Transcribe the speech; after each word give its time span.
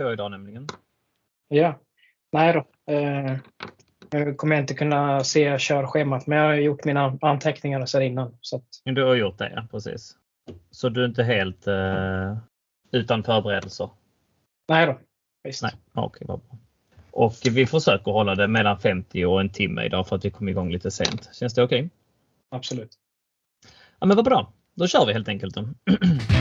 två 0.00 0.12
idag 0.12 0.30
nämligen. 0.30 0.66
Ja. 1.48 1.78
Nej 2.32 2.52
då. 2.52 2.92
Eh, 2.94 3.36
nu 4.12 4.34
kommer 4.34 4.56
jag 4.56 4.62
inte 4.62 4.74
kunna 4.74 5.24
se 5.24 5.58
körschemat, 5.58 6.26
men 6.26 6.38
jag 6.38 6.44
har 6.44 6.54
gjort 6.54 6.84
mina 6.84 7.18
anteckningar 7.20 7.86
sedan 7.86 8.02
innan. 8.02 8.36
Så 8.40 8.56
att... 8.56 8.64
Du 8.84 9.04
har 9.04 9.14
gjort 9.14 9.38
det, 9.38 9.52
ja. 9.54 9.66
Precis. 9.70 10.16
Så 10.70 10.88
du 10.88 11.02
är 11.02 11.08
inte 11.08 11.22
helt 11.22 11.66
eh, 11.66 12.36
utan 12.90 13.22
förberedelser? 13.22 13.90
Nej 14.68 14.86
då. 14.86 14.98
Visst. 15.42 15.62
Nej, 15.62 15.72
okej, 15.94 16.26
vad 16.26 16.40
bra. 16.40 16.58
Och 17.10 17.34
vi 17.50 17.66
försöker 17.66 18.12
hålla 18.12 18.34
det 18.34 18.48
mellan 18.48 18.78
50 18.78 19.24
och 19.24 19.40
en 19.40 19.48
timme 19.48 19.84
idag 19.84 20.08
för 20.08 20.16
att 20.16 20.24
vi 20.24 20.30
kom 20.30 20.48
igång 20.48 20.72
lite 20.72 20.90
sent. 20.90 21.30
Känns 21.32 21.54
det 21.54 21.62
okej? 21.62 21.78
Okay? 21.78 21.90
Absolut. 22.48 22.94
Ja, 23.98 24.06
men 24.06 24.16
vad 24.16 24.24
bra. 24.24 24.52
Då 24.74 24.86
kör 24.86 25.06
vi 25.06 25.12
helt 25.12 25.28
enkelt. 25.28 25.56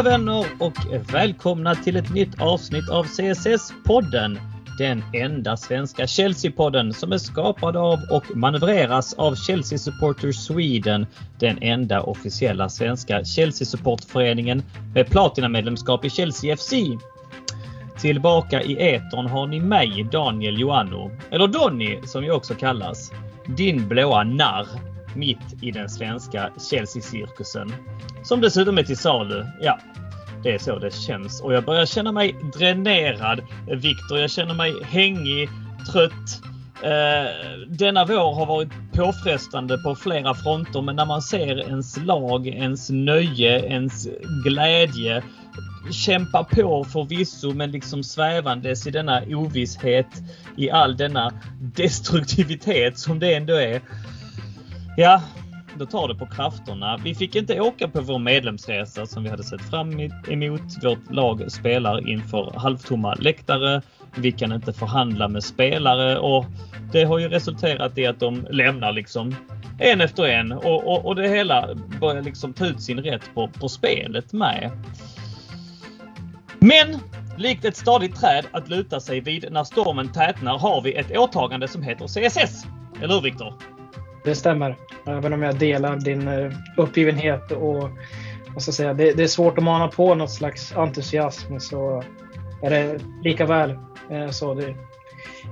Hej 0.00 0.10
vänner 0.10 0.46
och 0.58 0.74
välkomna 1.12 1.74
till 1.74 1.96
ett 1.96 2.14
nytt 2.14 2.40
avsnitt 2.40 2.90
av 2.90 3.04
CSS-podden. 3.04 4.38
Den 4.78 5.02
enda 5.12 5.56
svenska 5.56 6.06
Chelsea-podden 6.06 6.92
som 6.92 7.12
är 7.12 7.18
skapad 7.18 7.76
av 7.76 7.98
och 8.10 8.36
manövreras 8.36 9.14
av 9.14 9.34
Chelsea 9.34 9.78
Supporters 9.78 10.36
Sweden. 10.36 11.06
Den 11.38 11.58
enda 11.62 12.02
officiella 12.02 12.68
svenska 12.68 13.24
Chelsea-supportföreningen 13.24 14.62
med 14.94 15.06
platinamedlemskap 15.10 16.04
i 16.04 16.10
Chelsea 16.10 16.56
FC. 16.56 16.72
Tillbaka 18.00 18.62
i 18.62 18.94
etern 18.94 19.26
har 19.26 19.46
ni 19.46 19.60
mig, 19.60 20.08
Daniel 20.12 20.60
Joanno, 20.60 21.10
eller 21.30 21.48
Donny 21.48 21.98
som 22.04 22.24
jag 22.24 22.36
också 22.36 22.54
kallas. 22.54 23.12
Din 23.46 23.88
blåa 23.88 24.24
narr 24.24 24.89
mitt 25.14 25.62
i 25.62 25.70
den 25.70 25.88
svenska 25.88 26.50
Chelsea-cirkusen. 26.70 27.72
Som 28.22 28.40
dessutom 28.40 28.78
är 28.78 28.82
till 28.82 28.96
salu. 28.96 29.46
Ja, 29.60 29.78
det 30.42 30.54
är 30.54 30.58
så 30.58 30.78
det 30.78 30.94
känns 30.94 31.40
och 31.40 31.54
jag 31.54 31.64
börjar 31.64 31.86
känna 31.86 32.12
mig 32.12 32.36
dränerad. 32.58 33.40
Viktor, 33.66 34.18
jag 34.18 34.30
känner 34.30 34.54
mig 34.54 34.72
hängig, 34.84 35.48
trött. 35.92 36.42
Eh, 36.82 37.30
denna 37.68 38.04
vår 38.04 38.34
har 38.34 38.46
varit 38.46 38.68
påfrestande 38.92 39.78
på 39.78 39.94
flera 39.94 40.34
fronter 40.34 40.82
men 40.82 40.96
när 40.96 41.06
man 41.06 41.22
ser 41.22 41.60
ens 41.60 41.96
lag, 41.96 42.46
ens 42.46 42.90
nöje, 42.90 43.66
ens 43.66 44.08
glädje 44.44 45.22
kämpa 45.90 46.44
på 46.44 46.84
förvisso 46.84 47.54
men 47.54 47.70
liksom 47.70 48.04
svävandes 48.04 48.86
i 48.86 48.90
denna 48.90 49.22
ovisshet 49.28 50.06
i 50.56 50.70
all 50.70 50.96
denna 50.96 51.32
destruktivitet 51.60 52.98
som 52.98 53.18
det 53.18 53.34
ändå 53.34 53.54
är. 53.54 53.80
Ja, 55.00 55.22
då 55.78 55.86
tar 55.86 56.08
det 56.08 56.14
på 56.14 56.26
krafterna. 56.26 56.96
Vi 57.04 57.14
fick 57.14 57.36
inte 57.36 57.60
åka 57.60 57.88
på 57.88 58.00
vår 58.00 58.18
medlemsresa 58.18 59.06
som 59.06 59.22
vi 59.22 59.30
hade 59.30 59.42
sett 59.42 59.70
fram 59.70 60.00
emot. 60.28 60.60
Vårt 60.82 61.10
lag 61.10 61.52
spelar 61.52 62.08
inför 62.08 62.52
halvtomma 62.56 63.14
läktare. 63.14 63.82
Vi 64.16 64.32
kan 64.32 64.52
inte 64.52 64.72
förhandla 64.72 65.28
med 65.28 65.44
spelare 65.44 66.18
och 66.18 66.44
det 66.92 67.04
har 67.04 67.18
ju 67.18 67.28
resulterat 67.28 67.98
i 67.98 68.06
att 68.06 68.20
de 68.20 68.46
lämnar 68.50 68.92
liksom 68.92 69.34
en 69.78 70.00
efter 70.00 70.24
en 70.24 70.52
och, 70.52 70.86
och, 70.86 71.06
och 71.06 71.16
det 71.16 71.28
hela 71.28 71.74
börjar 72.00 72.22
liksom 72.22 72.52
ta 72.52 72.66
ut 72.66 72.82
sin 72.82 72.98
rätt 72.98 73.34
på, 73.34 73.48
på 73.48 73.68
spelet 73.68 74.32
med. 74.32 74.70
Men 76.58 76.98
likt 77.38 77.64
ett 77.64 77.76
stadigt 77.76 78.20
träd 78.20 78.46
att 78.52 78.68
luta 78.68 79.00
sig 79.00 79.20
vid 79.20 79.52
när 79.52 79.64
stormen 79.64 80.12
tätnar 80.12 80.58
har 80.58 80.80
vi 80.80 80.94
ett 80.94 81.18
åtagande 81.18 81.68
som 81.68 81.82
heter 81.82 82.06
CSS. 82.06 82.64
Eller 83.02 83.14
hur 83.14 83.20
Viktor? 83.20 83.79
Det 84.24 84.34
stämmer. 84.34 84.76
Även 85.06 85.32
om 85.32 85.42
jag 85.42 85.58
delar 85.58 85.96
din 85.96 86.28
eh, 86.28 86.52
uppgivenhet 86.76 87.52
och 87.52 87.90
vad 88.54 88.62
ska 88.62 88.68
jag 88.68 88.74
säga, 88.74 88.94
det, 88.94 89.12
det 89.12 89.22
är 89.22 89.28
svårt 89.28 89.58
att 89.58 89.64
mana 89.64 89.88
på 89.88 90.14
något 90.14 90.30
slags 90.30 90.72
entusiasm 90.76 91.58
så 91.58 92.02
är 92.62 92.70
det 92.70 93.00
lika 93.24 93.46
väl 93.46 93.70
eh, 94.10 94.30
så. 94.30 94.54
Det, 94.54 94.74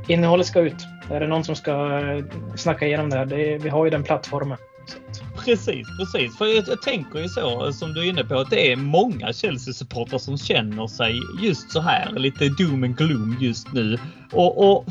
innehållet 0.07 0.47
ska 0.47 0.61
ut. 0.61 0.87
Är 1.11 1.21
det 1.21 1.27
någon 1.27 1.45
som 1.45 1.57
ska 1.57 1.99
eh, 1.99 2.25
snacka 2.57 2.87
igenom 2.87 3.11
det 3.11 3.17
här? 3.17 3.27
Det, 3.27 3.59
vi 3.59 3.69
har 3.69 3.85
ju 3.85 3.91
den 3.91 4.03
plattformen. 4.03 4.59
Precis, 5.45 5.87
precis. 5.99 6.39
För 6.39 6.47
jag, 6.47 6.69
jag, 6.69 6.83
tänker 6.83 7.19
ju 7.19 7.29
så 7.29 7.73
som 7.73 7.95
du 7.95 8.01
är 8.01 8.09
inne 8.09 8.25
på 8.25 8.39
att 8.39 8.51
det 8.51 8.73
är 8.73 8.77
många 8.77 9.33
Chelsea-supportrar 9.33 10.19
som 10.19 10.39
känner 10.39 10.87
sig 10.87 11.15
just 11.43 11.71
så 11.71 11.81
här 11.81 12.13
lite 12.13 12.49
doom 12.49 12.85
and 12.85 12.97
gloom 12.97 13.37
just 13.41 13.73
nu. 13.73 13.99
Och, 14.33 14.71
och 14.71 14.85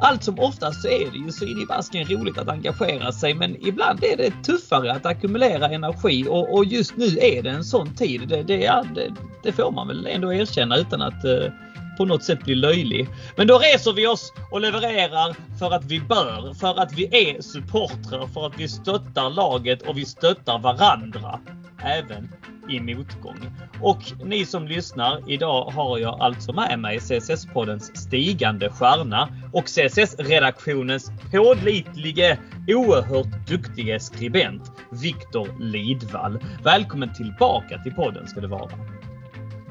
allt 0.00 0.24
som 0.24 0.38
oftast 0.38 0.82
så 0.82 0.88
är 0.88 1.10
det 1.10 1.18
ju 1.18 1.32
så 1.32 1.44
in 1.44 1.58
i 1.58 1.66
basken 1.66 2.04
roligt 2.04 2.38
att 2.38 2.48
engagera 2.48 3.12
sig 3.12 3.34
men 3.34 3.66
ibland 3.66 4.04
är 4.04 4.16
det 4.16 4.32
tuffare 4.44 4.92
att 4.92 5.06
ackumulera 5.06 5.68
energi 5.68 6.26
och, 6.28 6.54
och 6.54 6.64
just 6.64 6.96
nu 6.96 7.06
är 7.06 7.42
det 7.42 7.50
en 7.50 7.64
sån 7.64 7.94
tid. 7.94 8.28
Det, 8.28 8.42
det, 8.42 8.84
det, 8.94 9.14
det 9.42 9.52
får 9.52 9.72
man 9.72 9.88
väl 9.88 10.06
ändå 10.06 10.32
erkänna 10.32 10.76
utan 10.76 11.02
att 11.02 11.24
eh, 11.24 11.52
på 11.96 12.04
något 12.04 12.22
sätt 12.22 12.44
bli 12.44 12.54
löjlig. 12.54 13.08
Men 13.36 13.46
då 13.46 13.58
reser 13.58 13.92
vi 13.92 14.06
oss 14.06 14.32
och 14.50 14.60
levererar 14.60 15.36
för 15.58 15.70
att 15.70 15.84
vi 15.84 16.00
bör, 16.00 16.54
för 16.54 16.80
att 16.80 16.92
vi 16.92 17.04
är 17.04 17.42
supportrar, 17.42 18.26
för 18.26 18.46
att 18.46 18.60
vi 18.60 18.68
stöttar 18.68 19.30
laget 19.30 19.82
och 19.82 19.98
vi 19.98 20.04
stöttar 20.04 20.58
varandra. 20.58 21.40
Även 21.82 22.28
i 22.68 22.80
motgång. 22.80 23.38
Och 23.80 23.98
ni 24.24 24.44
som 24.46 24.66
lyssnar, 24.66 25.30
idag 25.30 25.64
har 25.64 25.98
jag 25.98 26.20
alltså 26.20 26.52
med 26.52 26.78
mig 26.78 26.98
CSS-poddens 26.98 27.96
stigande 27.96 28.70
stjärna 28.70 29.28
och 29.52 29.64
CSS-redaktionens 29.64 31.10
pålitlige, 31.32 32.38
oerhört 32.68 33.48
duktige 33.48 34.00
skribent 34.00 34.72
Viktor 34.90 35.48
Lidvall. 35.60 36.38
Välkommen 36.64 37.14
tillbaka 37.14 37.78
till 37.78 37.94
podden 37.94 38.28
ska 38.28 38.40
det 38.40 38.48
vara. 38.48 38.70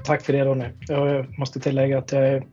Tack 0.04 0.22
för 0.22 0.34
det 0.34 0.46
Ronny. 0.46 0.66
Jag 0.88 1.40
måste 1.40 1.60
tillägga 1.60 1.98
att 1.98 2.12
jag 2.12 2.28
är 2.28 2.44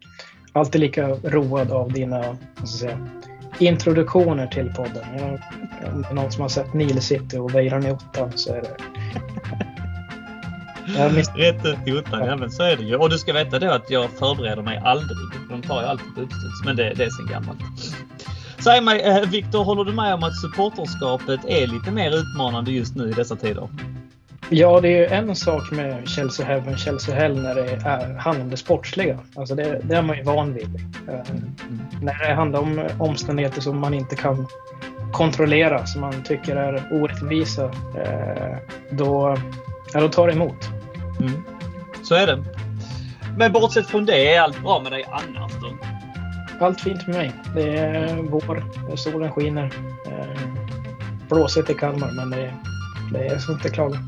alltid 0.52 0.80
lika 0.80 1.08
road 1.08 1.70
av 1.70 1.92
dina 1.92 2.18
vad 2.18 2.36
jag 2.60 2.68
säga, 2.68 3.08
introduktioner 3.58 4.46
till 4.46 4.72
podden. 4.72 5.04
Jag, 5.18 5.40
om 5.94 6.02
det 6.02 6.08
är 6.08 6.14
någon 6.14 6.32
som 6.32 6.42
har 6.42 6.48
sett 6.48 6.74
Nile 6.74 7.00
City 7.00 7.38
och 7.38 7.54
Vejran 7.54 7.86
i 7.86 7.90
ottan 7.90 8.32
så 8.34 8.54
är 8.54 8.62
det 8.62 8.76
Rätt 11.36 11.64
upp 11.64 11.88
i 11.88 11.92
ottan, 11.92 12.26
ja 12.26 12.36
men 12.36 12.50
så 12.50 12.62
är 12.62 12.76
det 12.76 12.82
ju. 12.82 12.96
Och 12.96 13.10
du 13.10 13.18
ska 13.18 13.32
veta 13.32 13.58
då 13.58 13.70
att 13.70 13.90
jag 13.90 14.10
förbereder 14.10 14.62
mig 14.62 14.80
aldrig. 14.84 15.18
De 15.50 15.62
tar 15.62 15.82
ju 15.82 15.86
alltid 15.86 16.14
på 16.14 16.20
uppstuds, 16.20 16.64
men 16.64 16.76
det, 16.76 16.94
det 16.94 17.04
är 17.04 17.10
sen 17.10 17.26
gammalt. 17.26 17.58
Säg 18.64 18.80
mig, 18.80 19.00
eh, 19.00 19.28
Viktor, 19.30 19.64
håller 19.64 19.84
du 19.84 19.92
med 19.92 20.14
om 20.14 20.22
att 20.22 20.40
supporterskapet 20.40 21.40
är 21.46 21.66
lite 21.66 21.90
mer 21.90 22.16
utmanande 22.16 22.72
just 22.72 22.96
nu 22.96 23.10
i 23.10 23.12
dessa 23.12 23.36
tider? 23.36 23.68
Ja, 24.54 24.80
det 24.80 24.88
är 24.88 24.98
ju 24.98 25.06
en 25.06 25.36
sak 25.36 25.70
med 25.70 26.08
Chelsea 26.08 26.46
Heaven, 26.46 26.76
Chelsea 26.76 27.14
Hell 27.14 27.42
när 27.42 27.54
det 27.54 27.70
är, 27.70 28.14
handlar 28.14 28.44
om 28.44 28.50
det 28.50 28.56
sportsliga. 28.56 29.18
Alltså 29.34 29.54
det, 29.54 29.80
det 29.84 29.96
är 29.96 30.02
man 30.02 30.16
ju 30.16 30.22
van 30.22 30.54
vid. 30.54 30.80
Mm. 31.08 31.50
När 32.02 32.28
det 32.28 32.34
handlar 32.34 32.60
om 32.60 32.88
omständigheter 32.98 33.60
som 33.60 33.78
man 33.78 33.94
inte 33.94 34.16
kan 34.16 34.46
kontrollera, 35.12 35.86
som 35.86 36.00
man 36.00 36.22
tycker 36.22 36.56
är 36.56 36.88
orättvisa, 36.92 37.64
eh, 37.64 38.56
då, 38.90 39.36
ja, 39.92 40.00
då 40.00 40.08
tar 40.08 40.26
det 40.26 40.32
emot. 40.32 40.68
Mm. 41.20 41.42
Så 42.02 42.14
är 42.14 42.26
det. 42.26 42.44
Men 43.36 43.52
bortsett 43.52 43.86
från 43.86 44.06
det, 44.06 44.34
är 44.34 44.40
allt 44.40 44.62
bra 44.62 44.80
med 44.80 44.92
dig 44.92 45.04
annars 45.10 45.52
då? 45.52 45.76
Allt 46.64 46.80
fint 46.80 47.06
med 47.06 47.16
mig. 47.16 47.32
Det 47.54 47.78
är 47.78 48.16
vår, 48.16 48.64
solen 48.96 49.32
skiner. 49.32 49.72
Eh, 50.06 50.40
blåsigt 51.28 51.70
i 51.70 51.74
Kalmar, 51.74 52.12
men 52.16 52.30
det, 52.30 52.54
det 53.12 53.26
är 53.26 53.38
som 53.38 53.54
inte 53.54 53.68
klaga. 53.68 53.98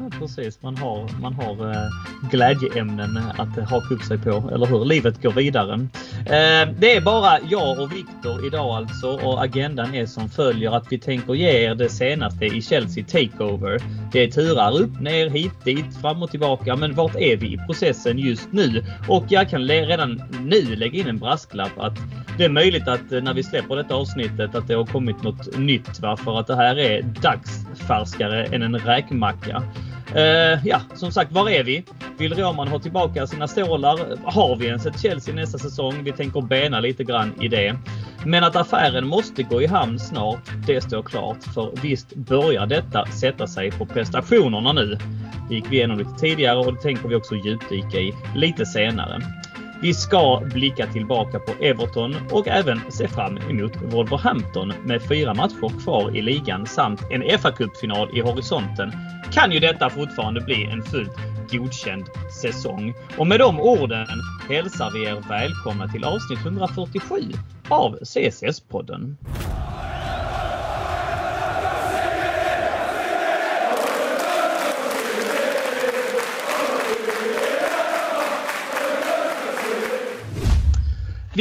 Nej, 0.00 0.10
precis. 0.10 0.62
Man 0.62 0.76
har, 0.76 1.08
man 1.20 1.34
har 1.34 1.70
eh, 1.70 1.88
glädjeämnen 2.30 3.16
att 3.16 3.70
haka 3.70 3.94
upp 3.94 4.02
sig 4.02 4.18
på, 4.18 4.50
eller 4.54 4.66
hur? 4.66 4.84
Livet 4.84 5.22
går 5.22 5.32
vidare. 5.32 5.88
Eh, 6.26 6.68
det 6.78 6.96
är 6.96 7.00
bara 7.00 7.38
jag 7.50 7.80
och 7.80 7.92
Viktor 7.92 8.46
idag 8.46 8.76
alltså 8.76 9.10
och 9.10 9.42
agendan 9.44 9.94
är 9.94 10.06
som 10.06 10.28
följer 10.28 10.76
att 10.76 10.86
vi 10.90 10.98
tänker 10.98 11.34
ge 11.34 11.50
er 11.50 11.74
det 11.74 11.88
senaste 11.88 12.44
i 12.44 12.62
Chelsea 12.62 13.04
Takeover. 13.04 13.82
Det 14.12 14.24
är 14.24 14.30
turar 14.30 14.80
upp, 14.80 15.00
ner, 15.00 15.30
hit, 15.30 15.64
dit, 15.64 16.00
fram 16.00 16.22
och 16.22 16.30
tillbaka. 16.30 16.76
Men 16.76 16.94
vart 16.94 17.16
är 17.16 17.36
vi 17.36 17.46
i 17.46 17.58
processen 17.66 18.18
just 18.18 18.52
nu? 18.52 18.84
Och 19.08 19.24
jag 19.28 19.50
kan 19.50 19.68
redan 19.68 20.22
nu 20.40 20.76
lägga 20.76 21.00
in 21.00 21.08
en 21.08 21.18
brasklapp 21.18 21.78
att 21.78 21.98
det 22.38 22.44
är 22.44 22.48
möjligt 22.48 22.88
att 22.88 23.12
eh, 23.12 23.22
när 23.22 23.34
vi 23.34 23.42
släpper 23.42 23.76
detta 23.76 23.94
avsnittet 23.94 24.54
att 24.54 24.68
det 24.68 24.74
har 24.74 24.86
kommit 24.86 25.22
något 25.22 25.58
nytt. 25.58 26.00
Va? 26.00 26.16
För 26.16 26.40
att 26.40 26.46
det 26.46 26.56
här 26.56 26.78
är 26.78 27.02
dagsfärskare 27.02 28.44
än 28.44 28.62
en 28.62 28.78
räkmacka. 28.78 29.62
Uh, 30.16 30.66
ja, 30.66 30.80
som 30.94 31.12
sagt, 31.12 31.32
var 31.32 31.50
är 31.50 31.64
vi? 31.64 31.84
Vill 32.18 32.34
Roman 32.34 32.68
ha 32.68 32.78
tillbaka 32.78 33.26
sina 33.26 33.48
stålar? 33.48 33.98
Har 34.24 34.56
vi 34.56 34.66
ens 34.66 34.86
ett 34.86 35.00
Chelsea 35.00 35.34
nästa 35.34 35.58
säsong? 35.58 36.04
Vi 36.12 36.16
tänker 36.16 36.40
bena 36.40 36.80
lite 36.80 37.04
grann 37.04 37.32
i 37.40 37.48
det. 37.48 37.76
Men 38.26 38.44
att 38.44 38.56
affären 38.56 39.06
måste 39.06 39.42
gå 39.42 39.62
i 39.62 39.66
hamn 39.66 39.98
snart, 39.98 40.50
det 40.66 40.80
står 40.80 41.02
klart. 41.02 41.44
För 41.54 41.72
visst 41.82 42.14
börjar 42.14 42.66
detta 42.66 43.06
sätta 43.06 43.46
sig 43.46 43.70
på 43.70 43.86
prestationerna 43.86 44.72
nu. 44.72 44.98
Det 45.48 45.54
gick 45.54 45.64
vi 45.70 45.76
igenom 45.76 45.98
lite 45.98 46.14
tidigare 46.20 46.58
och 46.58 46.74
det 46.74 46.80
tänker 46.80 47.08
vi 47.08 47.14
också 47.14 47.34
djupdyka 47.34 47.98
i 47.98 48.14
lite 48.36 48.66
senare. 48.66 49.20
Vi 49.82 49.94
ska 49.94 50.42
blicka 50.44 50.86
tillbaka 50.86 51.38
på 51.38 51.64
Everton 51.64 52.16
och 52.30 52.48
även 52.48 52.80
se 52.90 53.08
fram 53.08 53.38
emot 53.38 53.72
Wolverhampton 53.82 54.72
med 54.84 55.02
fyra 55.02 55.34
matcher 55.34 55.80
kvar 55.84 56.16
i 56.16 56.22
ligan 56.22 56.66
samt 56.66 57.00
en 57.10 57.22
FA-cupfinal 57.22 58.18
i 58.18 58.20
horisonten. 58.20 58.92
Kan 59.32 59.52
ju 59.52 59.58
detta 59.58 59.90
fortfarande 59.90 60.40
bli 60.40 60.64
en 60.64 60.82
fullt 60.82 61.16
godkänd 61.52 62.04
säsong. 62.42 62.94
Och 63.18 63.26
med 63.26 63.40
de 63.40 63.60
orden 63.60 64.06
hälsar 64.48 64.90
vi 64.90 65.04
er 65.04 65.28
välkomna 65.28 65.88
till 65.88 66.04
avsnitt 66.04 66.38
147 66.44 67.16
av 67.68 67.98
CSS-podden. 68.02 69.16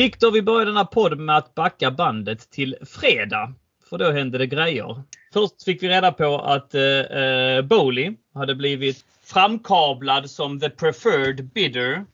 Viktor, 0.02 0.32
vi 0.32 0.42
börjar 0.42 0.74
här 0.74 0.84
podden 0.84 1.26
med 1.26 1.38
att 1.38 1.56
backa 1.56 1.92
bandet 1.92 2.52
till 2.52 2.76
fredag. 2.86 3.54
För 3.90 3.98
då 3.98 4.12
hände 4.12 4.38
det 4.38 4.48
grejer. 4.48 5.04
Först 5.34 5.64
fick 5.64 5.84
vi 5.84 5.90
reda 5.90 6.12
på 6.12 6.40
att 6.40 6.76
eh, 6.76 6.82
eh, 6.84 7.62
Bowley 7.62 8.14
hade 8.34 8.56
blivit 8.56 9.06
framkablad 9.24 10.30
som 10.30 10.60
the 10.60 10.70
preferred 10.70 11.46
bidder 11.46 12.06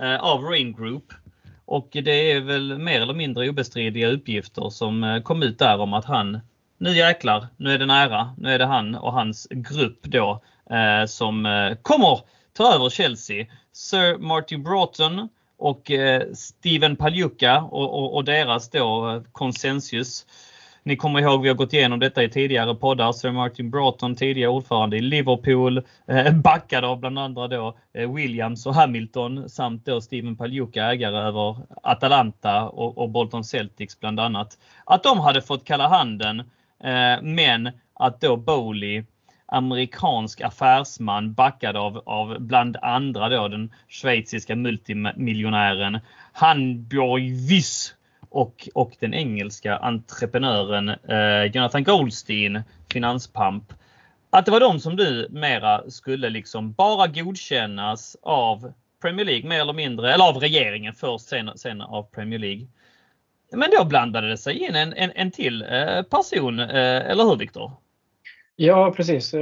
eh, 0.00 0.16
av 0.16 0.44
Rain 0.44 0.72
Group. 0.72 1.04
Och 1.64 1.88
det 1.90 2.32
är 2.32 2.40
väl 2.40 2.78
mer 2.78 3.00
eller 3.00 3.14
mindre 3.14 3.48
obestridliga 3.48 4.08
uppgifter 4.08 4.70
som 4.70 5.04
eh, 5.04 5.22
kom 5.22 5.42
ut 5.42 5.58
där 5.58 5.78
om 5.78 5.94
att 5.94 6.04
han, 6.04 6.40
nu 6.78 6.90
jäklar, 6.90 7.46
nu 7.56 7.72
är 7.72 7.78
det 7.78 7.86
nära. 7.86 8.34
Nu 8.38 8.52
är 8.52 8.58
det 8.58 8.66
han 8.66 8.94
och 8.94 9.12
hans 9.12 9.48
grupp 9.50 10.02
då 10.02 10.42
eh, 10.70 11.06
som 11.06 11.46
eh, 11.46 11.74
kommer 11.82 12.20
ta 12.52 12.74
över 12.74 12.90
Chelsea. 12.90 13.46
Sir 13.72 14.18
Martin 14.18 14.62
Broughton 14.62 15.28
och 15.58 15.90
eh, 15.90 16.22
Steven 16.32 16.96
Paljuka 16.96 17.60
och, 17.60 17.98
och, 17.98 18.14
och, 18.14 18.24
deras 18.24 18.70
då 18.70 19.10
eh, 19.10 19.22
konsensus. 19.32 20.26
Ni 20.82 20.96
kommer 20.96 21.20
ihåg, 21.20 21.42
vi 21.42 21.48
har 21.48 21.56
gått 21.56 21.72
igenom 21.72 21.98
detta 21.98 22.22
i 22.22 22.28
tidigare 22.28 22.74
poddar. 22.74 23.12
Sir 23.12 23.30
Martin 23.30 23.70
Broughton, 23.70 24.14
tidigare 24.14 24.50
ordförande 24.50 24.96
i 24.96 25.00
Liverpool, 25.00 25.82
eh, 26.08 26.32
backad 26.32 26.84
av 26.84 27.00
bland 27.00 27.18
andra 27.18 27.48
då 27.48 27.76
eh, 27.94 28.12
Williams 28.14 28.66
och 28.66 28.74
Hamilton 28.74 29.48
samt 29.48 29.86
då 29.86 30.00
Steven 30.00 30.36
Paljuka, 30.36 30.84
ägare 30.84 31.16
över 31.16 31.56
Atalanta 31.82 32.68
och, 32.68 32.98
och 32.98 33.10
Bolton 33.10 33.44
Celtics 33.44 34.00
bland 34.00 34.20
annat. 34.20 34.58
Att 34.84 35.02
de 35.02 35.20
hade 35.20 35.42
fått 35.42 35.64
kalla 35.64 35.88
handen, 35.88 36.50
men 37.22 37.70
att 37.94 38.20
då 38.20 38.36
Bowley 38.36 39.04
amerikansk 39.46 40.40
affärsman 40.40 41.32
backad 41.34 41.76
av, 41.76 42.02
av 42.06 42.36
bland 42.40 42.76
andra 42.82 43.28
då 43.28 43.48
den 43.48 43.72
schweiziska 43.88 44.56
multimiljonären 44.56 45.98
Hanbjörg 46.32 47.30
Wyss 47.48 47.94
och, 48.30 48.68
och 48.74 48.96
den 49.00 49.14
engelska 49.14 49.76
entreprenören 49.76 50.88
eh, 50.88 51.44
Jonathan 51.54 51.84
Goldstein, 51.84 52.62
finanspamp. 52.92 53.72
Att 54.30 54.44
det 54.44 54.50
var 54.50 54.60
de 54.60 54.80
som 54.80 54.96
du 54.96 55.28
mera 55.30 55.90
skulle 55.90 56.30
liksom 56.30 56.72
bara 56.72 57.06
godkännas 57.06 58.16
av 58.22 58.72
Premier 59.02 59.26
League 59.26 59.48
mer 59.48 59.60
eller 59.60 59.72
mindre, 59.72 60.14
eller 60.14 60.24
av 60.24 60.36
regeringen 60.36 60.94
först, 60.94 61.28
sen, 61.28 61.50
sen 61.56 61.80
av 61.80 62.02
Premier 62.02 62.38
League. 62.38 62.66
Men 63.52 63.70
då 63.78 63.84
blandade 63.84 64.28
det 64.28 64.38
sig 64.38 64.58
in 64.58 64.74
en, 64.74 64.92
en, 64.92 65.12
en 65.14 65.30
till 65.30 65.62
eh, 65.62 66.02
person, 66.02 66.60
eh, 66.60 67.10
eller 67.10 67.24
hur 67.24 67.36
Viktor? 67.36 67.72
Ja, 68.56 68.92
precis. 68.96 69.34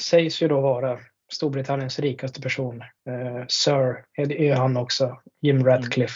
Sägs 0.00 0.42
ju 0.42 0.48
då 0.48 0.60
vara 0.60 0.98
Storbritanniens 1.32 1.98
rikaste 1.98 2.40
person. 2.40 2.80
Eh, 2.80 3.46
Sir 3.48 4.04
är 4.16 4.54
han 4.54 4.76
också, 4.76 5.20
Jim 5.40 5.56
mm. 5.56 5.68
Ratcliffe. 5.68 6.14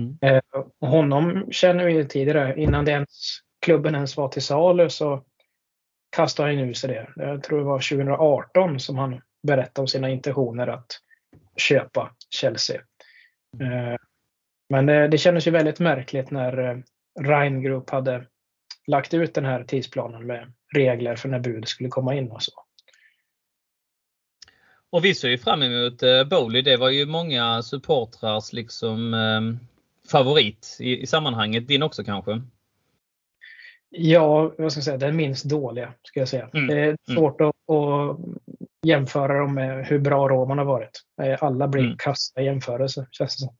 Mm. 0.00 0.18
Eh, 0.20 0.64
honom 0.80 1.48
känner 1.50 1.84
vi 1.84 2.04
tidigare. 2.08 2.60
Innan 2.60 2.84
det 2.84 2.90
ens, 2.90 3.38
klubben 3.66 3.94
ens 3.94 4.16
var 4.16 4.28
till 4.28 4.42
salu 4.42 4.90
så 4.90 5.24
kastade 6.16 6.48
han 6.48 6.58
ur 6.58 6.74
sig 6.74 6.90
det. 6.90 7.08
Jag 7.16 7.42
tror 7.42 7.58
det 7.58 7.64
var 7.64 7.78
2018 7.78 8.80
som 8.80 8.98
han 8.98 9.20
berättade 9.46 9.80
om 9.80 9.88
sina 9.88 10.10
intentioner 10.10 10.66
att 10.66 10.86
köpa 11.56 12.14
Chelsea. 12.30 12.80
Eh, 13.60 13.96
men 14.68 14.86
det, 14.86 15.08
det 15.08 15.18
kändes 15.18 15.46
ju 15.46 15.50
väldigt 15.50 15.80
märkligt 15.80 16.30
när 16.30 16.58
eh, 16.58 16.76
Ryan 17.20 17.62
Group 17.62 17.90
hade 17.90 18.26
lagt 18.86 19.14
ut 19.14 19.34
den 19.34 19.44
här 19.44 19.64
tidsplanen 19.64 20.26
med 20.26 20.52
regler 20.74 21.16
för 21.16 21.28
när 21.28 21.38
bud 21.38 21.68
skulle 21.68 21.88
komma 21.88 22.14
in 22.14 22.30
och 22.30 22.42
så. 22.42 22.52
Och 24.90 25.04
vi 25.04 25.14
ser 25.14 25.28
ju 25.28 25.38
fram 25.38 25.62
emot 25.62 26.02
eh, 26.02 26.24
Bowley. 26.24 26.62
Det 26.62 26.76
var 26.76 26.90
ju 26.90 27.06
många 27.06 27.62
supportrars 27.62 28.52
liksom 28.52 29.14
eh, 29.14 29.68
favorit 30.10 30.76
i, 30.80 31.02
i 31.02 31.06
sammanhanget. 31.06 31.68
Din 31.68 31.82
också 31.82 32.04
kanske? 32.04 32.42
Ja, 33.94 34.52
vad 34.58 34.72
ska 34.72 34.78
jag 34.78 34.84
säga, 34.84 34.96
den 34.96 35.16
minst 35.16 35.44
dåliga 35.44 35.94
ska 36.02 36.20
jag 36.20 36.28
säga. 36.28 36.50
Mm. 36.54 36.66
Det 36.66 36.80
är 36.80 36.84
mm. 36.84 36.96
svårt 37.06 37.40
mm. 37.40 37.48
att, 37.48 37.74
att, 37.74 38.18
jämföra 38.86 39.38
dem 39.38 39.54
med 39.54 39.86
hur 39.86 39.98
bra 39.98 40.28
Roman 40.28 40.58
har 40.58 40.64
varit. 40.64 41.02
Eh, 41.22 41.42
alla 41.42 41.68
blir 41.68 41.84
mm. 41.84 41.96
kassa 41.98 42.40
i 42.40 42.44
jämförelse 42.44 43.06
känns 43.10 43.36
det 43.36 43.44
som. 43.44 43.56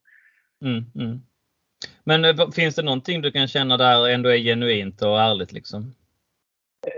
Mm, 0.64 0.84
mm. 0.94 1.22
Men 2.04 2.24
eh, 2.24 2.50
finns 2.50 2.74
det 2.74 2.82
någonting 2.82 3.22
du 3.22 3.32
kan 3.32 3.48
känna 3.48 3.76
där 3.76 4.08
ändå 4.08 4.28
är 4.28 4.38
genuint 4.38 5.02
och 5.02 5.20
ärligt 5.20 5.52
liksom? 5.52 5.94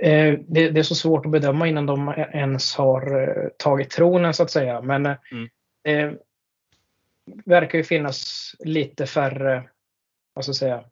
Eh, 0.03 0.39
det, 0.49 0.71
det, 0.71 0.81
är 0.81 0.83
så 0.83 0.95
svårt 0.95 1.27
att 1.27 1.33
bedöma 1.33 1.69
innan 1.69 1.87
de 1.87 2.09
ens 2.33 2.75
har 2.75 3.23
eh, 3.23 3.49
tagit 3.59 3.91
tronen 3.91 4.35
så 4.35 4.43
att 4.43 4.51
säga. 4.51 4.81
Men 4.81 5.07
mm. 5.07 5.49
det 5.85 6.19
verkar 7.45 7.79
ju 7.79 7.85
finnas 7.85 8.51
lite 8.59 9.07
färre 9.07 9.69
vad 10.35 10.45
ska 10.45 10.55
säga, 10.55 10.85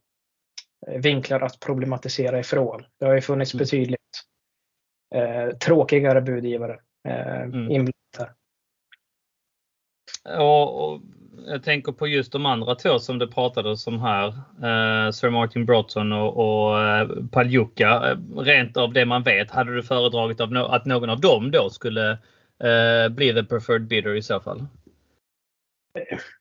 vinklar 0.86 1.40
att 1.40 1.60
problematisera 1.60 2.40
ifrån. 2.40 2.84
Det 2.98 3.04
har 3.04 3.14
ju 3.14 3.20
funnits 3.20 3.54
mm. 3.54 3.58
betydligt 3.58 4.00
eh, 5.14 5.48
tråkigare 5.56 6.20
budgivare 6.20 6.80
eh, 7.08 7.40
mm. 7.40 7.70
inblandat 7.70 7.92
här. 8.18 8.32
Och, 10.38 10.92
och 10.92 11.00
jag 11.46 11.62
tänker 11.62 11.92
på 11.92 12.06
just 12.06 12.32
de 12.32 12.46
andra 12.46 12.74
två 12.74 12.98
som 12.98 13.18
det 13.18 13.26
pratades 13.26 13.86
om 13.86 14.00
här. 14.00 14.26
Eh, 14.26 15.10
Sir 15.10 15.30
Martin 15.30 15.66
Broughton 15.66 16.12
och, 16.12 16.36
och 16.36 16.80
eh, 16.80 17.08
Paljuka. 17.30 18.10
Eh, 18.10 18.40
rent 18.40 18.76
av 18.76 18.92
det 18.92 19.04
man 19.04 19.22
vet, 19.22 19.50
hade 19.50 19.74
du 19.74 19.82
föredragit 19.82 20.40
av 20.40 20.52
no 20.52 20.58
att 20.58 20.84
någon 20.84 21.10
av 21.10 21.20
dem 21.20 21.50
då 21.50 21.70
skulle 21.70 22.10
eh, 22.64 23.08
bli 23.10 23.34
the 23.34 23.44
preferred 23.44 23.86
bidder 23.86 24.14
i 24.14 24.22
så 24.22 24.40
fall? 24.40 24.66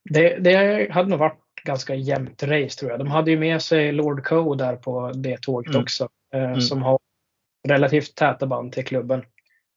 Det, 0.09 0.37
det 0.37 0.87
hade 0.91 1.09
nog 1.09 1.19
varit 1.19 1.39
ganska 1.63 1.95
jämnt 1.95 2.43
race 2.43 2.79
tror 2.79 2.91
jag. 2.91 2.99
De 2.99 3.07
hade 3.07 3.31
ju 3.31 3.39
med 3.39 3.61
sig 3.61 3.91
Lord 3.91 4.23
Co 4.23 4.55
där 4.55 4.75
på 4.75 5.11
det 5.15 5.41
tåget 5.41 5.69
mm. 5.69 5.81
också. 5.81 6.09
Eh, 6.33 6.43
mm. 6.43 6.61
Som 6.61 6.81
har 6.81 6.99
relativt 7.67 8.15
täta 8.15 8.45
band 8.45 8.73
till 8.73 8.85
klubben. 8.85 9.19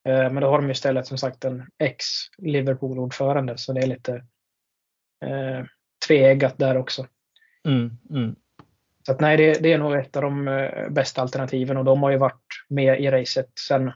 Eh, 0.09 0.33
men 0.33 0.41
då 0.41 0.49
har 0.49 0.61
de 0.61 0.71
istället 0.71 1.07
som 1.07 1.19
sagt 1.19 1.45
en 1.45 1.67
ex 1.79 2.05
Liverpool-ordförande 2.39 3.59
så 3.59 3.73
det 3.73 3.81
är 3.81 3.87
lite 3.87 4.25
eh, 5.25 5.65
tveeggat 6.07 6.59
där 6.59 6.77
också. 6.77 7.07
Mm, 7.65 7.91
mm. 8.11 8.37
Så 9.07 9.13
att, 9.13 9.21
nej, 9.21 9.37
det, 9.37 9.63
det, 9.63 9.73
är 9.73 9.79
nog 9.79 9.95
ett 9.95 10.17
av 10.17 10.23
de 10.23 10.49
eh, 10.49 10.89
bästa 10.91 11.23
alternativen 11.23 11.77
och 11.77 11.85
de 11.85 12.03
har 12.03 12.11
ju 12.11 12.17
varit 12.17 12.65
med 12.69 13.01
i 13.01 13.11
racet 13.11 13.51
sedan 13.69 13.93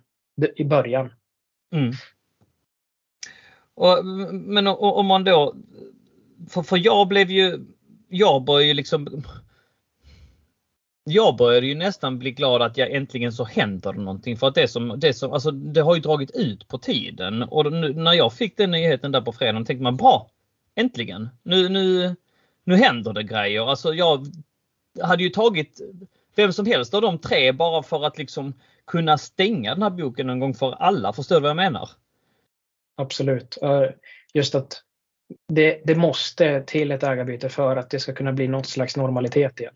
i 0.56 0.64
början. 0.64 1.12
Mm. 1.72 1.92
Och, 3.74 4.04
men 4.32 4.66
om 4.66 5.06
man 5.06 5.24
då, 5.24 5.54
för, 6.50 6.62
för 6.62 6.76
jag 6.76 7.08
blev 7.08 7.30
ju, 7.30 7.58
jag 8.08 8.44
började 8.44 8.66
ju 8.66 8.74
liksom 8.74 9.22
jag 11.04 11.36
började 11.36 11.66
ju 11.66 11.74
nästan 11.74 12.18
bli 12.18 12.30
glad 12.30 12.62
att 12.62 12.76
jag 12.76 12.92
äntligen 12.92 13.32
så 13.32 13.44
händer 13.44 13.92
någonting 13.92 14.36
för 14.36 14.46
att 14.46 14.54
det 14.54 14.68
som, 14.68 15.00
det 15.00 15.14
som, 15.14 15.32
alltså 15.32 15.50
det 15.50 15.80
har 15.80 15.94
ju 15.94 16.00
dragit 16.00 16.30
ut 16.30 16.68
på 16.68 16.78
tiden 16.78 17.42
och 17.42 17.72
när 17.72 18.12
jag 18.12 18.32
fick 18.32 18.56
den 18.56 18.70
nyheten 18.70 19.12
där 19.12 19.20
på 19.20 19.32
fredagen 19.32 19.64
tänkte 19.64 19.82
man 19.82 19.96
bra, 19.96 20.30
äntligen. 20.78 21.28
Nu, 21.42 21.68
nu, 21.68 22.16
nu 22.64 22.76
händer 22.76 23.12
det 23.12 23.22
grejer. 23.22 23.70
Alltså 23.70 23.94
jag 23.94 24.26
hade 25.02 25.22
ju 25.22 25.28
tagit 25.28 25.80
vem 26.34 26.52
som 26.52 26.66
helst 26.66 26.94
av 26.94 27.02
de 27.02 27.18
tre 27.18 27.52
bara 27.52 27.82
för 27.82 28.04
att 28.04 28.18
liksom 28.18 28.54
kunna 28.86 29.18
stänga 29.18 29.74
den 29.74 29.82
här 29.82 29.90
boken 29.90 30.30
en 30.30 30.40
gång 30.40 30.54
för 30.54 30.72
alla. 30.72 31.12
Förstår 31.12 31.36
du 31.36 31.40
vad 31.40 31.50
jag 31.50 31.56
menar? 31.56 31.90
Absolut. 32.96 33.58
Just 34.34 34.54
att 34.54 34.82
det, 35.48 35.82
det 35.84 35.94
måste 35.94 36.62
till 36.66 36.90
ett 36.90 37.02
ägarbyte 37.02 37.48
för 37.48 37.76
att 37.76 37.90
det 37.90 38.00
ska 38.00 38.14
kunna 38.14 38.32
bli 38.32 38.48
något 38.48 38.66
slags 38.66 38.96
normalitet 38.96 39.60
igen. 39.60 39.74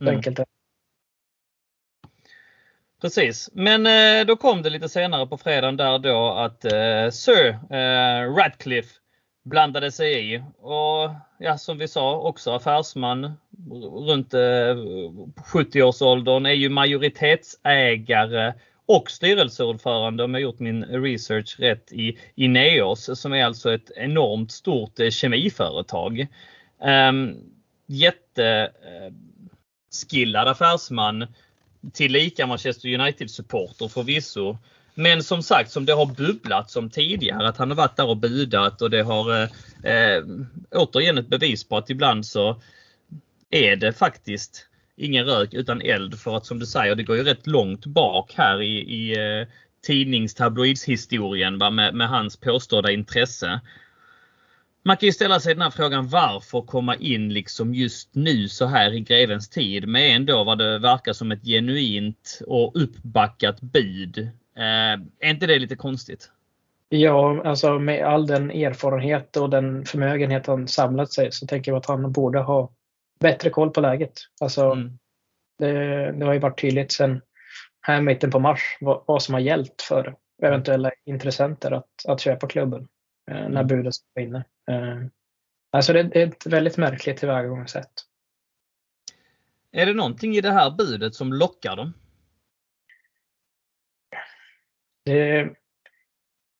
Mm. 0.00 0.14
Enkelt 0.14 0.40
Precis, 3.00 3.50
men 3.52 3.86
eh, 3.86 4.26
då 4.26 4.36
kom 4.36 4.62
det 4.62 4.70
lite 4.70 4.88
senare 4.88 5.26
på 5.26 5.36
fredagen 5.38 5.76
där 5.76 5.98
då 5.98 6.30
att 6.30 6.64
eh, 6.64 7.10
Sir 7.10 7.48
eh, 7.70 8.34
Radcliffe 8.34 8.94
blandade 9.44 9.92
sig 9.92 10.34
i. 10.34 10.42
Och 10.60 11.10
ja, 11.38 11.58
som 11.58 11.78
vi 11.78 11.88
sa 11.88 12.16
också 12.16 12.52
affärsman 12.52 13.32
runt 14.06 14.34
eh, 14.34 14.76
70-årsåldern, 15.52 16.46
är 16.46 16.52
ju 16.52 16.68
majoritetsägare 16.68 18.52
och 18.86 19.10
styrelseordförande 19.10 20.24
om 20.24 20.34
jag 20.34 20.42
gjort 20.42 20.58
min 20.58 20.84
research 20.84 21.56
rätt 21.58 21.92
i 21.92 22.18
Ineos 22.34 23.20
som 23.20 23.32
är 23.32 23.44
alltså 23.44 23.74
ett 23.74 23.90
enormt 23.96 24.52
stort 24.52 25.00
eh, 25.00 25.10
kemiföretag. 25.10 26.26
Ehm, 26.80 27.28
um, 27.28 27.36
jätteskillad 27.86 30.46
eh, 30.46 30.50
affärsman 30.50 31.26
tillika 31.92 32.46
Manchester 32.46 32.94
United-supporter 32.94 33.88
förvisso. 33.88 34.58
Men 34.94 35.22
som 35.22 35.42
sagt, 35.42 35.70
som 35.70 35.86
det 35.86 35.92
har 35.92 36.06
bubblat 36.06 36.70
som 36.70 36.90
tidigare, 36.90 37.48
att 37.48 37.56
han 37.56 37.70
har 37.70 37.76
varit 37.76 37.96
där 37.96 38.08
och 38.08 38.16
budat 38.16 38.82
och 38.82 38.90
det 38.90 39.02
har 39.02 39.42
eh, 39.42 39.48
eh, 39.92 40.24
återigen 40.70 41.18
ett 41.18 41.28
bevis 41.28 41.64
på 41.64 41.76
att 41.76 41.90
ibland 41.90 42.26
så 42.26 42.60
är 43.50 43.76
det 43.76 43.92
faktiskt 43.92 44.68
ingen 44.96 45.26
rök 45.26 45.54
utan 45.54 45.80
eld 45.80 46.18
för 46.18 46.36
att 46.36 46.46
som 46.46 46.58
du 46.58 46.66
säger, 46.66 46.94
det 46.94 47.02
går 47.02 47.16
ju 47.16 47.24
rätt 47.24 47.46
långt 47.46 47.86
bak 47.86 48.32
här 48.36 48.62
i, 48.62 48.78
i 48.78 49.12
eh, 49.12 49.48
tidningstabloidshistorien 49.86 51.56
med, 51.56 51.94
med 51.94 52.08
hans 52.08 52.36
påstådda 52.36 52.90
intresse. 52.90 53.60
Man 54.82 54.96
kan 54.96 55.06
ju 55.06 55.12
ställa 55.12 55.40
sig 55.40 55.54
den 55.54 55.62
här 55.62 55.70
frågan 55.70 56.08
varför 56.08 56.60
komma 56.60 56.96
in 56.96 57.32
liksom 57.32 57.74
just 57.74 58.14
nu 58.14 58.48
så 58.48 58.66
här 58.66 58.92
i 58.92 59.00
grevens 59.00 59.48
tid 59.48 59.88
med 59.88 60.16
ändå 60.16 60.44
vad 60.44 60.58
det 60.58 60.78
verkar 60.78 61.12
som 61.12 61.32
ett 61.32 61.44
genuint 61.44 62.40
och 62.46 62.72
uppbackat 62.82 63.60
bud. 63.60 64.30
Eh, 64.56 65.00
är 65.18 65.30
inte 65.30 65.46
det 65.46 65.58
lite 65.58 65.76
konstigt? 65.76 66.30
Ja, 66.88 67.42
alltså 67.44 67.78
med 67.78 68.06
all 68.06 68.26
den 68.26 68.50
erfarenhet 68.50 69.36
och 69.36 69.50
den 69.50 69.84
förmögenhet 69.84 70.46
han 70.46 70.68
samlat 70.68 71.12
sig 71.12 71.32
så 71.32 71.46
tänker 71.46 71.72
jag 71.72 71.78
att 71.78 71.86
han 71.86 72.12
borde 72.12 72.38
ha 72.38 72.70
bättre 73.20 73.50
koll 73.50 73.70
på 73.70 73.80
läget. 73.80 74.20
Alltså, 74.40 74.64
mm. 74.64 74.98
det, 75.58 75.72
det, 76.12 76.24
har 76.24 76.32
ju 76.32 76.38
varit 76.38 76.60
tydligt 76.60 76.92
sedan 76.92 77.20
här 77.80 78.00
mitten 78.00 78.30
på 78.30 78.38
mars 78.38 78.78
vad, 78.80 79.02
vad, 79.06 79.22
som 79.22 79.34
har 79.34 79.40
gällt 79.40 79.82
för 79.88 80.16
eventuella 80.42 80.90
intressenter 81.04 81.70
att, 81.70 82.06
att 82.08 82.20
köpa 82.20 82.46
klubben 82.46 82.88
eh, 83.30 83.36
när 83.36 83.46
mm. 83.46 83.66
budet 83.66 83.94
var 84.14 84.22
inne. 84.22 84.44
Eh, 84.70 85.06
alltså 85.70 85.92
det, 85.92 86.02
det, 86.02 86.22
är 86.22 86.26
ett 86.26 86.46
väldigt 86.46 86.76
märkligt 86.76 87.16
tillvägagångssätt. 87.16 87.92
Är 89.72 89.86
det 89.86 89.94
någonting 89.94 90.36
i 90.36 90.40
det 90.40 90.52
här 90.52 90.70
budet 90.70 91.14
som 91.14 91.32
lockar 91.32 91.76
dem? 91.76 91.92
Det, 95.04 95.48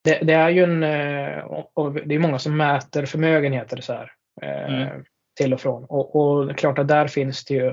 det, 0.05 0.19
det 0.23 0.33
är 0.33 0.49
ju 0.49 0.63
en, 0.63 0.83
eh, 0.83 1.39
och 1.75 1.95
det 1.95 2.15
är 2.15 2.19
många 2.19 2.39
som 2.39 2.57
mäter 2.57 3.07
förmögenheter 3.07 3.81
så 3.81 3.93
här. 3.93 4.13
Eh, 4.43 4.75
mm 4.75 5.05
till 5.37 5.55
och 5.55 5.61
från. 5.61 5.85
Och, 5.85 6.17
och 6.17 6.59
klart 6.59 6.79
att 6.79 6.89
där 6.89 7.09
finns 7.09 7.45
det 7.45 7.55
ju 7.55 7.69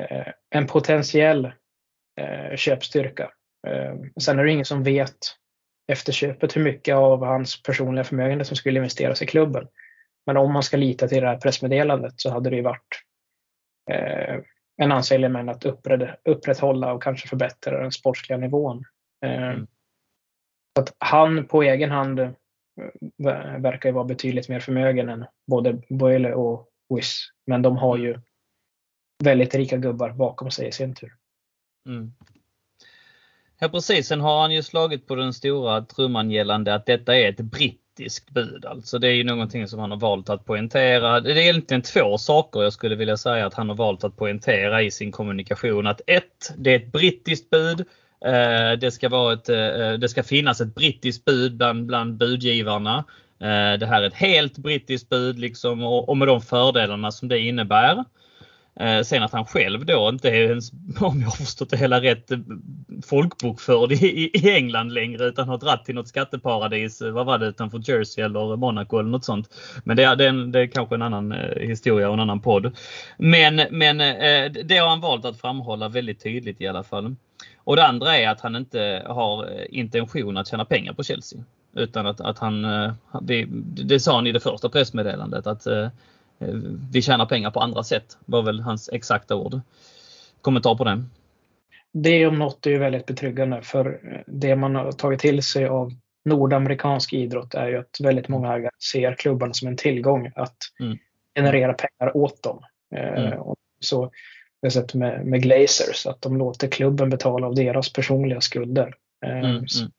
eh, 0.00 0.26
en 0.50 0.66
potentiell 0.66 1.52
köpstyrka. 2.56 3.30
Sen 4.20 4.38
är 4.38 4.44
det 4.44 4.52
ingen 4.52 4.64
som 4.64 4.82
vet 4.82 5.16
efter 5.92 6.12
köpet 6.12 6.56
hur 6.56 6.64
mycket 6.64 6.94
av 6.94 7.24
hans 7.24 7.62
personliga 7.62 8.04
förmögenhet 8.04 8.46
som 8.46 8.56
skulle 8.56 8.78
investeras 8.78 9.22
i 9.22 9.26
klubben. 9.26 9.68
Men 10.26 10.36
om 10.36 10.52
man 10.52 10.62
ska 10.62 10.76
lita 10.76 11.08
till 11.08 11.22
det 11.22 11.28
här 11.28 11.36
pressmeddelandet 11.36 12.12
så 12.16 12.30
hade 12.30 12.50
det 12.50 12.56
ju 12.56 12.62
varit 12.62 13.02
en 14.82 14.92
ansenlig 14.92 15.50
att 15.50 15.64
upprätthålla 16.24 16.92
och 16.92 17.02
kanske 17.02 17.28
förbättra 17.28 17.82
den 17.82 17.92
sportsliga 17.92 18.38
nivån. 18.38 18.84
Eh, 19.24 19.50
mm. 19.50 19.66
att 20.78 20.94
han 20.98 21.46
på 21.46 21.62
egen 21.62 21.90
hand 21.90 22.34
verkar 23.58 23.88
ju 23.88 23.92
vara 23.92 24.04
betydligt 24.04 24.48
mer 24.48 24.60
förmögen 24.60 25.08
än 25.08 25.24
både 25.46 25.82
Boyle 25.88 26.34
och 26.34 26.68
Wiss. 26.94 27.28
Men 27.46 27.62
de 27.62 27.76
har 27.76 27.96
ju 27.96 28.18
väldigt 29.24 29.54
rika 29.54 29.76
gubbar 29.76 30.10
bakom 30.10 30.50
sig 30.50 30.68
i 30.68 30.72
sin 30.72 30.94
tur. 30.94 31.12
Mm. 31.88 32.12
Ja 33.58 33.68
precis, 33.68 34.08
sen 34.08 34.20
har 34.20 34.40
han 34.40 34.52
ju 34.52 34.62
slagit 34.62 35.06
på 35.06 35.14
den 35.14 35.32
stora 35.32 35.84
trumman 35.84 36.30
gällande 36.30 36.74
att 36.74 36.86
detta 36.86 37.16
är 37.16 37.28
ett 37.28 37.40
brittiskt 37.40 38.30
bud. 38.30 38.64
Alltså 38.64 38.98
det 38.98 39.08
är 39.08 39.12
ju 39.12 39.24
någonting 39.24 39.68
som 39.68 39.80
han 39.80 39.90
har 39.90 39.98
valt 39.98 40.30
att 40.30 40.44
poängtera. 40.44 41.20
Det 41.20 41.32
är 41.32 41.36
egentligen 41.36 41.82
två 41.82 42.18
saker 42.18 42.62
jag 42.62 42.72
skulle 42.72 42.96
vilja 42.96 43.16
säga 43.16 43.46
att 43.46 43.54
han 43.54 43.68
har 43.68 43.76
valt 43.76 44.04
att 44.04 44.16
poängtera 44.16 44.82
i 44.82 44.90
sin 44.90 45.12
kommunikation. 45.12 45.86
Att 45.86 46.00
ett, 46.06 46.54
det 46.56 46.70
är 46.70 46.76
ett 46.76 46.92
brittiskt 46.92 47.50
bud 47.50 47.80
Eh, 47.80 48.03
Eh, 48.24 48.78
det 48.78 48.90
ska, 48.90 49.08
vara 49.08 49.32
ett, 49.32 49.48
eh, 49.48 49.56
eh, 49.56 49.92
det 49.92 50.08
ska 50.08 50.22
finnas 50.22 50.60
ett 50.60 50.74
brittiskt 50.74 51.24
bud 51.24 51.56
bland, 51.56 51.86
bland 51.86 52.16
budgivarna. 52.16 53.04
Det 53.78 53.86
här 53.86 54.02
är 54.02 54.06
ett 54.06 54.14
helt 54.14 54.58
brittiskt 54.58 55.08
bud 55.08 55.38
liksom 55.38 55.82
och, 55.84 56.16
med 56.16 56.28
de 56.28 56.40
fördelarna 56.40 57.12
som 57.12 57.28
det 57.28 57.38
innebär. 57.38 58.04
Sen 59.04 59.22
att 59.22 59.32
han 59.32 59.44
själv 59.44 59.86
då 59.86 60.08
inte 60.08 60.28
är 60.28 60.34
ens, 60.34 60.72
om 61.00 61.20
jag 61.20 61.26
har 61.26 61.36
förstått 61.36 61.70
det 61.70 61.76
hela 61.76 62.00
rätt, 62.00 62.30
folkbokförd 63.06 63.92
i, 63.92 64.30
i 64.34 64.50
England 64.50 64.92
längre 64.92 65.24
utan 65.24 65.48
har 65.48 65.58
dratt 65.58 65.84
till 65.84 65.94
något 65.94 66.08
skatteparadis, 66.08 67.02
vad 67.02 67.26
var 67.26 67.38
det, 67.38 67.46
utanför 67.46 67.90
Jersey 67.90 68.24
eller 68.24 68.56
Monaco 68.56 68.98
eller 68.98 69.10
något 69.10 69.24
sånt. 69.24 69.48
Men 69.84 69.96
det 69.96 70.04
är, 70.04 70.16
det 70.16 70.26
är, 70.26 70.32
det 70.32 70.60
är 70.60 70.66
kanske 70.66 70.94
en 70.94 71.02
annan 71.02 71.34
historia 71.56 72.08
och 72.08 72.14
en 72.14 72.20
annan 72.20 72.40
podd. 72.40 72.76
Men, 73.18 73.60
men 73.70 73.98
det 74.66 74.76
har 74.76 74.88
han 74.88 75.00
valt 75.00 75.24
att 75.24 75.40
framhålla 75.40 75.88
väldigt 75.88 76.22
tydligt 76.22 76.60
i 76.60 76.66
alla 76.66 76.84
fall. 76.84 77.16
Och 77.64 77.76
det 77.76 77.86
andra 77.86 78.18
är 78.18 78.28
att 78.28 78.40
han 78.40 78.56
inte 78.56 79.02
har 79.06 79.44
eh, 79.44 79.66
intention 79.68 80.36
att 80.36 80.48
tjäna 80.48 80.64
pengar 80.64 80.92
på 80.92 81.02
Chelsea. 81.02 81.44
Utan 81.74 82.06
att, 82.06 82.20
att 82.20 82.38
han, 82.38 82.64
eh, 82.64 82.92
det, 83.22 83.46
det 83.84 84.00
sa 84.00 84.14
han 84.14 84.26
i 84.26 84.32
det 84.32 84.40
första 84.40 84.68
pressmeddelandet, 84.68 85.46
att 85.46 85.66
eh, 85.66 85.88
vi 86.92 87.02
tjänar 87.02 87.26
pengar 87.26 87.50
på 87.50 87.60
andra 87.60 87.82
sätt. 87.82 88.18
var 88.24 88.42
väl 88.42 88.60
hans 88.60 88.90
exakta 88.92 89.36
ord. 89.36 89.60
Kommentar 90.40 90.74
på 90.74 90.84
det? 90.84 91.04
Det 91.92 92.26
om 92.26 92.38
något 92.38 92.66
är 92.66 92.70
ju 92.70 92.78
väldigt 92.78 93.06
betryggande 93.06 93.62
för 93.62 94.00
det 94.26 94.56
man 94.56 94.74
har 94.74 94.92
tagit 94.92 95.20
till 95.20 95.42
sig 95.42 95.66
av 95.66 95.92
nordamerikansk 96.24 97.12
idrott 97.12 97.54
är 97.54 97.68
ju 97.68 97.78
att 97.78 98.00
väldigt 98.00 98.28
många 98.28 98.70
ser 98.92 99.14
klubbarna 99.14 99.54
som 99.54 99.68
en 99.68 99.76
tillgång 99.76 100.32
att 100.34 100.56
mm. 100.80 100.98
generera 101.34 101.72
pengar 101.72 102.16
åt 102.16 102.42
dem. 102.42 102.62
Mm. 102.96 103.38
Så 103.80 104.10
vi 104.64 104.66
har 104.66 104.70
sett 104.70 104.94
med, 104.94 105.26
med 105.26 105.42
Glazers, 105.42 106.06
att 106.06 106.22
de 106.22 106.36
låter 106.36 106.68
klubben 106.68 107.10
betala 107.10 107.46
av 107.46 107.54
deras 107.54 107.92
personliga 107.92 108.40
skulder. 108.40 108.94
Eh, 109.24 109.38
mm, 109.38 109.50
mm. 109.50 109.90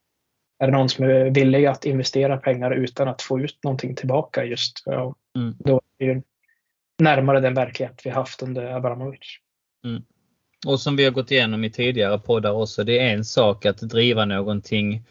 Är 0.60 0.68
det 0.68 0.72
någon 0.72 0.90
som 0.90 1.06
är 1.06 1.30
villig 1.30 1.66
att 1.66 1.86
investera 1.86 2.38
pengar 2.38 2.72
utan 2.72 3.08
att 3.08 3.22
få 3.22 3.40
ut 3.40 3.60
någonting 3.64 3.96
tillbaka 3.96 4.44
just 4.44 4.84
ja, 4.86 5.16
mm. 5.38 5.56
då 5.60 5.82
är 5.98 6.16
det 6.16 6.22
närmare 7.00 7.40
den 7.40 7.54
verklighet 7.54 8.02
vi 8.04 8.10
haft 8.10 8.42
under 8.42 8.66
Abramovic. 8.66 9.40
Mm. 9.86 10.04
Och 10.68 10.80
som 10.80 10.96
vi 10.96 11.04
har 11.04 11.12
gått 11.12 11.32
igenom 11.32 11.64
i 11.64 11.72
tidigare 11.72 12.20
poddar 12.20 12.52
också, 12.52 12.84
det 12.84 13.00
är 13.00 13.14
en 13.14 13.26
sak 13.26 13.66
att 13.66 13.78
driva 13.78 14.26
någonting 14.26 15.04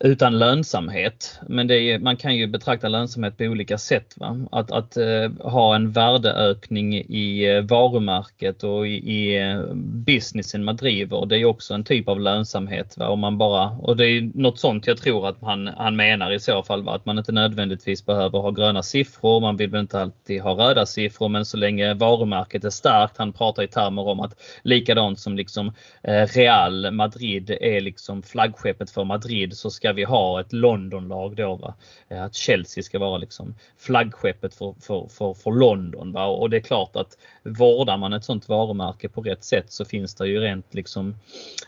utan 0.00 0.38
lönsamhet. 0.38 1.40
Men 1.48 1.70
är, 1.70 1.98
man 1.98 2.16
kan 2.16 2.36
ju 2.36 2.46
betrakta 2.46 2.88
lönsamhet 2.88 3.38
på 3.38 3.44
olika 3.44 3.78
sätt. 3.78 4.14
Va? 4.16 4.46
Att, 4.52 4.70
att 4.70 4.96
eh, 4.96 5.30
ha 5.40 5.74
en 5.74 5.92
värdeökning 5.92 6.94
i 6.94 7.54
eh, 7.54 7.62
varumärket 7.62 8.62
och 8.64 8.86
i, 8.86 8.90
i 8.90 9.38
eh, 9.38 9.74
businessen 9.74 10.64
man 10.64 10.76
driver, 10.76 11.26
det 11.26 11.38
är 11.38 11.44
också 11.44 11.74
en 11.74 11.84
typ 11.84 12.08
av 12.08 12.20
lönsamhet. 12.20 12.98
Va? 12.98 13.08
Om 13.08 13.20
man 13.20 13.38
bara, 13.38 13.70
och 13.70 13.96
det 13.96 14.06
är 14.06 14.30
något 14.34 14.58
sånt 14.58 14.86
jag 14.86 14.98
tror 14.98 15.28
att 15.28 15.36
han, 15.42 15.66
han 15.66 15.96
menar 15.96 16.32
i 16.32 16.40
så 16.40 16.62
fall, 16.62 16.82
va? 16.82 16.94
att 16.94 17.06
man 17.06 17.18
inte 17.18 17.32
nödvändigtvis 17.32 18.06
behöver 18.06 18.38
ha 18.38 18.50
gröna 18.50 18.82
siffror, 18.82 19.40
man 19.40 19.56
vill 19.56 19.70
väl 19.70 19.80
inte 19.80 20.00
alltid 20.00 20.42
ha 20.42 20.50
röda 20.50 20.86
siffror, 20.86 21.28
men 21.28 21.44
så 21.44 21.56
länge 21.56 21.94
varumärket 21.94 22.64
är 22.64 22.70
starkt, 22.70 23.18
han 23.18 23.32
pratar 23.32 23.62
i 23.62 23.68
termer 23.68 24.08
om 24.08 24.20
att 24.20 24.34
likadant 24.62 25.20
som 25.20 25.36
liksom 25.36 25.72
eh, 26.02 26.26
Real 26.26 26.90
Madrid 26.90 27.50
är 27.60 27.80
liksom 27.80 28.22
flaggskeppet 28.22 28.90
för 28.90 29.04
Madrid 29.04 29.56
så 29.56 29.70
ska 29.70 29.87
ska 29.88 29.92
vi 29.92 30.04
ha 30.04 30.40
ett 30.40 30.52
Londonlag 30.52 31.36
då. 31.36 31.54
Va? 31.56 31.74
Eh, 32.08 32.22
att 32.22 32.34
Chelsea 32.34 32.82
ska 32.84 32.98
vara 32.98 33.18
liksom 33.18 33.54
flaggskeppet 33.78 34.54
för, 34.54 34.74
för, 34.80 35.08
för, 35.08 35.34
för 35.34 35.50
London. 35.50 36.12
Va? 36.12 36.26
Och 36.26 36.50
det 36.50 36.56
är 36.56 36.60
klart 36.60 36.96
att 36.96 37.18
vårdar 37.42 37.96
man 37.96 38.12
ett 38.12 38.24
sånt 38.24 38.48
varumärke 38.48 39.08
på 39.08 39.20
rätt 39.20 39.44
sätt 39.44 39.72
så 39.72 39.84
finns 39.84 40.14
det 40.14 40.26
ju 40.26 40.40
rent 40.40 40.74
liksom 40.74 41.14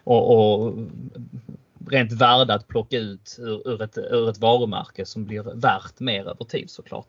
och, 0.05 0.35
och 0.37 0.75
rent 1.91 2.13
värde 2.13 2.55
att 2.55 2.69
plocka 2.69 2.99
ut 2.99 3.37
ur, 3.39 3.69
ur, 3.69 3.83
ett, 3.83 3.99
ur 3.99 4.29
ett 4.29 4.39
varumärke 4.39 5.07
som 5.07 5.25
blir 5.25 5.43
värt 5.43 6.01
mer 6.01 6.21
över 6.21 6.45
tid 6.45 6.71
såklart. 6.71 7.09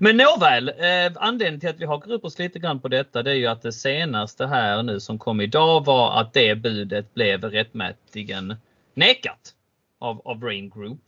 Men 0.00 0.16
nåväl, 0.16 0.68
eh, 0.68 1.12
anledningen 1.16 1.60
till 1.60 1.68
att 1.68 1.80
vi 1.80 1.86
hakar 1.86 2.12
upp 2.12 2.24
oss 2.24 2.38
lite 2.38 2.58
grann 2.58 2.80
på 2.80 2.88
detta 2.88 3.22
det 3.22 3.30
är 3.30 3.34
ju 3.34 3.46
att 3.46 3.62
det 3.62 3.72
senaste 3.72 4.46
här 4.46 4.82
nu 4.82 5.00
som 5.00 5.18
kom 5.18 5.40
idag 5.40 5.84
var 5.84 6.20
att 6.20 6.32
det 6.32 6.54
budet 6.54 7.14
blev 7.14 7.44
rättmätigen 7.44 8.56
nekat 8.94 9.54
av, 10.02 10.22
av 10.24 10.42
Rain 10.42 10.70
Group. 10.70 11.00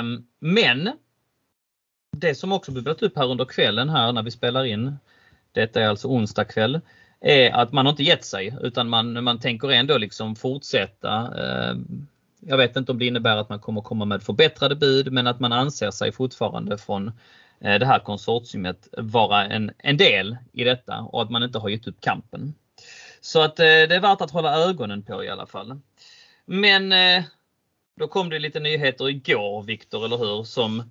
Um, 0.00 0.26
men 0.38 0.90
det 2.16 2.34
som 2.34 2.52
också 2.52 2.72
bubblat 2.72 3.02
upp 3.02 3.16
här 3.16 3.30
under 3.30 3.44
kvällen 3.44 3.88
här 3.88 4.12
när 4.12 4.22
vi 4.22 4.30
spelar 4.30 4.64
in, 4.64 4.96
detta 5.52 5.80
är 5.80 5.88
alltså 5.88 6.08
onsdag 6.08 6.44
kväll, 6.44 6.80
är 7.20 7.50
att 7.50 7.72
man 7.72 7.86
har 7.86 7.90
inte 7.90 8.02
gett 8.02 8.24
sig 8.24 8.56
utan 8.62 8.88
man, 8.88 9.24
man 9.24 9.40
tänker 9.40 9.70
ändå 9.70 9.98
liksom 9.98 10.36
fortsätta. 10.36 11.34
Eh, 11.38 11.76
jag 12.40 12.56
vet 12.56 12.76
inte 12.76 12.92
om 12.92 12.98
det 12.98 13.06
innebär 13.06 13.36
att 13.36 13.48
man 13.48 13.60
kommer 13.60 13.80
komma 13.80 14.04
med 14.04 14.22
förbättrade 14.22 14.76
bud 14.76 15.12
men 15.12 15.26
att 15.26 15.40
man 15.40 15.52
anser 15.52 15.90
sig 15.90 16.12
fortfarande 16.12 16.78
från 16.78 17.08
eh, 17.60 17.78
det 17.78 17.86
här 17.86 17.98
konsortiumet 17.98 18.88
vara 18.98 19.46
en, 19.46 19.70
en 19.78 19.96
del 19.96 20.36
i 20.52 20.64
detta 20.64 21.00
och 21.00 21.22
att 21.22 21.30
man 21.30 21.42
inte 21.42 21.58
har 21.58 21.68
gett 21.68 21.86
upp 21.86 22.00
kampen. 22.00 22.54
Så 23.20 23.42
att 23.42 23.58
eh, 23.58 23.64
det 23.64 23.94
är 23.94 24.00
värt 24.00 24.20
att 24.20 24.30
hålla 24.30 24.56
ögonen 24.56 25.02
på 25.02 25.24
i 25.24 25.28
alla 25.28 25.46
fall. 25.46 25.80
Men 26.46 26.92
eh, 26.92 27.24
då 27.96 28.08
kom 28.08 28.30
det 28.30 28.38
lite 28.38 28.60
nyheter 28.60 29.08
igår 29.08 29.62
Viktor, 29.62 30.04
eller 30.04 30.16
hur? 30.16 30.42
Som 30.42 30.90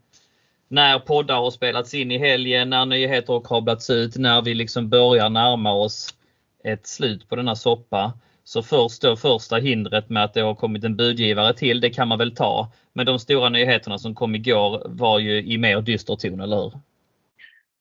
när 0.67 0.99
poddar 0.99 1.35
har 1.35 1.51
spelats 1.51 1.93
in 1.93 2.11
i 2.11 2.17
helgen, 2.17 2.69
när 2.69 2.85
nyheter 2.85 3.33
har 3.33 3.41
kablats 3.41 3.89
ut, 3.89 4.17
när 4.17 4.41
vi 4.41 4.53
liksom 4.53 4.89
börjar 4.89 5.29
närma 5.29 5.73
oss 5.73 6.15
ett 6.63 6.87
slut 6.87 7.29
på 7.29 7.35
denna 7.35 7.55
soppa. 7.55 8.13
Så 8.43 8.63
först 8.63 9.01
då 9.01 9.15
första 9.15 9.57
hindret 9.57 10.09
med 10.09 10.23
att 10.23 10.33
det 10.33 10.41
har 10.41 10.55
kommit 10.55 10.83
en 10.83 10.95
budgivare 10.95 11.53
till, 11.53 11.81
det 11.81 11.89
kan 11.89 12.07
man 12.07 12.17
väl 12.17 12.35
ta. 12.35 12.71
Men 12.93 13.05
de 13.05 13.19
stora 13.19 13.49
nyheterna 13.49 13.97
som 13.97 14.15
kom 14.15 14.35
igår 14.35 14.81
var 14.85 15.19
ju 15.19 15.43
i 15.43 15.57
mer 15.57 15.81
dyster 15.81 16.15
ton, 16.15 16.39
eller 16.39 16.57
hur? 16.57 16.73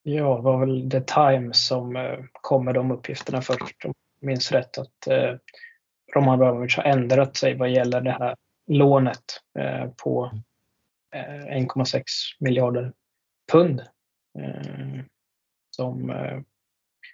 Ja, 0.02 0.36
det 0.36 0.42
var 0.42 0.66
väl 0.66 0.90
The 0.90 1.00
Times 1.00 1.66
som 1.66 1.96
eh, 1.96 2.18
kom 2.32 2.64
med 2.64 2.74
de 2.74 2.90
uppgifterna 2.90 3.42
först. 3.42 3.84
Om 3.84 3.94
jag 4.20 4.26
minns 4.26 4.52
rätt 4.52 4.78
att 4.78 5.06
eh, 5.06 5.34
Roman 6.14 6.34
Abramovic 6.34 6.76
har 6.76 6.84
ändrat 6.84 7.36
sig 7.36 7.54
vad 7.54 7.70
gäller 7.70 8.00
det 8.00 8.10
här 8.10 8.36
lånet 8.66 9.24
eh, 9.58 9.86
på 10.02 10.30
1,6 11.14 11.96
eh, 11.96 12.02
miljarder 12.38 12.92
pund. 13.52 13.80
Eh, 14.38 15.04
som 15.70 16.12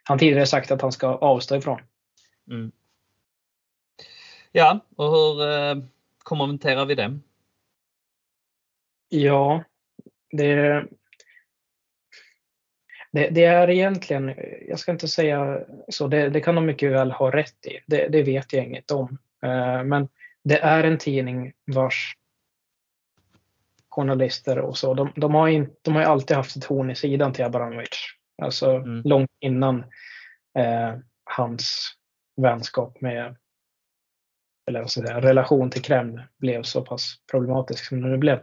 han 0.05 0.19
tidigare 0.19 0.47
sagt 0.47 0.71
att 0.71 0.83
han 0.83 0.93
ska 0.93 1.07
avstå 1.07 1.57
ifrån. 1.57 1.81
Mm. 2.50 2.73
Ja, 4.52 4.81
och 4.97 5.11
hur 5.11 5.88
kommenterar 6.19 6.87
vi 6.87 6.95
det? 6.95 7.19
Ja, 9.09 9.64
det, 10.31 10.85
det, 13.18 13.28
det, 13.30 13.44
är 13.44 13.70
egentligen, 13.70 14.34
jag 14.68 14.78
ska 14.78 14.92
inte 14.92 15.08
säga 15.08 15.60
så, 15.88 16.08
det, 16.08 16.28
det 16.28 16.40
kan 16.40 16.54
de 16.54 16.66
mycket 16.66 16.92
väl 16.92 17.10
ha 17.10 17.30
rätt 17.30 17.66
i. 17.66 17.80
Det, 17.87 18.08
det 18.08 18.22
vet 18.22 18.52
jag 18.52 18.64
inget 18.64 18.90
om. 18.90 19.18
Men 19.84 20.08
det 20.44 20.58
är 20.58 20.84
en 20.84 20.98
tidning 20.98 21.52
vars 21.66 22.14
journalister 23.88 24.58
och 24.58 24.78
så, 24.78 24.94
de, 24.94 25.12
de 25.16 25.34
har, 25.34 25.48
in, 25.48 25.70
de 25.82 25.94
har 25.94 26.02
alltid 26.02 26.37
haft 26.37 26.56
ett 26.56 26.64
horn 26.64 26.90
i 26.90 26.94
sidan 26.94 27.32
till 27.32 27.44
Abramovic. 27.44 27.88
Alltså 28.42 28.70
mm. 28.70 29.02
långt 29.04 29.30
innan 29.40 29.78
eh, 30.58 30.94
hans 31.25 31.94
vänskap 32.37 33.00
med, 33.00 33.37
eller 34.68 34.80
vad 34.80 34.90
ska 34.90 35.00
jag 35.00 35.08
säga, 35.08 35.20
relation 35.20 35.70
till 35.70 35.82
Kreml 35.82 36.22
blev 36.38 36.62
så 36.62 36.82
pass 36.82 37.14
problematisk 37.30 37.84
som 37.84 38.02
det 38.02 38.08
nu 38.08 38.16
blev. 38.16 38.40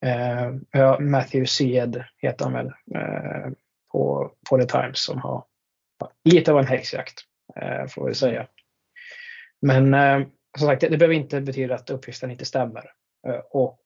Eh, 0.00 1.00
Matthew 1.00 1.46
Seed 1.46 2.04
heter 2.16 2.44
han 2.44 2.54
väl 2.54 2.66
eh, 2.94 3.52
på, 3.92 4.32
på 4.50 4.58
The 4.58 4.66
Times 4.66 4.98
som 5.02 5.18
har 5.18 5.44
lite 6.24 6.52
av 6.52 6.58
en 6.58 6.66
häxjakt 6.66 7.20
eh, 7.56 7.86
får 7.86 8.08
vi 8.08 8.14
säga. 8.14 8.46
Men 9.60 9.94
eh, 9.94 10.26
som 10.58 10.68
sagt, 10.68 10.80
det, 10.80 10.88
det 10.88 10.98
behöver 10.98 11.14
inte 11.14 11.40
betyda 11.40 11.74
att 11.74 11.90
uppgiften 11.90 12.30
inte 12.30 12.44
stämmer. 12.44 12.92
Eh, 13.26 13.40
och 13.50 13.80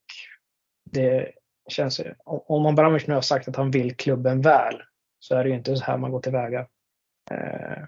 det 0.91 1.31
känns, 1.67 2.01
om 2.25 2.63
man 2.63 2.73
Abramovic 2.73 3.07
nu 3.07 3.13
har 3.13 3.21
sagt 3.21 3.47
att 3.47 3.55
han 3.55 3.71
vill 3.71 3.95
klubben 3.95 4.41
väl 4.41 4.81
så 5.19 5.35
är 5.35 5.43
det 5.43 5.49
ju 5.49 5.55
inte 5.55 5.75
så 5.75 5.83
här 5.83 5.97
man 5.97 6.11
går 6.11 6.21
tillväga. 6.21 6.59
Eh, 7.31 7.83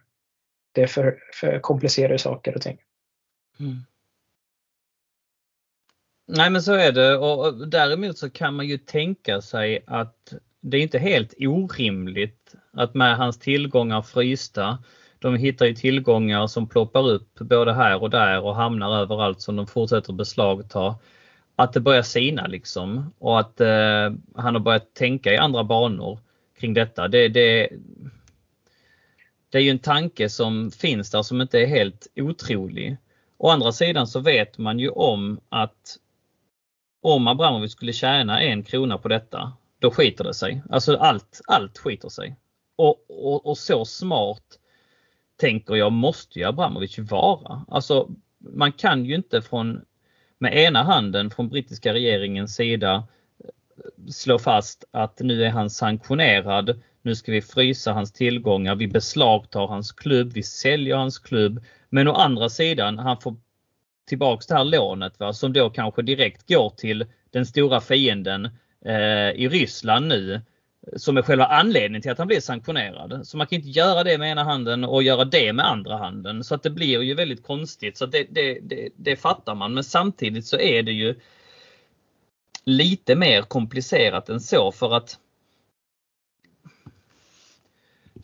det 0.71 0.81
är 0.81 0.87
för, 0.87 1.19
för 1.33 1.59
komplicerade 1.59 2.19
saker 2.19 2.55
och 2.55 2.61
ting. 2.61 2.77
Mm. 3.59 3.75
Nej 6.27 6.49
men 6.49 6.61
så 6.61 6.73
är 6.73 6.91
det 6.91 7.17
och 7.17 7.67
däremot 7.67 8.17
så 8.17 8.29
kan 8.29 8.55
man 8.55 8.67
ju 8.67 8.77
tänka 8.77 9.41
sig 9.41 9.83
att 9.87 10.33
det 10.61 10.77
är 10.77 10.81
inte 10.81 10.99
helt 10.99 11.33
orimligt 11.39 12.55
att 12.73 12.93
med 12.93 13.17
hans 13.17 13.39
tillgångar 13.39 14.01
frysta 14.01 14.77
de 15.19 15.35
hittar 15.35 15.65
ju 15.65 15.73
tillgångar 15.73 16.47
som 16.47 16.67
ploppar 16.67 17.09
upp 17.09 17.39
både 17.39 17.73
här 17.73 18.01
och 18.01 18.09
där 18.09 18.41
och 18.41 18.55
hamnar 18.55 19.01
överallt 19.01 19.41
som 19.41 19.55
de 19.55 19.67
fortsätter 19.67 20.13
beslagta. 20.13 20.95
Att 21.55 21.73
det 21.73 21.79
börjar 21.79 22.01
sina 22.01 22.47
liksom 22.47 23.13
och 23.19 23.39
att 23.39 23.61
eh, 23.61 24.13
han 24.35 24.55
har 24.55 24.59
börjat 24.59 24.93
tänka 24.93 25.33
i 25.33 25.37
andra 25.37 25.63
banor 25.63 26.19
kring 26.59 26.73
detta. 26.73 27.07
Det, 27.07 27.27
det, 27.27 27.69
det 29.49 29.57
är 29.57 29.61
ju 29.61 29.69
en 29.69 29.79
tanke 29.79 30.29
som 30.29 30.71
finns 30.71 31.11
där 31.11 31.21
som 31.21 31.41
inte 31.41 31.59
är 31.59 31.65
helt 31.65 32.07
otrolig. 32.15 32.97
Å 33.37 33.49
andra 33.49 33.71
sidan 33.71 34.07
så 34.07 34.19
vet 34.19 34.57
man 34.57 34.79
ju 34.79 34.89
om 34.89 35.39
att 35.49 35.97
om 37.05 37.27
Abramovic 37.27 37.71
skulle 37.71 37.93
tjäna 37.93 38.41
en 38.41 38.63
krona 38.63 38.97
på 38.97 39.07
detta, 39.07 39.53
då 39.79 39.91
skiter 39.91 40.23
det 40.23 40.33
sig. 40.33 40.61
Alltså 40.69 40.95
allt, 40.95 41.41
allt 41.47 41.77
skiter 41.77 42.09
sig. 42.09 42.35
Och, 42.75 43.05
och, 43.09 43.45
och 43.45 43.57
så 43.57 43.85
smart 43.85 44.59
tänker 45.39 45.75
jag 45.75 45.91
måste 45.91 46.39
ju 46.39 46.45
Abramovic 46.45 46.99
vara. 46.99 47.65
Alltså 47.67 48.09
man 48.37 48.71
kan 48.71 49.05
ju 49.05 49.15
inte 49.15 49.41
från 49.41 49.81
med 50.37 50.57
ena 50.57 50.83
handen 50.83 51.29
från 51.29 51.49
brittiska 51.49 51.93
regeringens 51.93 52.55
sida 52.55 53.07
eh, 53.39 54.09
slå 54.11 54.39
fast 54.39 54.83
att 54.91 55.19
nu 55.19 55.43
är 55.43 55.49
han 55.49 55.69
sanktionerad. 55.69 56.81
Nu 57.01 57.15
ska 57.15 57.31
vi 57.31 57.41
frysa 57.41 57.93
hans 57.93 58.11
tillgångar. 58.11 58.75
Vi 58.75 58.87
beslagtar 58.87 59.67
hans 59.67 59.91
klubb. 59.91 60.33
Vi 60.33 60.43
säljer 60.43 60.95
hans 60.95 61.19
klubb. 61.19 61.63
Men 61.89 62.07
å 62.07 62.13
andra 62.13 62.49
sidan, 62.49 62.99
han 62.99 63.17
får 63.21 63.35
tillbaks 64.05 64.47
det 64.47 64.55
här 64.55 64.63
lånet 64.63 65.19
va, 65.19 65.33
som 65.33 65.53
då 65.53 65.69
kanske 65.69 66.01
direkt 66.01 66.49
går 66.49 66.69
till 66.69 67.05
den 67.31 67.45
stora 67.45 67.81
fienden 67.81 68.45
eh, 68.85 69.29
i 69.29 69.49
Ryssland 69.51 70.07
nu 70.07 70.41
som 70.95 71.17
är 71.17 71.21
själva 71.21 71.45
anledningen 71.45 72.01
till 72.01 72.11
att 72.11 72.17
han 72.17 72.27
blir 72.27 72.39
sanktionerad. 72.39 73.27
Så 73.27 73.37
man 73.37 73.47
kan 73.47 73.55
inte 73.55 73.69
göra 73.69 74.03
det 74.03 74.17
med 74.17 74.31
ena 74.31 74.43
handen 74.43 74.83
och 74.83 75.03
göra 75.03 75.25
det 75.25 75.53
med 75.53 75.65
andra 75.65 75.97
handen. 75.97 76.43
Så 76.43 76.55
att 76.55 76.63
det 76.63 76.69
blir 76.69 77.01
ju 77.01 77.13
väldigt 77.13 77.43
konstigt. 77.43 77.97
Så 77.97 78.05
det, 78.05 78.27
det, 78.29 78.59
det, 78.61 78.89
det 78.95 79.15
fattar 79.15 79.55
man. 79.55 79.73
Men 79.73 79.83
samtidigt 79.83 80.45
så 80.45 80.57
är 80.59 80.83
det 80.83 80.91
ju 80.91 81.15
lite 82.63 83.15
mer 83.15 83.41
komplicerat 83.41 84.29
än 84.29 84.39
så 84.39 84.71
för 84.71 84.93
att 84.93 85.19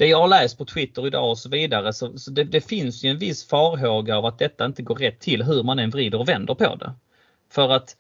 det 0.02 0.08
jag 0.08 0.22
har 0.22 0.28
läst 0.28 0.58
på 0.58 0.66
Twitter 0.66 1.08
idag 1.08 1.30
och 1.30 1.38
så 1.38 1.50
vidare 1.50 1.94
så, 1.94 2.18
så 2.18 2.32
det, 2.32 2.44
det, 2.44 2.62
finns 2.62 3.04
ju 3.04 3.10
en 3.10 3.18
viss 3.18 3.48
farhåga 3.48 4.18
av 4.18 4.26
att 4.26 4.40
detta 4.40 4.66
inte 4.66 4.82
går 4.84 4.96
rätt 4.96 5.20
till 5.20 5.44
hur 5.44 5.64
man 5.64 5.80
än 5.80 5.90
vrider 5.90 6.20
och 6.20 6.30
vänder 6.30 6.54
på 6.54 6.76
det. 6.76 6.94
För 7.52 7.70
att 7.70 7.96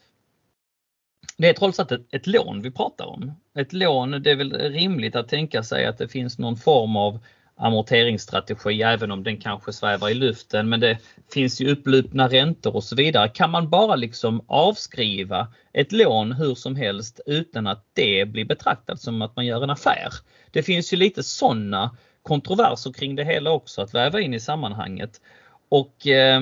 det 1.37 1.49
är 1.49 1.53
trots 1.53 1.79
allt 1.79 1.91
ett, 1.91 2.13
ett 2.13 2.27
lån 2.27 2.61
vi 2.61 2.71
pratar 2.71 3.05
om. 3.05 3.31
Ett 3.55 3.73
lån, 3.73 4.11
det 4.11 4.31
är 4.31 4.35
väl 4.35 4.53
rimligt 4.53 5.15
att 5.15 5.27
tänka 5.27 5.63
sig 5.63 5.85
att 5.85 5.97
det 5.97 6.07
finns 6.07 6.37
någon 6.37 6.57
form 6.57 6.95
av 6.95 7.19
amorteringsstrategi 7.61 8.81
även 8.81 9.11
om 9.11 9.23
den 9.23 9.37
kanske 9.37 9.73
svävar 9.73 10.09
i 10.09 10.13
luften 10.13 10.69
men 10.69 10.79
det 10.79 10.97
finns 11.33 11.61
ju 11.61 11.71
upplupna 11.71 12.27
räntor 12.27 12.75
och 12.75 12.83
så 12.83 12.95
vidare. 12.95 13.29
Kan 13.29 13.51
man 13.51 13.69
bara 13.69 13.95
liksom 13.95 14.45
avskriva 14.47 15.47
ett 15.73 15.91
lån 15.91 16.31
hur 16.31 16.55
som 16.55 16.75
helst 16.75 17.19
utan 17.25 17.67
att 17.67 17.85
det 17.93 18.25
blir 18.25 18.45
betraktat 18.45 19.01
som 19.01 19.21
att 19.21 19.35
man 19.35 19.45
gör 19.45 19.63
en 19.63 19.69
affär? 19.69 20.09
Det 20.51 20.63
finns 20.63 20.93
ju 20.93 20.97
lite 20.97 21.23
sådana 21.23 21.95
kontroverser 22.21 22.93
kring 22.93 23.15
det 23.15 23.23
hela 23.23 23.51
också 23.51 23.81
att 23.81 23.93
väva 23.93 24.19
in 24.19 24.33
i 24.33 24.39
sammanhanget. 24.39 25.21
Och 25.69 26.07
eh, 26.07 26.41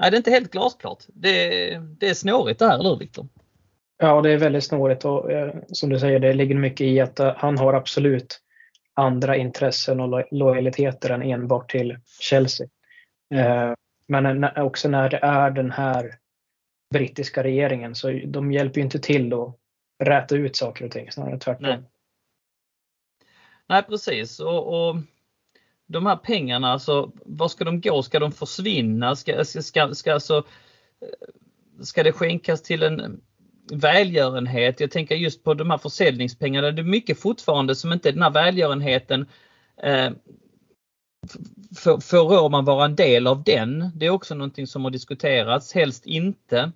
det 0.00 0.06
är 0.06 0.16
inte 0.16 0.30
helt 0.30 0.52
glasklart. 0.52 1.04
Det, 1.06 1.48
det 1.78 2.08
är 2.08 2.14
snårigt 2.14 2.58
det 2.58 2.66
här, 2.66 2.78
eller 2.78 2.90
hur 2.90 2.98
Viktor? 2.98 3.28
Ja, 3.98 4.22
det 4.22 4.30
är 4.32 4.38
väldigt 4.38 4.64
snårigt 4.64 5.04
och 5.04 5.32
eh, 5.32 5.54
som 5.72 5.90
du 5.90 5.98
säger, 5.98 6.18
det 6.18 6.32
ligger 6.32 6.54
mycket 6.54 6.86
i 6.86 7.00
att 7.00 7.20
eh, 7.20 7.32
han 7.36 7.58
har 7.58 7.74
absolut 7.74 8.40
andra 8.98 9.36
intressen 9.36 10.00
och 10.00 10.08
lo 10.08 10.22
lojaliteter 10.30 11.10
än 11.10 11.22
enbart 11.22 11.70
till 11.70 11.98
Chelsea. 12.20 12.68
Eh, 13.34 13.72
men 14.06 14.44
också 14.56 14.88
när 14.88 15.10
det 15.10 15.18
är 15.22 15.50
den 15.50 15.70
här 15.70 16.14
brittiska 16.90 17.42
regeringen 17.42 17.94
så 17.94 18.20
de 18.26 18.52
hjälper 18.52 18.78
ju 18.78 18.84
inte 18.84 18.98
till 18.98 19.32
att 19.32 19.58
räta 20.04 20.36
ut 20.36 20.56
saker 20.56 20.84
och 20.84 20.90
ting, 20.90 21.12
snarare 21.12 21.38
tvärtom. 21.38 21.68
Nej, 21.68 21.82
Nej 23.68 23.82
precis. 23.82 24.40
Och, 24.40 24.88
och 24.88 24.96
de 25.86 26.06
här 26.06 26.16
pengarna, 26.16 26.68
alltså, 26.68 27.12
var 27.14 27.48
ska 27.48 27.64
de 27.64 27.80
gå? 27.80 28.02
Ska 28.02 28.18
de 28.18 28.32
försvinna? 28.32 29.16
Ska, 29.16 29.44
ska, 29.44 29.62
ska, 29.62 29.94
ska, 29.94 30.12
alltså, 30.12 30.36
eh, 31.00 31.84
ska 31.84 32.02
det 32.02 32.12
skänkas 32.12 32.62
till 32.62 32.82
en 32.82 33.20
välgörenhet. 33.72 34.80
Jag 34.80 34.90
tänker 34.90 35.14
just 35.14 35.44
på 35.44 35.54
de 35.54 35.70
här 35.70 35.78
försäljningspengarna. 35.78 36.70
Det 36.70 36.82
är 36.82 36.84
mycket 36.84 37.20
fortfarande 37.20 37.74
som 37.74 37.92
inte 37.92 38.12
den 38.12 38.22
här 38.22 38.30
välgörenheten 38.30 39.26
eh, 39.82 40.10
får, 41.76 42.00
får 42.00 42.50
man 42.50 42.64
vara 42.64 42.84
en 42.84 42.96
del 42.96 43.26
av 43.26 43.42
den? 43.42 43.90
Det 43.94 44.06
är 44.06 44.10
också 44.10 44.34
någonting 44.34 44.66
som 44.66 44.84
har 44.84 44.90
diskuterats. 44.90 45.72
Helst 45.72 46.06
inte. 46.06 46.72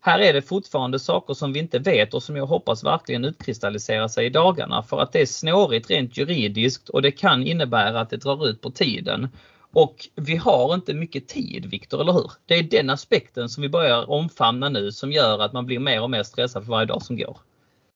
här 0.00 0.18
är 0.18 0.32
det 0.32 0.42
fortfarande 0.42 0.98
saker 0.98 1.34
som 1.34 1.52
vi 1.52 1.58
inte 1.60 1.78
vet 1.78 2.14
och 2.14 2.22
som 2.22 2.36
jag 2.36 2.46
hoppas 2.46 2.84
verkligen 2.84 3.24
utkristalliserar 3.24 4.08
sig 4.08 4.26
i 4.26 4.30
dagarna 4.30 4.82
för 4.82 5.00
att 5.00 5.12
det 5.12 5.20
är 5.20 5.26
snårigt 5.26 5.90
rent 5.90 6.16
juridiskt 6.16 6.88
och 6.88 7.02
det 7.02 7.12
kan 7.12 7.42
innebära 7.42 8.00
att 8.00 8.10
det 8.10 8.16
drar 8.16 8.48
ut 8.48 8.60
på 8.60 8.70
tiden. 8.70 9.28
Och 9.72 10.08
vi 10.14 10.36
har 10.36 10.74
inte 10.74 10.94
mycket 10.94 11.28
tid 11.28 11.66
Viktor, 11.66 12.00
eller 12.00 12.12
hur? 12.12 12.32
Det 12.46 12.54
är 12.54 12.62
den 12.62 12.90
aspekten 12.90 13.48
som 13.48 13.62
vi 13.62 13.68
börjar 13.68 14.10
omfamna 14.10 14.68
nu 14.68 14.92
som 14.92 15.12
gör 15.12 15.38
att 15.38 15.52
man 15.52 15.66
blir 15.66 15.78
mer 15.78 16.02
och 16.02 16.10
mer 16.10 16.22
stressad 16.22 16.64
för 16.64 16.70
varje 16.70 16.86
dag 16.86 17.02
som 17.02 17.16
går. 17.16 17.38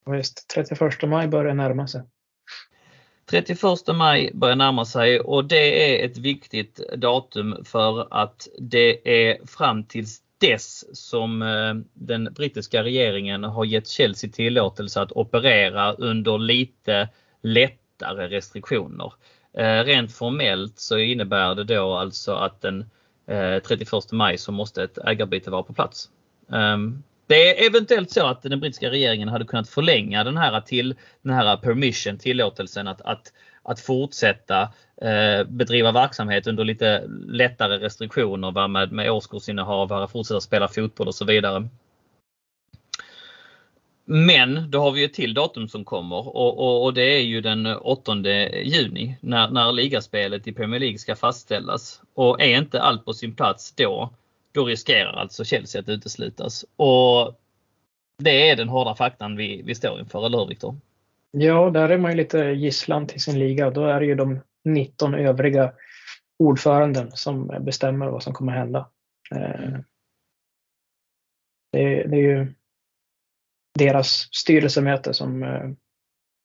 Visst, 0.06 0.48
31 0.48 1.08
maj 1.08 1.28
börjar 1.28 1.54
närma 1.54 1.86
sig. 1.86 2.02
31 3.30 3.60
maj 3.94 4.30
börjar 4.34 4.56
närma 4.56 4.84
sig 4.84 5.20
och 5.20 5.44
det 5.44 6.00
är 6.00 6.06
ett 6.06 6.18
viktigt 6.18 6.80
datum 6.96 7.64
för 7.64 8.08
att 8.10 8.48
det 8.58 9.08
är 9.28 9.46
fram 9.46 9.84
tills 9.84 10.20
dess 10.38 10.96
som 11.08 11.42
eh, 11.42 11.74
den 11.92 12.24
brittiska 12.24 12.82
regeringen 12.82 13.44
har 13.44 13.64
gett 13.64 13.88
Chelsea 13.88 14.30
tillåtelse 14.30 15.00
att 15.00 15.12
operera 15.12 15.92
under 15.92 16.38
lite 16.38 17.08
lättare 17.42 18.28
restriktioner. 18.28 19.12
Eh, 19.56 19.84
rent 19.84 20.12
formellt 20.12 20.78
så 20.78 20.98
innebär 20.98 21.54
det 21.54 21.64
då 21.64 21.94
alltså 21.94 22.34
att 22.34 22.60
den 22.60 22.90
eh, 23.26 23.62
31 23.62 24.12
maj 24.12 24.38
så 24.38 24.52
måste 24.52 24.82
ett 24.82 24.98
ägarbyte 24.98 25.50
vara 25.50 25.62
på 25.62 25.72
plats. 25.72 26.08
Ehm, 26.52 27.02
det 27.26 27.48
är 27.48 27.66
eventuellt 27.66 28.10
så 28.10 28.26
att 28.26 28.42
den 28.42 28.60
brittiska 28.60 28.90
regeringen 28.90 29.28
hade 29.28 29.44
kunnat 29.44 29.68
förlänga 29.68 30.24
den 30.24 30.36
här, 30.36 30.60
till, 30.60 30.94
den 31.22 31.34
här 31.34 31.56
permission, 31.56 32.18
tillåtelsen 32.18 32.88
att, 32.88 33.00
att, 33.00 33.32
att 33.62 33.80
fortsätta 33.80 34.62
eh, 35.02 35.44
bedriva 35.46 35.92
verksamhet 35.92 36.46
under 36.46 36.64
lite 36.64 37.04
lättare 37.26 37.78
restriktioner 37.78 38.68
med, 38.68 38.92
med 38.92 39.10
årskursinnehavare, 39.10 40.08
fortsätta 40.08 40.40
spela 40.40 40.68
fotboll 40.68 41.08
och 41.08 41.14
så 41.14 41.24
vidare. 41.24 41.68
Men 44.04 44.70
då 44.70 44.80
har 44.80 44.90
vi 44.90 45.04
ett 45.04 45.12
till 45.12 45.34
datum 45.34 45.68
som 45.68 45.84
kommer 45.84 46.16
och, 46.16 46.58
och, 46.58 46.84
och, 46.84 46.94
det 46.94 47.02
är 47.02 47.20
ju 47.20 47.40
den 47.40 47.66
8 47.66 48.14
juni 48.62 49.16
när, 49.20 49.50
när 49.50 49.72
ligaspelet 49.72 50.46
i 50.46 50.52
Premier 50.52 50.80
League 50.80 50.98
ska 50.98 51.16
fastställas. 51.16 52.02
Och 52.14 52.40
är 52.40 52.58
inte 52.58 52.82
allt 52.82 53.04
på 53.04 53.12
sin 53.12 53.36
plats 53.36 53.72
då, 53.72 54.10
då 54.52 54.64
riskerar 54.64 55.12
alltså 55.12 55.44
Chelsea 55.44 55.80
att 55.80 55.88
uteslutas. 55.88 56.64
Och 56.76 57.34
det 58.18 58.50
är 58.50 58.56
den 58.56 58.68
hårda 58.68 58.94
faktan 58.94 59.36
vi, 59.36 59.62
vi 59.62 59.74
står 59.74 60.00
inför, 60.00 60.26
eller 60.26 60.38
hur 60.38 60.46
Viktor? 60.46 60.76
Ja, 61.30 61.70
där 61.70 61.88
är 61.88 61.98
man 61.98 62.10
ju 62.10 62.16
lite 62.16 62.38
gisslan 62.38 63.06
till 63.06 63.20
sin 63.20 63.38
liga. 63.38 63.70
Då 63.70 63.84
är 63.84 64.00
det 64.00 64.06
ju 64.06 64.14
de 64.14 64.40
19 64.64 65.14
övriga 65.14 65.72
ordföranden 66.38 67.10
som 67.14 67.46
bestämmer 67.60 68.06
vad 68.06 68.22
som 68.22 68.32
kommer 68.32 68.52
hända. 68.52 68.88
Eh, 69.30 69.78
det, 71.72 72.02
det 72.02 72.16
är 72.16 72.20
ju 72.20 72.54
deras 73.74 74.28
styrelsemöte 74.32 75.14
som 75.14 75.42
eh, 75.42 75.70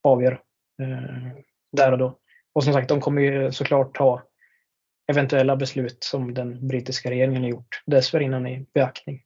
avgör 0.03 0.41
eh, 0.81 1.41
där 1.71 1.91
och 1.91 1.97
då. 1.97 2.19
Och 2.53 2.63
som 2.63 2.73
sagt, 2.73 2.89
de 2.89 3.01
kommer 3.01 3.21
ju 3.21 3.51
såklart 3.51 3.95
ta 3.95 4.23
eventuella 5.11 5.55
beslut 5.55 6.03
som 6.03 6.33
den 6.33 6.67
brittiska 6.67 7.09
regeringen 7.09 7.41
har 7.41 7.49
gjort 7.49 7.83
dessförinnan 7.85 8.47
i 8.47 8.65
beaktning. 8.73 9.23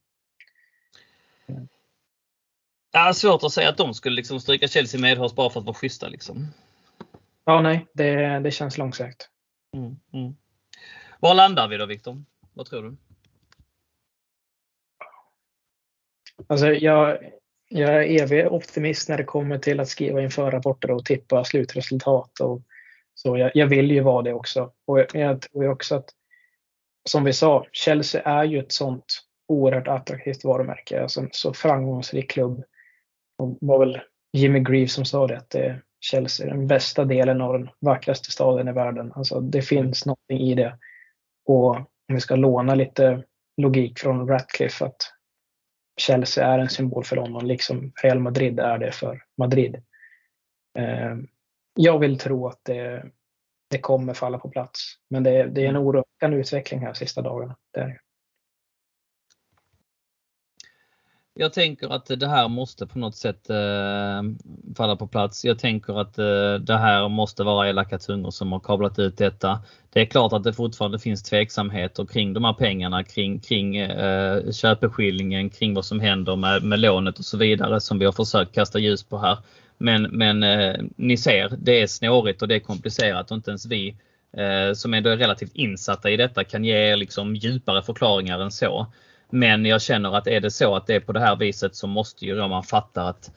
Ja, 2.92 3.14
svårt 3.14 3.44
att 3.44 3.52
säga 3.52 3.70
att 3.70 3.78
de 3.78 3.94
skulle 3.94 4.16
liksom 4.16 4.40
stryka 4.40 4.68
Chelsea 4.68 5.02
medhårs 5.02 5.34
bara 5.34 5.50
för 5.50 5.60
att 5.60 5.66
vara 5.66 5.76
schyssta. 5.76 6.08
Liksom. 6.08 6.48
Ja, 7.46 7.62
nej, 7.62 7.88
det, 7.94 8.40
det 8.40 8.52
känns 8.52 8.78
långsökt. 8.78 9.30
Mm, 9.76 9.96
mm. 10.14 10.36
Var 11.20 11.34
landar 11.34 11.68
vi 11.68 11.78
då, 11.78 11.86
Viktor? 11.86 12.24
Vad 12.54 12.66
tror 12.66 12.84
du? 12.84 12.98
Alltså, 16.48 16.68
jag, 16.68 17.18
jag 17.76 17.94
är 17.94 18.22
evig 18.22 18.52
optimist 18.52 19.10
när 19.10 19.18
det 19.18 19.24
kommer 19.24 19.58
till 19.58 19.80
att 19.80 19.88
skriva 19.88 20.22
in 20.22 20.32
förrapporter 20.32 20.92
och 20.92 21.06
tippa 21.06 21.44
slutresultat. 21.44 22.40
Och 22.40 22.62
så 23.16 23.38
jag, 23.38 23.52
jag 23.54 23.68
vill 23.68 23.92
ju 23.92 24.02
vara 24.02 24.22
det 24.22 24.34
också. 24.34 24.72
Och 24.88 25.00
jag, 25.00 25.08
jag 25.14 25.42
tror 25.42 25.70
också 25.70 25.96
att, 25.96 26.10
som 27.10 27.24
vi 27.24 27.34
sa, 27.34 27.66
Chelsea 27.72 28.22
är 28.22 28.44
ju 28.44 28.60
ett 28.60 28.72
sånt 28.72 29.06
oerhört 29.48 29.88
attraktivt 29.88 30.44
varumärke. 30.44 31.02
Alltså 31.02 31.22
en 31.22 31.30
så 31.32 31.54
framgångsrik 31.54 32.32
klubb. 32.32 32.64
Och 33.38 33.50
det 33.50 33.58
var 33.62 33.80
väl 33.80 34.02
Jimmy 34.34 34.60
Greaves 34.60 34.94
som 34.94 35.06
sa 35.06 35.28
det, 35.28 35.38
att 35.38 35.50
det 35.50 35.66
är 35.66 35.82
Chelsea 36.00 36.48
den 36.48 36.68
bästa 36.68 37.06
delen 37.06 37.42
av 37.42 37.54
den 37.54 37.70
vackraste 37.80 38.32
staden 38.32 38.68
i 38.68 38.72
världen. 38.72 39.12
Alltså 39.16 39.40
det 39.40 39.62
finns 39.62 40.06
någonting 40.06 40.40
i 40.40 40.56
det. 40.56 40.78
Och 41.46 41.76
om 41.76 41.86
vi 42.08 42.20
ska 42.20 42.36
låna 42.36 42.76
lite 42.76 43.24
logik 43.58 44.00
från 44.00 44.28
Ratcliffe 44.28 44.86
att 44.86 45.13
Chelsea 45.98 46.48
är 46.48 46.60
en 46.60 46.70
symbol 46.70 47.04
för 47.04 47.16
London, 47.16 47.48
liksom 47.48 47.92
Real 48.04 48.20
Madrid 48.20 48.60
är 48.60 48.78
det 48.78 48.92
för 48.92 49.24
Madrid. 49.38 49.76
Eh, 50.78 51.16
jag 51.76 52.00
vill 52.00 52.20
tro 52.20 52.48
att 52.48 52.60
det, 52.64 53.06
det 53.70 53.78
kommer 53.78 54.14
falla 54.14 54.38
på 54.38 54.50
plats. 54.50 54.96
Men 55.10 55.24
det, 55.24 55.44
det 55.44 55.66
är 55.66 55.70
en 55.70 55.78
oroväckande 55.78 56.38
utveckling 56.38 56.80
här 56.80 56.88
de 56.88 56.96
sista 56.96 57.22
dagarna. 57.22 57.56
Det 57.72 57.80
är 57.80 58.00
Jag 61.36 61.54
tänker 61.54 61.90
att 61.90 62.06
det 62.06 62.28
här 62.28 62.48
måste 62.48 62.88
på 62.88 63.00
något 63.00 63.16
sätt 63.16 63.50
eh, 63.50 64.22
falla 64.78 64.96
på 64.96 65.08
plats. 65.08 65.46
Jag 65.46 65.60
tänker 65.60 66.02
att 66.02 66.18
eh, 66.18 66.54
det 66.54 66.78
här 66.78 67.10
måste 67.10 67.44
vara 67.44 67.70
elaka 67.70 67.98
tungor 67.98 68.32
som 68.32 68.52
har 68.52 68.60
kablat 68.60 69.00
ut 69.00 69.18
detta. 69.18 69.60
Det 69.94 70.02
är 70.02 70.06
klart 70.06 70.34
att 70.34 70.44
det 70.44 70.54
fortfarande 70.54 71.00
finns 71.00 71.24
tveksamheter 71.24 72.06
kring 72.06 72.34
de 72.34 72.44
här 72.44 72.54
pengarna, 72.54 73.04
kring, 73.04 73.40
kring 73.40 73.78
eh, 73.78 74.52
köpeskillingen, 74.52 75.50
kring 75.50 75.74
vad 75.74 75.86
som 75.86 76.00
händer 76.00 76.36
med, 76.36 76.64
med 76.64 76.80
lånet 76.80 77.20
och 77.20 77.26
så 77.26 77.38
vidare 77.38 77.82
som 77.82 78.00
vi 78.00 78.06
har 78.06 78.12
försökt 78.12 78.56
kasta 78.56 78.80
ljus 78.80 79.04
på 79.04 79.18
här. 79.18 79.38
Men, 79.78 80.04
men 80.04 80.44
eh, 80.44 80.76
ni 80.96 81.18
ser, 81.18 81.54
det 81.58 81.82
är 81.82 81.88
snårigt 81.88 82.42
och 82.42 82.48
det 82.48 82.56
är 82.56 82.60
komplicerat 82.60 83.32
och 83.32 83.38
inte 83.38 83.52
ens 83.52 83.66
vi 83.66 83.96
eh, 84.38 84.74
som 84.74 84.94
ändå 84.94 85.10
är 85.10 85.18
relativt 85.18 85.56
insatta 85.56 86.10
i 86.10 86.18
detta 86.18 86.44
kan 86.44 86.64
ge 86.64 86.92
er 86.92 86.96
liksom 86.96 87.36
djupare 87.36 87.82
förklaringar 87.82 88.40
än 88.40 88.52
så. 88.52 88.88
Men 89.34 89.66
jag 89.66 89.82
känner 89.82 90.18
att 90.18 90.28
är 90.28 90.40
det 90.40 90.52
så 90.52 90.76
att 90.76 90.88
det 90.88 90.96
är 90.96 91.00
på 91.00 91.12
det 91.12 91.20
här 91.20 91.36
viset 91.36 91.76
så 91.76 91.88
måste 91.88 92.26
ju 92.26 92.48
man 92.48 92.64
fatta 92.64 93.08
att 93.08 93.32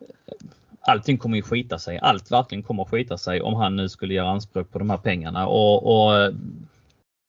eh, 0.00 0.34
allting 0.80 1.18
kommer 1.18 1.36
ju 1.36 1.42
skita 1.42 1.78
sig. 1.78 1.98
Allt 1.98 2.32
verkligen 2.32 2.62
kommer 2.62 2.84
skita 2.84 3.18
sig 3.18 3.40
om 3.40 3.54
han 3.54 3.76
nu 3.76 3.88
skulle 3.88 4.14
göra 4.14 4.28
anspråk 4.28 4.70
på 4.70 4.78
de 4.78 4.90
här 4.90 4.96
pengarna. 4.96 5.46
Och, 5.46 6.04
och 6.04 6.20
eh, 6.20 6.32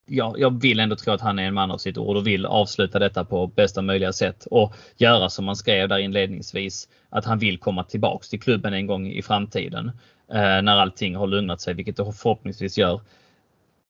jag, 0.05 0.39
jag 0.39 0.61
vill 0.61 0.79
ändå 0.79 0.95
tro 0.95 1.13
att 1.13 1.21
han 1.21 1.39
är 1.39 1.43
en 1.43 1.53
man 1.53 1.71
av 1.71 1.77
sitt 1.77 1.97
ord 1.97 2.17
och 2.17 2.27
vill 2.27 2.45
avsluta 2.45 2.99
detta 2.99 3.25
på 3.25 3.47
bästa 3.47 3.81
möjliga 3.81 4.13
sätt 4.13 4.45
och 4.51 4.73
göra 4.97 5.29
som 5.29 5.45
man 5.45 5.55
skrev 5.55 5.89
där 5.89 5.97
inledningsvis. 5.97 6.89
Att 7.09 7.25
han 7.25 7.39
vill 7.39 7.57
komma 7.57 7.83
tillbaks 7.83 8.29
till 8.29 8.41
klubben 8.41 8.73
en 8.73 8.87
gång 8.87 9.07
i 9.07 9.21
framtiden. 9.21 9.91
Eh, 10.33 10.61
när 10.61 10.77
allting 10.77 11.15
har 11.15 11.27
lugnat 11.27 11.61
sig, 11.61 11.73
vilket 11.73 11.97
det 11.97 12.13
förhoppningsvis 12.13 12.77
gör 12.77 13.01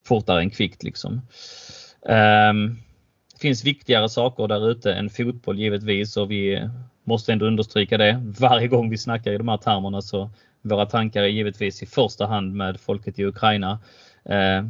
fortare 0.05 0.39
än 0.39 0.49
kvickt 0.49 0.83
liksom. 0.83 1.21
Um, 2.49 2.77
finns 3.43 3.65
viktigare 3.65 4.09
saker 4.09 4.47
där 4.47 4.69
ute 4.71 4.93
än 4.93 5.09
fotboll 5.09 5.59
givetvis 5.59 6.17
och 6.17 6.31
vi 6.31 6.69
måste 7.03 7.33
ändå 7.33 7.45
understryka 7.45 7.97
det. 7.97 8.33
Varje 8.39 8.67
gång 8.67 8.89
vi 8.89 8.97
snackar 8.97 9.31
i 9.31 9.37
de 9.37 9.47
här 9.47 9.57
termerna 9.57 10.01
så 10.01 10.29
våra 10.61 10.85
tankar 10.85 11.23
är 11.23 11.27
givetvis 11.27 11.83
i 11.83 11.85
första 11.85 12.25
hand 12.25 12.53
med 12.55 12.79
folket 12.79 13.19
i 13.19 13.25
Ukraina. 13.25 13.79
Eh, 14.25 14.63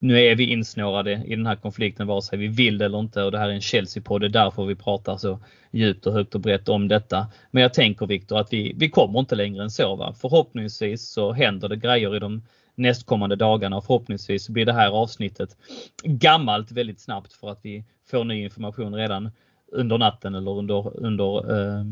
nu 0.00 0.20
är 0.20 0.34
vi 0.34 0.44
insnårade 0.44 1.22
i 1.26 1.36
den 1.36 1.46
här 1.46 1.56
konflikten 1.56 2.06
vare 2.06 2.22
sig 2.22 2.38
vi 2.38 2.46
vill 2.46 2.78
det 2.78 2.84
eller 2.84 2.98
inte 2.98 3.22
och 3.22 3.32
det 3.32 3.38
här 3.38 3.48
är 3.48 3.52
en 3.52 3.60
Chelsea-podd. 3.60 4.20
Det 4.20 4.26
är 4.26 4.44
därför 4.44 4.64
vi 4.64 4.74
pratar 4.74 5.16
så 5.16 5.38
djupt 5.70 6.06
och 6.06 6.12
högt 6.12 6.34
och 6.34 6.40
brett 6.40 6.68
om 6.68 6.88
detta. 6.88 7.26
Men 7.50 7.62
jag 7.62 7.74
tänker 7.74 8.06
Viktor 8.06 8.38
att 8.38 8.52
vi, 8.52 8.72
vi 8.76 8.90
kommer 8.90 9.18
inte 9.18 9.34
längre 9.34 9.62
än 9.62 9.70
så. 9.70 9.96
Va? 9.96 10.14
Förhoppningsvis 10.20 11.08
så 11.08 11.32
händer 11.32 11.68
det 11.68 11.76
grejer 11.76 12.16
i 12.16 12.18
de 12.18 12.42
nästkommande 12.80 13.36
dagarna 13.36 13.76
och 13.76 13.84
förhoppningsvis 13.84 14.48
blir 14.48 14.66
det 14.66 14.72
här 14.72 14.90
avsnittet 14.90 15.56
gammalt 16.02 16.72
väldigt 16.72 17.00
snabbt 17.00 17.32
för 17.32 17.50
att 17.50 17.60
vi 17.62 17.84
får 18.10 18.24
ny 18.24 18.42
information 18.42 18.94
redan 18.94 19.30
under 19.72 19.98
natten 19.98 20.34
eller 20.34 20.50
under, 20.50 20.96
under 20.96 21.58
eh, 21.58 21.84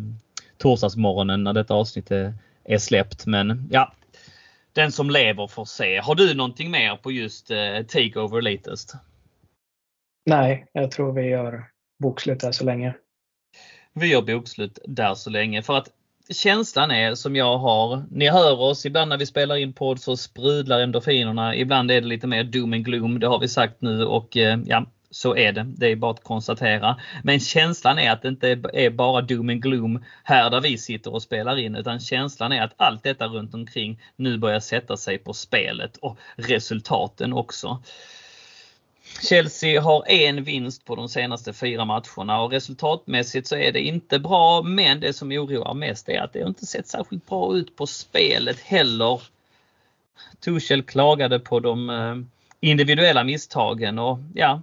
torsdagsmorgonen 0.56 1.44
när 1.44 1.52
detta 1.52 1.74
avsnitt 1.74 2.10
är, 2.10 2.34
är 2.64 2.78
släppt. 2.78 3.26
Men 3.26 3.68
ja, 3.70 3.92
den 4.72 4.92
som 4.92 5.10
lever 5.10 5.46
får 5.46 5.64
se. 5.64 5.98
Har 5.98 6.14
du 6.14 6.34
någonting 6.34 6.70
mer 6.70 6.96
på 6.96 7.12
just 7.12 7.50
eh, 7.50 7.82
Takeover 7.88 8.42
Latest? 8.42 8.94
Nej, 10.26 10.66
jag 10.72 10.90
tror 10.90 11.12
vi 11.12 11.22
gör 11.22 11.64
bokslut 11.98 12.40
där 12.40 12.52
så 12.52 12.64
länge. 12.64 12.94
Vi 13.92 14.06
gör 14.06 14.22
bokslut 14.22 14.78
där 14.84 15.14
så 15.14 15.30
länge 15.30 15.62
för 15.62 15.76
att 15.76 15.88
känslan 16.34 16.90
är 16.90 17.14
som 17.14 17.36
jag 17.36 17.58
har. 17.58 18.04
Ni 18.10 18.28
hör 18.28 18.60
oss 18.60 18.86
ibland 18.86 19.08
när 19.08 19.18
vi 19.18 19.26
spelar 19.26 19.56
in 19.56 19.72
podd 19.72 20.00
så 20.00 20.16
sprudlar 20.16 20.80
endorfinerna. 20.80 21.56
Ibland 21.56 21.90
är 21.90 22.00
det 22.00 22.06
lite 22.06 22.26
mer 22.26 22.44
doom 22.44 22.72
and 22.72 22.84
gloom. 22.84 23.20
Det 23.20 23.26
har 23.26 23.38
vi 23.38 23.48
sagt 23.48 23.80
nu 23.80 24.04
och 24.04 24.36
eh, 24.36 24.58
ja, 24.66 24.86
så 25.10 25.36
är 25.36 25.52
det. 25.52 25.62
Det 25.62 25.86
är 25.86 25.96
bara 25.96 26.10
att 26.10 26.24
konstatera. 26.24 26.96
Men 27.22 27.40
känslan 27.40 27.98
är 27.98 28.10
att 28.10 28.22
det 28.22 28.28
inte 28.28 28.48
är 28.72 28.90
bara 28.90 29.20
doom 29.20 29.48
and 29.48 29.62
gloom 29.62 30.04
här 30.24 30.50
där 30.50 30.60
vi 30.60 30.78
sitter 30.78 31.14
och 31.14 31.22
spelar 31.22 31.58
in 31.58 31.76
utan 31.76 32.00
känslan 32.00 32.52
är 32.52 32.62
att 32.62 32.74
allt 32.76 33.02
detta 33.02 33.26
runt 33.26 33.54
omkring 33.54 34.00
nu 34.16 34.38
börjar 34.38 34.60
sätta 34.60 34.96
sig 34.96 35.18
på 35.18 35.32
spelet 35.32 35.96
och 35.96 36.18
resultaten 36.36 37.32
också. 37.32 37.82
Chelsea 39.22 39.80
har 39.80 40.08
en 40.08 40.44
vinst 40.44 40.84
på 40.84 40.96
de 40.96 41.08
senaste 41.08 41.52
fyra 41.52 41.84
matcherna 41.84 42.40
och 42.40 42.50
resultatmässigt 42.50 43.46
så 43.46 43.56
är 43.56 43.72
det 43.72 43.80
inte 43.80 44.18
bra. 44.18 44.62
Men 44.62 45.00
det 45.00 45.12
som 45.12 45.32
oroar 45.32 45.74
mest 45.74 46.08
är 46.08 46.20
att 46.20 46.32
det 46.32 46.40
inte 46.40 46.66
sett 46.66 46.88
särskilt 46.88 47.26
bra 47.26 47.56
ut 47.56 47.76
på 47.76 47.86
spelet 47.86 48.60
heller. 48.60 49.22
Tuchel 50.40 50.82
klagade 50.82 51.38
på 51.38 51.60
de 51.60 51.90
eh, 51.90 52.16
individuella 52.60 53.24
misstagen 53.24 53.98
och 53.98 54.18
ja, 54.34 54.62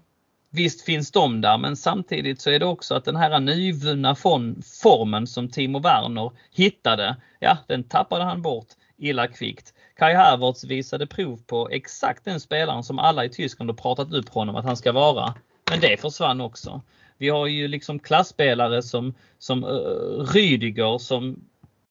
visst 0.50 0.82
finns 0.82 1.12
de 1.12 1.42
där 1.42 1.58
men 1.58 1.76
samtidigt 1.76 2.42
så 2.42 2.50
är 2.50 2.60
det 2.60 2.66
också 2.66 2.96
att 2.96 3.06
den 3.06 3.16
här 3.16 3.40
nyvunna 3.40 4.16
formen 4.16 5.28
som 5.28 5.50
Timo 5.50 5.80
Werner 5.80 6.32
hittade, 6.52 7.16
ja 7.40 7.58
den 7.68 7.84
tappade 7.84 8.24
han 8.24 8.42
bort 8.42 8.68
illa 8.98 9.28
kvickt. 9.28 9.74
Kai 9.96 10.14
Havertz 10.14 10.64
visade 10.64 11.08
prov 11.08 11.42
på 11.48 11.70
exakt 11.70 12.26
den 12.26 12.40
spelaren 12.40 12.84
som 12.84 13.00
alla 13.00 13.26
i 13.26 13.30
Tyskland 13.30 13.70
har 13.70 13.76
pratat 13.76 14.14
upp 14.14 14.30
honom 14.30 14.56
att 14.56 14.66
han 14.66 14.78
ska 14.78 14.92
vara. 14.92 15.34
Men 15.70 15.80
det 15.80 16.02
försvann 16.02 16.42
också. 16.42 16.82
Vi 17.18 17.30
har 17.30 17.48
ju 17.48 17.68
liksom 17.68 18.00
klassspelare 18.00 18.82
som, 18.82 19.14
som 19.40 19.64
uh, 19.64 20.28
Rydiger 20.34 20.98
som 20.98 21.40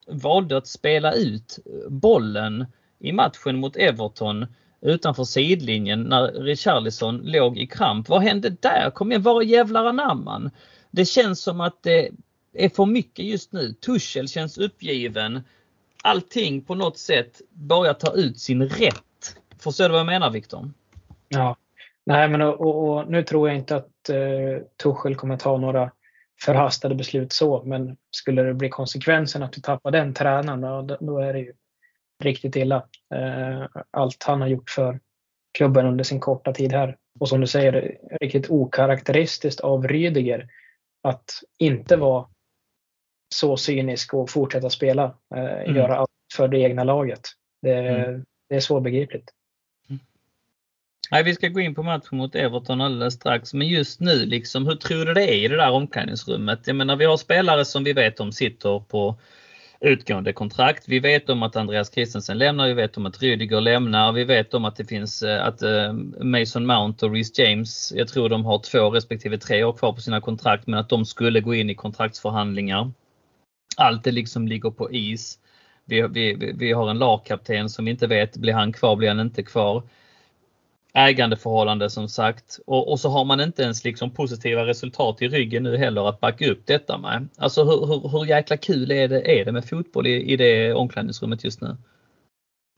valde 0.06 0.56
att 0.56 0.66
spela 0.66 1.12
ut 1.12 1.58
eh, 1.66 1.90
bollen 1.90 2.66
i 2.98 3.12
matchen 3.12 3.56
mot 3.56 3.76
Everton 3.76 4.46
utanför 4.80 5.24
sidlinjen 5.24 6.02
när 6.02 6.32
Richarlison 6.32 7.16
låg 7.24 7.58
i 7.58 7.66
kramp. 7.66 8.08
Vad 8.08 8.22
hände 8.22 8.50
där? 8.50 8.90
Kom 8.90 9.12
igen, 9.12 9.22
var 9.22 9.42
jävlar 9.42 9.84
anamman? 9.84 10.50
Det 10.90 11.04
känns 11.04 11.42
som 11.42 11.60
att 11.60 11.82
det 11.82 12.10
är 12.52 12.68
för 12.68 12.86
mycket 12.86 13.24
just 13.24 13.52
nu. 13.52 13.72
Tuchel 13.72 14.28
känns 14.28 14.58
uppgiven 14.58 15.42
allting 16.04 16.62
på 16.64 16.74
något 16.74 16.98
sätt 16.98 17.40
börjar 17.50 17.94
ta 17.94 18.14
ut 18.14 18.38
sin 18.38 18.62
rätt. 18.62 19.36
Förstår 19.58 19.84
du 19.84 19.90
vad 19.90 19.98
jag 20.00 20.06
menar 20.06 20.30
Viktor? 20.30 20.70
Ja. 21.28 21.56
Nej 22.06 22.28
men 22.28 22.42
och, 22.42 22.60
och, 22.60 22.88
och, 22.88 23.10
nu 23.10 23.22
tror 23.22 23.48
jag 23.48 23.56
inte 23.56 23.76
att 23.76 24.08
eh, 24.08 24.66
Tuchel 24.82 25.16
kommer 25.16 25.36
ta 25.36 25.56
några 25.56 25.90
förhastade 26.40 26.94
beslut 26.94 27.32
så 27.32 27.62
men 27.64 27.96
skulle 28.10 28.42
det 28.42 28.54
bli 28.54 28.68
konsekvensen 28.68 29.42
att 29.42 29.52
du 29.52 29.60
tappar 29.60 29.90
den 29.90 30.14
tränaren 30.14 30.86
då, 30.86 30.96
då 31.00 31.18
är 31.18 31.32
det 31.32 31.38
ju 31.38 31.52
riktigt 32.22 32.56
illa. 32.56 32.76
Eh, 33.14 33.66
allt 33.90 34.22
han 34.22 34.40
har 34.40 34.48
gjort 34.48 34.70
för 34.70 35.00
klubben 35.58 35.86
under 35.86 36.04
sin 36.04 36.20
korta 36.20 36.52
tid 36.52 36.72
här. 36.72 36.96
Och 37.20 37.28
som 37.28 37.40
du 37.40 37.46
säger, 37.46 37.98
riktigt 38.20 38.50
okaraktäristiskt 38.50 39.60
av 39.60 39.88
Rydiger 39.88 40.48
att 41.02 41.30
inte 41.58 41.96
vara 41.96 42.26
så 43.34 43.56
cynisk 43.56 44.14
och 44.14 44.30
fortsätta 44.30 44.70
spela. 44.70 45.04
Eh, 45.34 45.62
mm. 45.62 45.76
Göra 45.76 45.96
allt 45.96 46.10
för 46.34 46.48
det 46.48 46.58
egna 46.58 46.84
laget. 46.84 47.20
Det, 47.62 47.74
mm. 47.74 48.24
det 48.48 48.56
är 48.56 48.60
svårbegripligt. 48.60 49.28
Mm. 49.90 50.00
Nej, 51.10 51.22
vi 51.24 51.34
ska 51.34 51.48
gå 51.48 51.60
in 51.60 51.74
på 51.74 51.82
matchen 51.82 52.18
mot 52.18 52.34
Everton 52.34 52.80
alldeles 52.80 53.14
strax. 53.14 53.54
Men 53.54 53.68
just 53.68 54.00
nu, 54.00 54.26
liksom, 54.26 54.66
hur 54.66 54.74
tror 54.74 55.04
du 55.04 55.14
det 55.14 55.24
är 55.24 55.44
i 55.44 55.48
det 55.48 55.56
där 55.56 55.70
omklädningsrummet? 55.70 56.66
Jag 56.66 56.76
menar, 56.76 56.96
vi 56.96 57.04
har 57.04 57.16
spelare 57.16 57.64
som 57.64 57.84
vi 57.84 57.92
vet 57.92 58.20
om 58.20 58.32
sitter 58.32 58.78
på 58.78 59.16
utgående 59.80 60.32
kontrakt. 60.32 60.88
Vi 60.88 61.00
vet 61.00 61.30
om 61.30 61.42
att 61.42 61.56
Andreas 61.56 61.92
Christensen 61.92 62.38
lämnar, 62.38 62.68
vi 62.68 62.74
vet 62.74 62.96
om 62.96 63.06
att 63.06 63.22
Rydiger 63.22 63.60
lämnar, 63.60 64.12
vi 64.12 64.24
vet 64.24 64.54
om 64.54 64.64
att 64.64 64.76
det 64.76 64.84
finns 64.84 65.22
eh, 65.22 65.46
att 65.46 65.62
eh, 65.62 65.92
Mason 66.20 66.66
Mount 66.66 67.06
och 67.06 67.12
Reece 67.12 67.38
James, 67.38 67.92
jag 67.96 68.08
tror 68.08 68.28
de 68.28 68.44
har 68.44 68.58
två 68.58 68.90
respektive 68.90 69.38
tre 69.38 69.64
år 69.64 69.72
kvar 69.72 69.92
på 69.92 70.00
sina 70.00 70.20
kontrakt, 70.20 70.66
men 70.66 70.80
att 70.80 70.88
de 70.88 71.04
skulle 71.04 71.40
gå 71.40 71.54
in 71.54 71.70
i 71.70 71.74
kontraktsförhandlingar 71.74 72.92
allt 73.76 74.04
det 74.04 74.12
liksom 74.12 74.48
ligger 74.48 74.70
på 74.70 74.92
is. 74.92 75.38
Vi, 75.84 76.02
vi, 76.02 76.52
vi 76.58 76.72
har 76.72 76.90
en 76.90 76.98
lagkapten 76.98 77.68
som 77.68 77.84
vi 77.84 77.90
inte 77.90 78.06
vet, 78.06 78.36
blir 78.36 78.52
han 78.52 78.72
kvar, 78.72 78.96
blir 78.96 79.08
han 79.08 79.20
inte 79.20 79.42
kvar? 79.42 79.82
Ägandeförhållande 80.94 81.90
som 81.90 82.08
sagt 82.08 82.58
och, 82.66 82.90
och 82.90 83.00
så 83.00 83.08
har 83.08 83.24
man 83.24 83.40
inte 83.40 83.62
ens 83.62 83.84
liksom 83.84 84.10
positiva 84.10 84.66
resultat 84.66 85.22
i 85.22 85.28
ryggen 85.28 85.62
nu 85.62 85.76
heller 85.76 86.08
att 86.08 86.20
backa 86.20 86.50
upp 86.50 86.66
detta 86.66 86.98
med. 86.98 87.28
Alltså 87.36 87.64
hur, 87.64 87.86
hur, 87.86 88.08
hur 88.08 88.24
jäkla 88.24 88.56
kul 88.56 88.90
är 88.90 89.08
det, 89.08 89.40
är 89.40 89.44
det 89.44 89.52
med 89.52 89.64
fotboll 89.64 90.06
i, 90.06 90.32
i 90.32 90.36
det 90.36 90.72
omklädningsrummet 90.72 91.44
just 91.44 91.60
nu? 91.60 91.76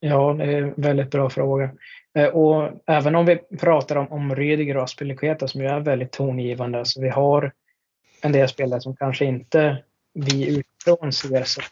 Ja, 0.00 0.32
det 0.32 0.44
är 0.44 0.62
en 0.62 0.74
väldigt 0.76 1.10
bra 1.10 1.30
fråga. 1.30 1.70
Eh, 2.14 2.26
och 2.26 2.70
även 2.86 3.14
om 3.14 3.26
vi 3.26 3.36
pratar 3.36 3.96
om, 3.96 4.12
om 4.12 4.36
Rydiger 4.36 4.76
och 4.76 4.82
Aspilicueta 4.82 5.48
som 5.48 5.60
ju 5.60 5.66
är 5.66 5.80
väldigt 5.80 6.12
tongivande, 6.12 6.84
så 6.84 7.00
vi 7.00 7.08
har 7.08 7.52
en 8.22 8.32
del 8.32 8.48
spelare 8.48 8.80
som 8.80 8.96
kanske 8.96 9.24
inte 9.24 9.82
vi 10.16 10.58
utifrån 10.58 11.12
ser 11.12 11.44
som 11.44 11.64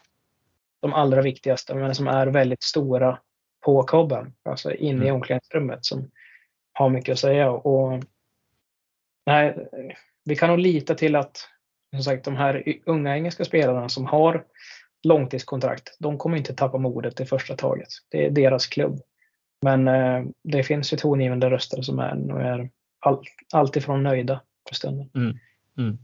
de 0.81 0.93
allra 0.93 1.21
viktigaste, 1.21 1.75
men 1.75 1.95
som 1.95 2.07
är 2.07 2.27
väldigt 2.27 2.63
stora 2.63 3.19
på 3.65 3.83
kobben, 3.83 4.33
alltså 4.43 4.73
inne 4.73 5.05
i 5.05 5.07
mm. 5.07 5.15
omklädningsrummet 5.15 5.85
som 5.85 6.11
har 6.73 6.89
mycket 6.89 7.13
att 7.13 7.19
säga. 7.19 7.51
Och, 7.51 8.03
nej, 9.25 9.69
vi 10.25 10.35
kan 10.35 10.49
nog 10.49 10.59
lita 10.59 10.95
till 10.95 11.15
att 11.15 11.49
som 11.95 12.03
sagt, 12.03 12.25
de 12.25 12.35
här 12.35 12.63
unga 12.85 13.15
engelska 13.15 13.45
spelarna 13.45 13.89
som 13.89 14.05
har 14.05 14.45
långtidskontrakt, 15.03 15.97
de 15.99 16.17
kommer 16.17 16.37
inte 16.37 16.53
tappa 16.53 16.77
modet 16.77 17.19
i 17.19 17.25
första 17.25 17.55
taget. 17.55 17.87
Det 18.09 18.25
är 18.25 18.31
deras 18.31 18.67
klubb. 18.67 19.01
Men 19.61 19.87
eh, 19.87 20.23
det 20.43 20.63
finns 20.63 20.93
ju 20.93 20.97
tongivande 20.97 21.49
röster 21.49 21.81
som 21.81 21.99
är, 21.99 22.39
är 22.39 22.69
all, 22.99 23.23
alltifrån 23.53 24.03
nöjda 24.03 24.41
för 24.67 24.75
stunden. 24.75 25.09
Mm. 25.15 25.37
Mm. 25.77 25.97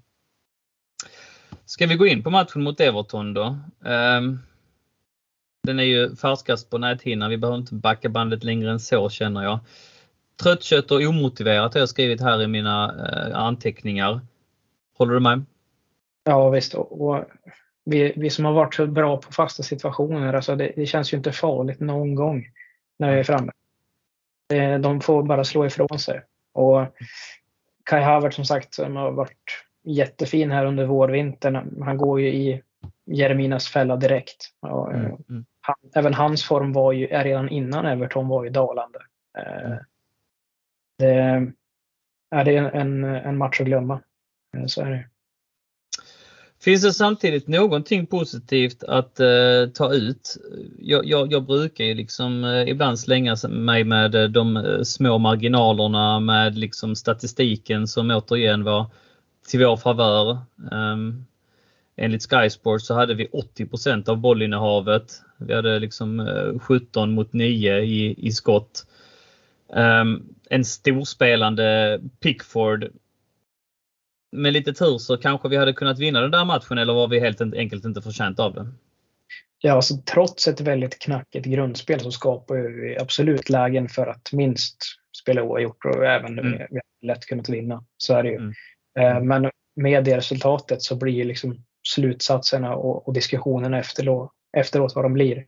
Ska 1.71 1.88
vi 1.88 1.95
gå 1.95 2.07
in 2.07 2.23
på 2.23 2.29
matchen 2.29 2.63
mot 2.63 2.79
Everton 2.79 3.34
då? 3.34 3.60
Ehm, 3.86 4.39
den 5.63 5.79
är 5.79 5.84
ju 5.84 6.15
färskast 6.15 6.69
på 6.69 6.77
näthinnan. 6.77 7.29
Vi 7.29 7.38
behöver 7.38 7.57
inte 7.57 7.75
backa 7.75 8.10
bandet 8.10 8.43
längre 8.43 8.71
än 8.71 8.79
så 8.79 9.10
känner 9.10 9.43
jag. 9.43 9.60
Tröttkött 10.43 10.91
och 10.91 11.01
omotiverat 11.01 11.73
har 11.73 11.79
jag 11.79 11.89
skrivit 11.89 12.21
här 12.21 12.41
i 12.41 12.47
mina 12.47 12.95
eh, 13.07 13.38
anteckningar. 13.38 14.21
Håller 14.97 15.13
du 15.13 15.19
med? 15.19 15.45
Ja 16.23 16.49
visst. 16.49 16.73
Och 16.73 17.25
vi, 17.86 18.13
vi 18.15 18.29
som 18.29 18.45
har 18.45 18.53
varit 18.53 18.75
så 18.75 18.88
bra 18.88 19.17
på 19.17 19.31
fasta 19.31 19.63
situationer, 19.63 20.34
alltså 20.34 20.55
det, 20.55 20.73
det 20.75 20.86
känns 20.86 21.13
ju 21.13 21.17
inte 21.17 21.31
farligt 21.31 21.79
någon 21.79 22.15
gång 22.15 22.45
när 22.99 23.12
vi 23.12 23.19
är 23.19 23.23
framme. 23.23 23.51
De 24.81 25.01
får 25.01 25.23
bara 25.23 25.43
slå 25.43 25.65
ifrån 25.65 25.99
sig. 25.99 26.21
Och 26.53 26.95
Kai 27.84 28.01
Havert 28.01 28.34
som 28.34 28.45
sagt, 28.45 28.73
som 28.73 28.95
har 28.95 29.12
varit 29.12 29.65
jättefin 29.83 30.51
här 30.51 30.65
under 30.65 30.85
vårvintern. 30.85 31.83
Han 31.83 31.97
går 31.97 32.21
ju 32.21 32.27
i 32.27 32.61
Jereminas 33.05 33.67
fälla 33.67 33.95
direkt. 33.95 34.49
Och, 34.59 34.93
mm, 34.93 35.05
mm. 35.05 35.45
Han, 35.61 35.75
även 35.95 36.13
hans 36.13 36.43
form 36.43 36.73
var 36.73 36.91
ju, 36.91 37.07
redan 37.07 37.49
innan 37.49 37.85
Everton 37.85 38.27
var 38.27 38.43
ju 38.43 38.49
dalande. 38.49 38.99
Eh, 39.37 39.71
mm. 39.71 39.77
Det, 40.97 41.51
är 42.35 42.45
det 42.45 42.57
en, 42.57 43.03
en 43.03 43.37
match 43.37 43.61
att 43.61 43.67
glömma. 43.67 44.01
Eh, 44.57 44.65
så 44.65 44.81
är 44.81 44.89
det. 44.89 45.05
Finns 46.63 46.83
det 46.83 46.93
samtidigt 46.93 47.47
någonting 47.47 48.05
positivt 48.05 48.83
att 48.83 49.19
eh, 49.19 49.67
ta 49.73 49.93
ut? 49.93 50.37
Jag, 50.79 51.05
jag, 51.05 51.31
jag, 51.31 51.45
brukar 51.45 51.83
ju 51.83 51.93
liksom 51.93 52.43
eh, 52.43 52.69
ibland 52.69 52.99
slänga 52.99 53.35
mig 53.49 53.83
med 53.83 54.31
de 54.31 54.57
eh, 54.57 54.81
små 54.81 55.17
marginalerna 55.17 56.19
med 56.19 56.57
liksom 56.57 56.95
statistiken 56.95 57.87
som 57.87 58.11
återigen 58.11 58.63
var 58.63 58.85
till 59.47 59.60
vår 59.60 59.77
favör. 59.77 60.38
Um, 60.71 61.25
enligt 61.95 62.30
Sky 62.30 62.49
Sports 62.49 62.88
så 62.88 62.93
hade 62.93 63.13
vi 63.13 63.27
80% 63.27 64.10
av 64.10 64.17
bollinnehavet. 64.17 65.21
Vi 65.38 65.54
hade 65.54 65.80
liksom 65.80 66.30
17 66.62 67.10
eh, 67.10 67.15
mot 67.15 67.34
9 67.34 67.80
i, 67.80 68.27
i 68.27 68.32
skott. 68.32 68.86
Um, 69.67 70.36
en 70.49 70.65
storspelande 70.65 71.99
Pickford. 72.19 72.88
Med 74.32 74.54
lite 74.54 74.73
tur 74.73 74.97
så 74.97 75.17
kanske 75.17 75.49
vi 75.49 75.58
hade 75.58 75.73
kunnat 75.73 75.99
vinna 75.99 76.21
den 76.21 76.32
där 76.32 76.45
matchen 76.45 76.77
eller 76.77 76.93
var 76.93 77.08
vi 77.08 77.19
helt 77.19 77.41
enkelt 77.41 77.86
inte 77.86 78.01
förtjänt 78.01 78.39
av 78.39 78.54
det? 78.54 78.67
Ja, 79.60 79.73
alltså, 79.73 79.97
trots 79.97 80.47
ett 80.47 80.62
väldigt 80.62 80.99
knackigt 80.99 81.45
grundspel 81.45 81.99
så 81.99 82.12
skapar 82.12 82.56
vi 82.56 82.97
absolut 82.97 83.49
lägen 83.49 83.89
för 83.89 84.08
att 84.08 84.34
minst 84.34 84.77
spela 85.21 85.43
oavgjort 85.43 85.86
och 85.86 86.06
även 86.06 86.39
mm. 86.39 86.62
vi 86.69 86.80
lätt 87.08 87.25
kunnat 87.25 87.49
vinna. 87.49 87.84
Så 87.97 88.13
är 88.13 88.23
det 88.23 88.30
ju. 88.30 88.36
Mm. 88.36 88.54
Eh, 88.99 89.17
mm. 89.17 89.27
Men 89.27 89.51
med 89.75 90.04
det 90.04 90.17
resultatet 90.17 90.82
så 90.82 90.95
blir 90.95 91.25
liksom 91.25 91.63
slutsatserna 91.88 92.75
och, 92.75 93.08
och 93.08 93.13
diskussionerna 93.13 93.80
efteråt, 93.80 94.32
efteråt 94.58 94.95
vad 94.95 95.06
de 95.06 95.13
blir. 95.13 95.45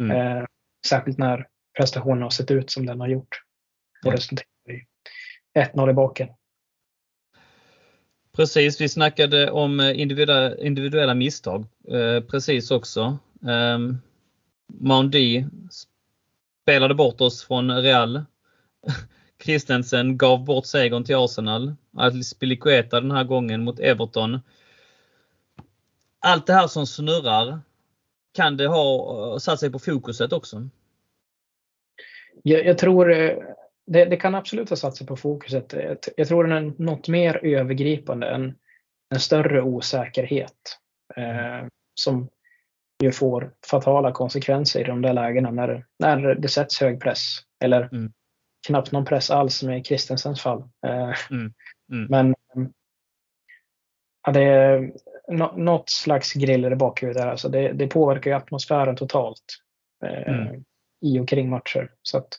Mm. 0.00 0.16
Eh, 0.16 0.44
särskilt 0.86 1.18
när 1.18 1.46
prestationen 1.78 2.22
har 2.22 2.30
sett 2.30 2.50
ut 2.50 2.70
som 2.70 2.86
den 2.86 3.00
har 3.00 3.08
gjort. 3.08 3.42
Och 4.06 4.12
resulterar 4.12 4.46
i 4.68 4.84
1-0 5.58 5.90
i 5.90 5.92
baken. 5.92 6.28
Precis, 8.36 8.80
vi 8.80 8.88
snackade 8.88 9.50
om 9.50 9.80
individuella, 9.80 10.56
individuella 10.56 11.14
misstag 11.14 11.66
eh, 11.88 12.20
precis 12.20 12.70
också. 12.70 13.18
Eh, 13.42 13.78
Maundi 14.80 15.46
spelade 16.62 16.94
bort 16.94 17.20
oss 17.20 17.44
från 17.44 17.82
Real. 17.82 18.24
Christensen 19.42 20.18
gav 20.18 20.44
bort 20.44 20.66
segern 20.66 21.04
till 21.04 21.16
Arsenal. 21.16 21.74
Spilicueta 22.24 23.00
den 23.00 23.10
här 23.10 23.24
gången 23.24 23.64
mot 23.64 23.80
Everton. 23.80 24.40
Allt 26.20 26.46
det 26.46 26.52
här 26.52 26.66
som 26.66 26.86
snurrar, 26.86 27.60
kan 28.34 28.56
det 28.56 28.66
ha 28.66 29.40
satt 29.40 29.60
sig 29.60 29.72
på 29.72 29.78
fokuset 29.78 30.32
också? 30.32 30.68
Jag, 32.42 32.66
jag 32.66 32.78
tror, 32.78 33.12
eh, 33.12 33.36
det, 33.86 34.04
det, 34.04 34.16
kan 34.16 34.34
absolut 34.34 34.70
ha 34.70 34.76
satt 34.76 34.96
sig 34.96 35.06
på 35.06 35.16
fokuset. 35.16 35.74
Jag 36.16 36.28
tror 36.28 36.44
det 36.44 36.56
är 36.56 36.72
något 36.82 37.08
mer 37.08 37.44
övergripande, 37.44 38.26
en, 38.26 38.54
en 39.14 39.20
större 39.20 39.62
osäkerhet 39.62 40.78
eh, 41.16 41.66
som 41.94 42.28
ju 43.02 43.12
får 43.12 43.52
fatala 43.70 44.12
konsekvenser 44.12 44.80
i 44.80 44.84
de 44.84 45.02
där 45.02 45.12
lägena 45.12 45.50
när, 45.50 45.86
när 45.98 46.34
det 46.34 46.48
sätts 46.48 46.80
hög 46.80 47.00
press. 47.00 47.38
Eller 47.64 47.88
mm. 47.92 48.12
Knappt 48.66 48.92
någon 48.92 49.04
press 49.04 49.30
alls 49.30 49.62
med 49.62 49.86
Kristensens 49.86 50.40
fall. 50.40 50.60
Eh, 50.86 51.14
mm. 51.30 51.54
Mm. 51.92 52.06
Men 52.10 52.34
ja, 54.26 54.32
det 54.32 54.42
är 54.42 54.92
något 55.56 55.90
slags 55.90 56.32
griller 56.32 56.72
i 56.72 56.76
bakhuvudet 56.76 57.22
där. 57.22 57.28
Alltså 57.28 57.48
det, 57.48 57.72
det 57.72 57.86
påverkar 57.86 58.30
ju 58.30 58.36
atmosfären 58.36 58.96
totalt 58.96 59.44
eh, 60.04 60.34
mm. 60.34 60.64
i 61.00 61.18
och 61.18 61.28
kring 61.28 61.50
matcher. 61.50 61.92
Så 62.02 62.18
att, 62.18 62.38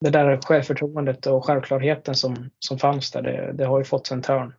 det 0.00 0.10
där 0.10 0.40
självförtroendet 0.42 1.26
och 1.26 1.44
självklarheten 1.44 2.14
som, 2.14 2.50
som 2.58 2.78
fanns 2.78 3.10
där, 3.10 3.22
det, 3.22 3.52
det 3.52 3.64
har 3.64 3.78
ju 3.78 3.84
fått 3.84 4.10
en 4.10 4.22
törn. 4.22 4.54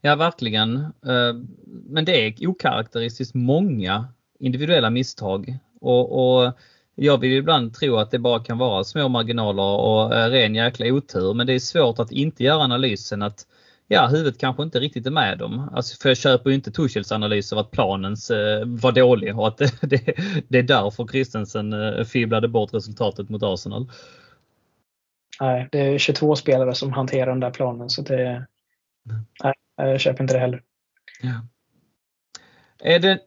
Ja, 0.00 0.16
verkligen. 0.16 0.76
Eh, 0.76 1.34
men 1.66 2.04
det 2.04 2.26
är 2.26 2.46
okaraktäristiskt 2.48 3.34
många 3.34 4.08
individuella 4.38 4.90
misstag. 4.90 5.58
Och, 5.82 6.44
och, 6.44 6.52
jag 6.94 7.18
vill 7.18 7.32
ibland 7.32 7.74
tro 7.74 7.96
att 7.96 8.10
det 8.10 8.18
bara 8.18 8.44
kan 8.44 8.58
vara 8.58 8.84
små 8.84 9.08
marginaler 9.08 9.62
och 9.62 10.14
eh, 10.16 10.30
ren 10.30 10.54
jäkla 10.54 10.86
otur. 10.86 11.34
Men 11.34 11.46
det 11.46 11.52
är 11.52 11.58
svårt 11.58 11.98
att 11.98 12.12
inte 12.12 12.44
göra 12.44 12.62
analysen 12.62 13.22
att 13.22 13.46
ja, 13.88 14.06
huvudet 14.06 14.38
kanske 14.38 14.62
inte 14.62 14.80
riktigt 14.80 15.06
är 15.06 15.10
med 15.10 15.38
dem. 15.38 15.70
Alltså, 15.72 15.96
för 16.02 16.08
jag 16.08 16.16
köper 16.16 16.50
ju 16.50 16.56
inte 16.56 16.70
Tuchels 16.70 17.12
analys 17.12 17.52
av 17.52 17.58
att 17.58 17.70
planen 17.70 18.12
eh, 18.12 18.66
var 18.66 18.92
dålig 18.92 19.38
och 19.38 19.48
att 19.48 19.56
det, 19.58 19.80
det, 19.80 20.14
det 20.48 20.58
är 20.58 20.62
därför 20.62 21.06
Christensen 21.06 21.72
eh, 21.72 22.04
fibblade 22.04 22.48
bort 22.48 22.74
resultatet 22.74 23.28
mot 23.28 23.42
Arsenal. 23.42 23.90
Nej, 25.40 25.68
det 25.72 25.78
är 25.78 25.98
22 25.98 26.36
spelare 26.36 26.74
som 26.74 26.92
hanterar 26.92 27.26
den 27.26 27.40
där 27.40 27.50
planen 27.50 27.90
så 27.90 28.02
det... 28.02 28.46
Nej, 29.42 29.54
jag 29.76 30.00
köper 30.00 30.24
inte 30.24 30.34
det 30.34 30.40
heller. 30.40 30.62
Ja. 31.22 31.46
Är 32.84 32.98
det 32.98 33.20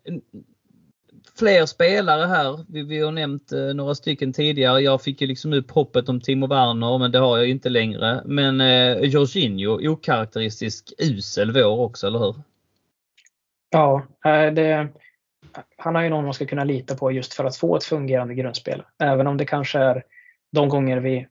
fler 1.40 1.66
spelare 1.66 2.26
här. 2.26 2.66
Vi, 2.68 2.84
vi 2.84 3.02
har 3.02 3.12
nämnt 3.12 3.52
eh, 3.52 3.60
några 3.60 3.96
stycken 3.96 4.34
tidigare. 4.34 4.82
Jag 4.82 5.02
fick 5.02 5.22
ju 5.22 5.28
liksom 5.28 5.54
upp 5.54 5.72
hoppet 5.72 6.10
om 6.10 6.22
Timo 6.22 6.48
Werner 6.48 6.98
men 6.98 7.12
det 7.12 7.20
har 7.20 7.38
jag 7.38 7.50
inte 7.50 7.70
längre. 7.70 8.22
Men 8.26 8.62
eh, 8.62 8.98
Jorginho, 9.00 9.92
okaraktäristisk 9.92 10.94
usel 10.98 11.52
vår 11.52 11.80
också, 11.80 12.08
eller 12.08 12.20
hur? 12.20 12.36
Ja, 13.70 14.06
eh, 14.26 14.54
det, 14.54 14.88
han 15.78 15.96
har 15.96 16.02
ju 16.02 16.10
någon 16.10 16.24
man 16.24 16.34
ska 16.34 16.46
kunna 16.46 16.64
lita 16.64 16.96
på 16.96 17.12
just 17.12 17.34
för 17.34 17.46
att 17.46 17.58
få 17.58 17.76
ett 17.76 17.84
fungerande 17.84 18.36
grundspel. 18.36 18.84
Även 19.00 19.28
om 19.28 19.38
det 19.38 19.46
kanske 19.46 19.80
är 19.80 20.04
de 20.52 20.70
gånger 20.70 20.98
vi 20.98 21.28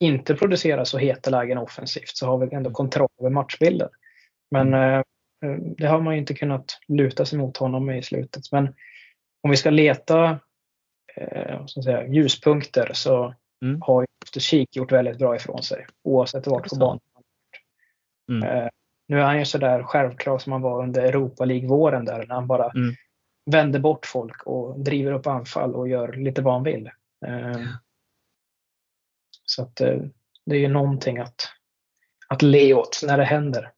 inte 0.00 0.34
producerar 0.34 0.84
så 0.84 0.98
heta 0.98 1.30
lägen 1.30 1.58
offensivt 1.58 2.16
så 2.16 2.26
har 2.26 2.38
vi 2.38 2.54
ändå 2.54 2.70
kontroll 2.70 3.08
över 3.20 3.30
matchbilden. 3.30 3.88
Men 4.50 4.74
mm. 4.74 4.94
eh, 4.94 5.02
det 5.76 5.86
har 5.86 6.00
man 6.00 6.14
ju 6.14 6.20
inte 6.20 6.34
kunnat 6.34 6.78
luta 6.88 7.24
sig 7.24 7.38
mot 7.38 7.56
honom 7.56 7.90
i 7.90 8.02
slutet. 8.02 8.42
Men 8.52 8.74
om 9.42 9.50
vi 9.50 9.56
ska 9.56 9.70
leta 9.70 10.38
eh, 11.16 11.66
ska 11.66 11.82
säga, 11.82 12.06
ljuspunkter 12.06 12.90
så 12.94 13.34
mm. 13.62 13.82
har 13.82 14.02
ju 14.02 14.40
Kik 14.40 14.76
gjort 14.76 14.92
väldigt 14.92 15.18
bra 15.18 15.36
ifrån 15.36 15.62
sig 15.62 15.86
oavsett 16.02 16.46
vart 16.46 16.68
på 16.68 16.76
banan. 16.76 17.00
Mm. 18.30 18.42
Eh, 18.48 18.68
nu 19.08 19.20
är 19.20 19.24
han 19.24 19.38
ju 19.38 19.44
sådär 19.44 19.82
självklar 19.82 20.38
som 20.38 20.52
han 20.52 20.62
var 20.62 20.82
under 20.82 21.02
Europa 21.02 21.44
League-våren 21.44 22.04
där 22.04 22.26
när 22.26 22.34
han 22.34 22.46
bara 22.46 22.70
mm. 22.70 22.94
vänder 23.50 23.78
bort 23.78 24.06
folk 24.06 24.42
och 24.42 24.80
driver 24.80 25.12
upp 25.12 25.26
anfall 25.26 25.74
och 25.74 25.88
gör 25.88 26.12
lite 26.12 26.42
vad 26.42 26.54
han 26.54 26.62
vill. 26.62 26.90
Eh, 27.26 27.66
så 29.44 29.62
att 29.62 29.80
eh, 29.80 29.98
det 30.46 30.56
är 30.56 30.60
ju 30.60 30.68
någonting 30.68 31.18
att, 31.18 31.48
att 32.28 32.42
le 32.42 32.74
åt 32.74 33.00
när 33.06 33.18
det 33.18 33.24
händer. 33.24 33.72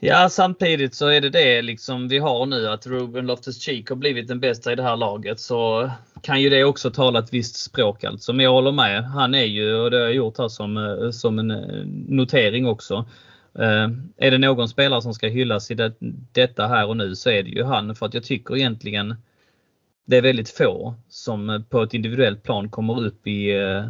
Ja, 0.00 0.28
samtidigt 0.28 0.94
så 0.94 1.08
är 1.08 1.20
det 1.20 1.30
det 1.30 1.62
liksom 1.62 2.08
vi 2.08 2.18
har 2.18 2.46
nu 2.46 2.68
att 2.68 2.86
Ruben 2.86 3.30
Loftus-Cheek 3.30 3.88
har 3.88 3.96
blivit 3.96 4.28
den 4.28 4.40
bästa 4.40 4.72
i 4.72 4.74
det 4.74 4.82
här 4.82 4.96
laget 4.96 5.40
så 5.40 5.90
kan 6.22 6.42
ju 6.42 6.48
det 6.48 6.64
också 6.64 6.90
tala 6.90 7.18
ett 7.18 7.32
visst 7.32 7.56
språk 7.56 8.04
alltså. 8.04 8.32
Men 8.32 8.44
jag 8.44 8.52
håller 8.52 8.72
med. 8.72 9.04
Han 9.04 9.34
är 9.34 9.44
ju, 9.44 9.74
och 9.74 9.90
det 9.90 9.96
har 9.96 10.04
jag 10.04 10.14
gjort 10.14 10.38
här 10.38 10.48
som, 10.48 10.76
eh, 10.76 11.10
som 11.10 11.38
en 11.38 11.50
eh, 11.50 11.84
notering 12.08 12.66
också. 12.66 13.06
Uh, 13.58 13.88
är 14.16 14.30
det 14.30 14.38
någon 14.38 14.68
spelare 14.68 15.02
som 15.02 15.14
ska 15.14 15.28
hyllas 15.28 15.70
i 15.70 15.74
det, 15.74 15.92
detta 16.32 16.66
här 16.66 16.86
och 16.86 16.96
nu 16.96 17.16
så 17.16 17.30
är 17.30 17.42
det 17.42 17.50
ju 17.50 17.64
han 17.64 17.94
för 17.94 18.06
att 18.06 18.14
jag 18.14 18.24
tycker 18.24 18.56
egentligen 18.56 19.14
det 20.06 20.16
är 20.16 20.22
väldigt 20.22 20.50
få 20.50 20.94
som 21.08 21.64
på 21.70 21.82
ett 21.82 21.94
individuellt 21.94 22.42
plan 22.42 22.70
kommer 22.70 23.04
upp 23.06 23.26
i, 23.26 23.52
uh, 23.52 23.84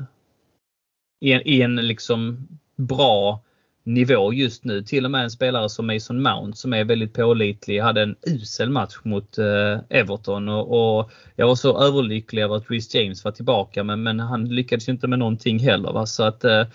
i, 1.21 1.33
en, 1.33 1.42
i 1.44 1.62
en 1.62 1.77
liksom 1.77 2.49
bra 2.77 3.42
nivå 3.88 4.33
just 4.33 4.64
nu. 4.64 4.83
Till 4.83 5.05
och 5.05 5.11
med 5.11 5.24
en 5.24 5.31
spelare 5.31 5.68
som 5.68 5.87
Mason 5.87 6.22
Mount 6.22 6.57
som 6.57 6.72
är 6.72 6.85
väldigt 6.85 7.14
pålitlig 7.14 7.81
hade 7.81 8.03
en 8.03 8.16
usel 8.27 8.70
match 8.70 8.98
mot 9.03 9.38
eh, 9.38 9.79
Everton 9.88 10.48
och, 10.48 10.98
och, 10.98 11.11
jag 11.37 11.46
var 11.46 11.55
så 11.55 11.83
överlycklig 11.83 12.42
över 12.42 12.57
att 12.57 12.70
Rhys 12.70 12.94
James 12.94 13.24
var 13.24 13.33
tillbaka 13.33 13.85
men, 13.85 14.03
men 14.03 14.20
han 14.20 14.44
lyckades 14.44 14.88
inte 14.88 15.07
med 15.07 15.18
någonting 15.18 15.59
heller. 15.59 15.92
Va? 15.92 16.07
Så 16.07 16.22
att, 16.22 16.44
eh, 16.44 16.66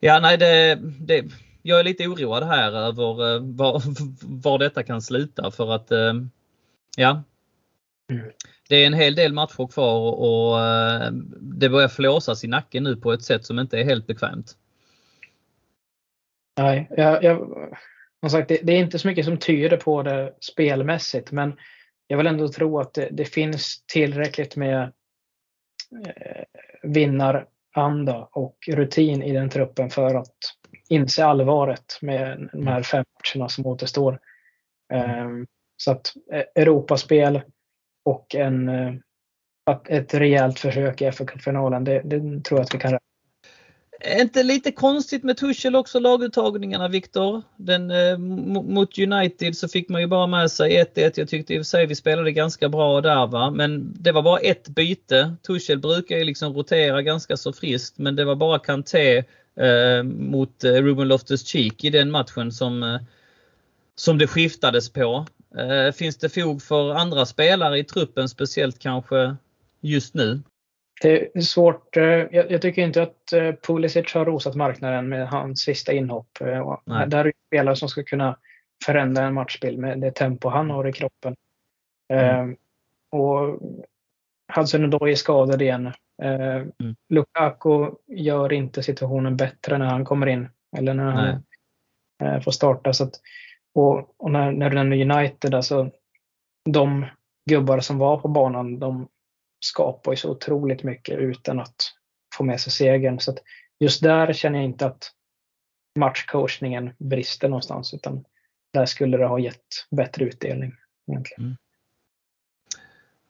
ja, 0.00 0.20
nej, 0.20 0.38
det, 0.38 0.78
det, 1.00 1.24
jag 1.62 1.80
är 1.80 1.84
lite 1.84 2.06
oroad 2.06 2.42
här 2.42 2.72
över 2.72 3.34
eh, 3.34 3.42
var, 3.42 3.82
var 4.42 4.58
detta 4.58 4.82
kan 4.82 5.02
sluta 5.02 5.50
för 5.50 5.72
att 5.72 5.90
ja, 6.96 7.22
det 8.68 8.76
är 8.76 8.86
en 8.86 8.94
hel 8.94 9.14
del 9.14 9.32
matcher 9.32 9.66
kvar 9.66 10.12
och 10.12 10.58
det 11.40 11.68
börjar 11.68 11.88
flåsas 11.88 12.44
i 12.44 12.48
nacken 12.48 12.84
nu 12.84 12.96
på 12.96 13.12
ett 13.12 13.22
sätt 13.22 13.46
som 13.46 13.58
inte 13.58 13.78
är 13.78 13.84
helt 13.84 14.06
bekvämt. 14.06 14.56
Nej, 16.62 16.88
jag, 16.90 17.24
jag, 17.24 17.38
som 18.20 18.30
sagt, 18.30 18.48
det, 18.48 18.60
det, 18.62 18.72
är 18.72 18.78
inte 18.78 18.98
så 18.98 19.08
mycket 19.08 19.24
som 19.24 19.38
tyder 19.38 19.76
på 19.76 20.02
det 20.02 20.34
spelmässigt, 20.40 21.32
men 21.32 21.56
jag 22.06 22.16
vill 22.16 22.26
ändå 22.26 22.48
tro 22.48 22.78
att 22.80 22.94
det, 22.94 23.08
det 23.10 23.24
finns 23.24 23.84
tillräckligt 23.86 24.56
med 24.56 24.82
eh, 26.06 26.44
vinnaranda 26.82 28.28
och 28.32 28.56
rutin 28.68 29.22
i 29.22 29.32
den 29.32 29.50
truppen 29.50 29.90
för 29.90 30.14
att 30.14 30.36
inse 30.88 31.24
allvaret 31.24 31.98
med 32.02 32.50
de 32.52 32.66
här 32.66 32.82
fem 32.82 33.04
matcherna 33.18 33.48
som 33.48 33.66
återstår. 33.66 34.20
Eh, 34.92 35.28
så 35.76 35.92
att 35.92 36.12
eh, 36.32 36.62
Europaspel 36.62 37.42
och 38.04 38.34
en, 38.34 38.68
eh, 38.68 38.94
ett 39.88 40.14
rejält 40.14 40.58
försök 40.58 41.02
i 41.02 41.10
FA-cupfinalen, 41.10 41.84
det, 41.84 42.02
det 42.04 42.44
tror 42.44 42.60
jag 42.60 42.64
att 42.64 42.74
vi 42.74 42.78
kan 42.78 42.92
räkna 42.92 43.09
är 44.00 44.20
inte 44.20 44.42
lite 44.42 44.72
konstigt 44.72 45.22
med 45.22 45.36
Tuchel 45.36 45.76
också 45.76 45.98
laguttagningarna 45.98 46.88
Viktor? 46.88 47.42
Eh, 47.68 48.18
mot 48.18 48.98
United 48.98 49.56
så 49.56 49.68
fick 49.68 49.88
man 49.88 50.00
ju 50.00 50.06
bara 50.06 50.26
med 50.26 50.50
sig 50.50 50.84
1-1. 50.94 51.12
Jag 51.14 51.28
tyckte 51.28 51.54
i 51.54 51.56
och 51.56 51.60
för 51.60 51.64
sig 51.64 51.86
vi 51.86 51.94
spelade 51.94 52.32
ganska 52.32 52.68
bra 52.68 53.00
där 53.00 53.26
va. 53.26 53.50
Men 53.50 53.94
det 53.98 54.12
var 54.12 54.22
bara 54.22 54.38
ett 54.38 54.68
byte. 54.68 55.34
Tuchel 55.46 55.78
brukar 55.78 56.16
ju 56.16 56.24
liksom 56.24 56.52
rotera 56.52 57.02
ganska 57.02 57.36
så 57.36 57.52
friskt 57.52 57.98
men 57.98 58.16
det 58.16 58.24
var 58.24 58.34
bara 58.34 58.58
Kanté 58.58 59.24
eh, 59.56 60.02
mot 60.02 60.64
eh, 60.64 60.72
Ruben 60.72 61.08
Loftus-Cheek 61.08 61.84
i 61.84 61.90
den 61.90 62.10
matchen 62.10 62.52
som, 62.52 62.82
eh, 62.82 63.00
som 63.94 64.18
det 64.18 64.26
skiftades 64.26 64.92
på. 64.92 65.26
Eh, 65.56 65.92
finns 65.92 66.16
det 66.16 66.28
fog 66.28 66.62
för 66.62 66.94
andra 66.94 67.26
spelare 67.26 67.78
i 67.78 67.84
truppen 67.84 68.28
speciellt 68.28 68.78
kanske 68.78 69.36
just 69.80 70.14
nu? 70.14 70.42
Det 71.00 71.36
är 71.36 71.40
svårt. 71.40 71.96
Eh, 71.96 72.04
jag, 72.04 72.50
jag, 72.50 72.62
tycker 72.62 72.82
inte 72.82 73.02
att 73.02 73.32
eh, 73.32 73.52
Pulisic 73.52 74.14
har 74.14 74.24
rosat 74.24 74.54
marknaden 74.54 75.08
med 75.08 75.28
hans 75.28 75.60
sista 75.60 75.92
inhopp. 75.92 76.40
Eh, 76.40 76.78
Nej. 76.84 77.08
Där 77.08 77.24
är 77.24 77.32
spelare 77.46 77.76
som 77.76 77.88
ska 77.88 78.02
kunna 78.02 78.36
förändra 78.84 79.24
en 79.24 79.34
matchbild 79.34 79.78
med 79.78 80.00
det 80.00 80.10
tempo 80.10 80.48
han 80.48 80.70
har 80.70 80.88
i 80.88 80.92
kroppen. 80.92 81.36
Mm. 82.12 82.56
och 83.10 83.60
Hudson-Odoi 84.56 85.10
är 85.10 85.14
skadad 85.14 85.62
igen. 85.62 85.92
mm. 86.22 86.96
Lukaku 87.08 87.90
gör 88.06 88.52
inte 88.52 88.82
situationen 88.82 89.36
bättre 89.36 89.78
när 89.78 89.86
han 89.86 90.04
kommer 90.04 90.26
in 90.26 90.48
eller 90.76 90.94
när 90.94 91.10
han 91.10 92.42
får 92.42 92.50
starta. 92.50 92.92
Så 92.92 93.04
att, 93.04 93.14
och, 93.74 94.14
och 94.16 94.30
när, 94.30 94.52
när 94.52 94.70
den 94.70 94.92
är 94.92 95.16
United, 95.16 95.54
alltså 95.54 95.90
de 96.70 97.06
gubbar 97.50 97.80
som 97.80 97.98
var 97.98 98.16
på 98.16 98.28
banan, 98.28 98.78
de 98.78 99.08
skapar 99.60 100.12
ju 100.12 100.16
så 100.16 100.30
otroligt 100.30 100.82
mycket 100.82 101.18
utan 101.18 101.60
att 101.60 101.92
få 102.34 102.44
med 102.44 102.60
sig 102.60 102.72
segern. 102.72 103.20
Så 103.20 103.34
just 103.80 104.02
där 104.02 104.32
känner 104.32 104.58
jag 104.58 104.64
inte 104.64 104.86
att 104.86 105.10
matchcoachningen 105.98 106.90
brister 106.98 107.48
någonstans 107.48 107.94
utan 107.94 108.24
där 108.72 108.86
skulle 108.86 109.16
det 109.16 109.26
ha 109.26 109.38
gett 109.38 109.86
bättre 109.90 110.24
utdelning. 110.24 110.72
Egentligen. 111.08 111.44
Mm. 111.44 111.56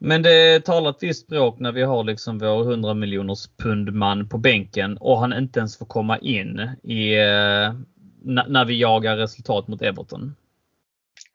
Men 0.03 0.23
det 0.23 0.65
talar 0.65 0.91
ett 0.91 1.03
visst 1.03 1.27
språk 1.27 1.59
när 1.59 1.73
vi 1.73 1.83
har 1.83 2.05
liksom 2.05 2.39
vår 2.39 2.71
100 2.71 2.95
miljoners 2.95 3.49
pundman 3.57 4.29
på 4.29 4.39
bänken 4.39 4.97
och 4.97 5.19
han 5.19 5.33
inte 5.33 5.59
ens 5.59 5.79
får 5.79 5.87
komma 5.87 6.19
in 6.19 6.71
i, 6.83 7.15
eh, 7.15 7.75
när 8.23 8.65
vi 8.65 8.81
jagar 8.81 9.17
resultat 9.17 9.69
mot 9.69 9.83
Everton. 9.83 10.37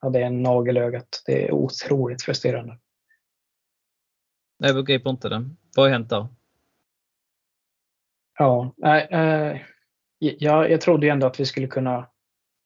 Ja, 0.00 0.10
det 0.10 0.18
är 0.18 0.26
en 0.26 0.42
nagelögat. 0.42 1.22
Det 1.26 1.48
är 1.48 1.52
otroligt 1.52 2.22
frustrerande. 2.22 2.78
Jag 4.58 4.74
begriper 4.74 5.10
inte 5.10 5.28
det. 5.28 5.50
Vad 5.76 5.86
har 5.86 5.92
hänt 5.92 6.10
där? 6.10 6.26
Ja, 8.38 8.74
nej, 8.76 9.08
eh, 9.10 9.60
jag, 10.18 10.70
jag 10.70 10.80
trodde 10.80 11.08
ändå 11.08 11.26
att 11.26 11.40
vi 11.40 11.46
skulle 11.46 11.66
kunna 11.66 12.08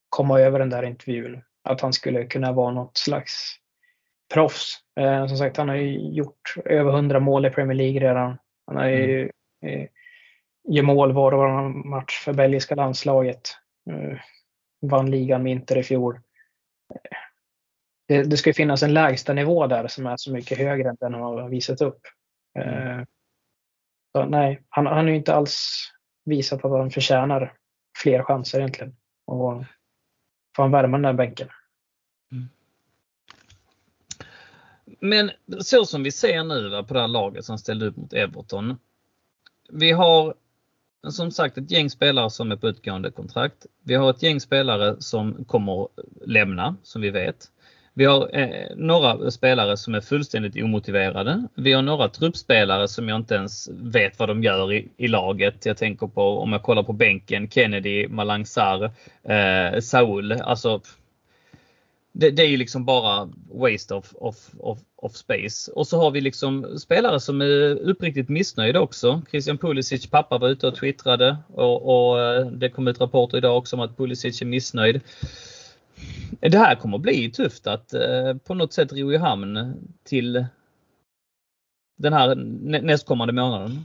komma 0.08 0.40
över 0.40 0.58
den 0.58 0.70
där 0.70 0.82
intervjun. 0.82 1.42
Att 1.64 1.80
han 1.80 1.92
skulle 1.92 2.26
kunna 2.26 2.52
vara 2.52 2.70
något 2.70 2.96
slags 2.96 3.56
proffs. 4.34 4.78
Eh, 5.00 5.26
som 5.26 5.36
sagt, 5.36 5.56
han 5.56 5.68
har 5.68 5.76
ju 5.76 5.98
gjort 5.98 6.54
över 6.64 6.92
100 6.92 7.20
mål 7.20 7.46
i 7.46 7.50
Premier 7.50 7.76
League 7.76 8.00
redan. 8.00 8.38
Han 8.66 8.76
har 8.76 8.86
ju 8.86 9.30
mm. 9.62 9.80
eh, 9.80 9.88
gör 10.68 10.82
mål 10.82 11.12
var 11.12 11.32
och 11.32 11.38
varannan 11.38 11.88
match 11.88 12.24
för 12.24 12.32
belgiska 12.32 12.74
landslaget. 12.74 13.40
Eh, 13.90 14.18
vann 14.82 15.10
ligan 15.10 15.42
med 15.42 15.52
Inter 15.52 15.78
i 15.78 15.82
fjol. 15.82 16.20
Det, 18.10 18.22
det 18.22 18.36
ska 18.36 18.52
finnas 18.52 18.82
en 18.82 18.94
lägsta 18.94 19.32
nivå 19.32 19.66
där 19.66 19.88
som 19.88 20.06
är 20.06 20.16
så 20.16 20.32
mycket 20.32 20.58
högre 20.58 20.88
än 20.88 20.96
den 21.00 21.14
han 21.14 21.22
har 21.22 21.48
visat 21.48 21.80
upp. 21.80 22.00
Eh, 22.58 23.02
så, 24.12 24.24
nej, 24.24 24.62
han, 24.68 24.86
han 24.86 24.96
har 24.96 25.08
ju 25.08 25.16
inte 25.16 25.34
alls 25.34 25.88
visat 26.24 26.64
att 26.64 26.70
han 26.70 26.90
förtjänar 26.90 27.52
fler 28.02 28.22
chanser 28.22 28.58
egentligen. 28.58 28.96
Och 29.26 29.64
får 30.56 30.62
han 30.62 30.72
värma 30.72 30.96
den 30.96 31.02
där 31.02 31.12
bänken. 31.12 31.48
Mm. 32.32 32.48
Men 35.00 35.30
så 35.60 35.84
som 35.84 36.02
vi 36.02 36.10
ser 36.10 36.44
nu 36.44 36.82
på 36.82 36.94
det 36.94 37.00
här 37.00 37.08
laget 37.08 37.44
som 37.44 37.58
ställde 37.58 37.86
upp 37.86 37.96
mot 37.96 38.12
Everton. 38.12 38.78
Vi 39.68 39.90
har 39.90 40.34
som 41.08 41.30
sagt 41.30 41.58
ett 41.58 41.70
gäng 41.70 41.90
spelare 41.90 42.30
som 42.30 42.52
är 42.52 42.56
på 42.56 42.68
utgående 42.68 43.10
kontrakt. 43.10 43.66
Vi 43.82 43.94
har 43.94 44.10
ett 44.10 44.22
gäng 44.22 44.40
spelare 44.40 44.96
som 45.00 45.44
kommer 45.44 45.88
lämna, 46.26 46.76
som 46.82 47.02
vi 47.02 47.10
vet. 47.10 47.50
Vi 47.94 48.04
har 48.04 48.30
eh, 48.32 48.76
några 48.76 49.30
spelare 49.30 49.76
som 49.76 49.94
är 49.94 50.00
fullständigt 50.00 50.64
omotiverade. 50.64 51.46
Vi 51.54 51.72
har 51.72 51.82
några 51.82 52.08
truppspelare 52.08 52.88
som 52.88 53.08
jag 53.08 53.16
inte 53.16 53.34
ens 53.34 53.68
vet 53.72 54.18
vad 54.18 54.28
de 54.28 54.42
gör 54.42 54.72
i, 54.72 54.88
i 54.96 55.08
laget. 55.08 55.66
Jag 55.66 55.76
tänker 55.76 56.06
på 56.06 56.22
om 56.22 56.52
jag 56.52 56.62
kollar 56.62 56.82
på 56.82 56.92
bänken, 56.92 57.50
Kennedy, 57.50 58.08
Malangsar, 58.08 58.90
eh, 59.22 59.80
Saul. 59.80 60.32
Alltså, 60.32 60.80
det, 62.12 62.30
det, 62.30 62.42
är 62.42 62.46
ju 62.46 62.56
liksom 62.56 62.84
bara 62.84 63.28
waste 63.52 63.94
of, 63.94 64.12
of, 64.14 64.36
of, 64.58 64.78
of, 64.96 65.12
space. 65.12 65.72
Och 65.72 65.86
så 65.86 66.00
har 66.00 66.10
vi 66.10 66.20
liksom 66.20 66.78
spelare 66.78 67.20
som 67.20 67.40
är 67.40 67.74
uppriktigt 67.74 68.28
missnöjda 68.28 68.80
också. 68.80 69.22
Christian 69.30 69.58
Pulisic 69.58 70.10
pappa 70.10 70.38
var 70.38 70.48
ute 70.48 70.66
och 70.66 70.76
twittrade 70.76 71.36
och, 71.54 72.10
och 72.10 72.20
eh, 72.20 72.46
det 72.46 72.68
kom 72.68 72.88
ut 72.88 73.00
rapporter 73.00 73.38
idag 73.38 73.58
också 73.58 73.76
om 73.76 73.82
att 73.82 73.96
Pulisic 73.96 74.42
är 74.42 74.46
missnöjd. 74.46 75.00
Det 76.40 76.58
här 76.58 76.74
kommer 76.74 76.98
bli 76.98 77.30
tufft 77.30 77.66
att 77.66 77.92
eh, 77.92 78.34
på 78.44 78.54
något 78.54 78.72
sätt 78.72 78.92
ro 78.92 79.12
i 79.12 79.16
hamn 79.16 79.74
till 80.04 80.46
den 81.98 82.12
här 82.12 82.34
nästkommande 82.82 83.32
månaden. 83.32 83.84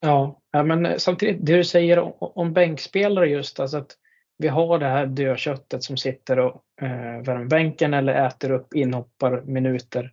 Ja, 0.00 0.40
men 0.52 1.00
samtidigt 1.00 1.46
det 1.46 1.56
du 1.56 1.64
säger 1.64 1.98
om, 1.98 2.12
om 2.18 2.52
bänkspelare 2.52 3.28
just 3.28 3.60
alltså 3.60 3.76
att 3.76 3.96
vi 4.38 4.48
har 4.48 4.78
det 4.78 4.86
här 4.86 5.06
dödköttet 5.06 5.84
som 5.84 5.96
sitter 5.96 6.38
och 6.38 6.62
eh, 6.82 7.22
värmer 7.22 7.44
bänken 7.44 7.94
eller 7.94 8.26
äter 8.26 8.50
upp 8.50 8.74
inhopparminuter. 8.74 10.12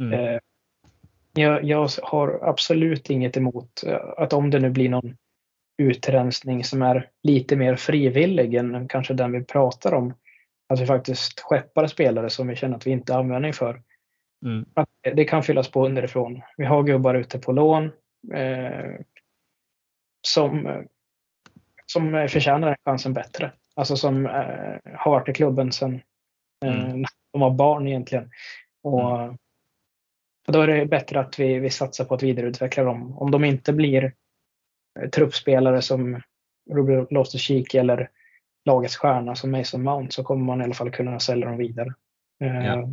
Mm. 0.00 0.12
Eh, 0.12 0.38
jag, 1.34 1.64
jag, 1.64 1.88
har 2.02 2.40
absolut 2.42 3.10
inget 3.10 3.36
emot 3.36 3.84
eh, 3.86 4.00
att 4.16 4.32
om 4.32 4.50
det 4.50 4.58
nu 4.58 4.70
blir 4.70 4.88
någon 4.88 5.16
utrensning 5.78 6.64
som 6.64 6.82
är 6.82 7.10
lite 7.22 7.56
mer 7.56 7.76
frivillig 7.76 8.54
än 8.54 8.88
kanske 8.88 9.14
den 9.14 9.32
vi 9.32 9.44
pratar 9.44 9.94
om. 9.94 10.14
Att 10.74 10.80
vi 10.80 10.86
faktiskt 10.86 11.40
skeppar 11.40 11.86
spelare 11.86 12.30
som 12.30 12.48
vi 12.48 12.56
känner 12.56 12.76
att 12.76 12.86
vi 12.86 12.90
inte 12.90 13.12
har 13.12 13.20
användning 13.20 13.52
för. 13.52 13.82
Mm. 14.44 14.64
Att 14.74 14.88
det 15.02 15.24
kan 15.24 15.42
fyllas 15.42 15.70
på 15.70 15.86
underifrån. 15.86 16.42
Vi 16.56 16.64
har 16.64 16.82
gubbar 16.82 17.14
ute 17.14 17.38
på 17.38 17.52
lån 17.52 17.90
eh, 18.32 18.94
som 20.26 20.84
som 21.86 22.28
förtjänar 22.30 22.68
den 22.68 22.76
chansen 22.84 23.12
bättre. 23.12 23.52
Alltså 23.74 23.96
som 23.96 24.26
eh, 24.26 24.92
har 24.94 25.10
varit 25.10 25.28
i 25.28 25.32
klubben 25.32 25.72
sedan 25.72 26.00
eh, 26.64 26.84
mm. 26.84 27.04
de 27.32 27.40
var 27.40 27.50
barn 27.50 27.88
egentligen. 27.88 28.30
Och, 28.82 29.20
mm. 29.20 29.38
Då 30.46 30.60
är 30.60 30.66
det 30.66 30.86
bättre 30.86 31.20
att 31.20 31.40
vi, 31.40 31.58
vi 31.58 31.70
satsar 31.70 32.04
på 32.04 32.14
att 32.14 32.22
vidareutveckla 32.22 32.84
dem. 32.84 33.18
Om 33.18 33.30
de 33.30 33.44
inte 33.44 33.72
blir 33.72 34.12
eh, 35.00 35.08
truppspelare 35.10 35.82
som 35.82 36.22
Ruben 36.70 37.06
Loftus-Cheek 37.06 37.74
eller 37.74 38.10
lagets 38.64 38.96
stjärna 38.96 39.34
som 39.34 39.50
Mason 39.50 39.82
Mount 39.82 40.14
så 40.14 40.24
kommer 40.24 40.44
man 40.44 40.60
i 40.60 40.64
alla 40.64 40.74
fall 40.74 40.90
kunna 40.90 41.20
sälja 41.20 41.46
dem 41.46 41.56
vidare. 41.56 41.94
Eh, 42.40 42.66
ja. 42.66 42.88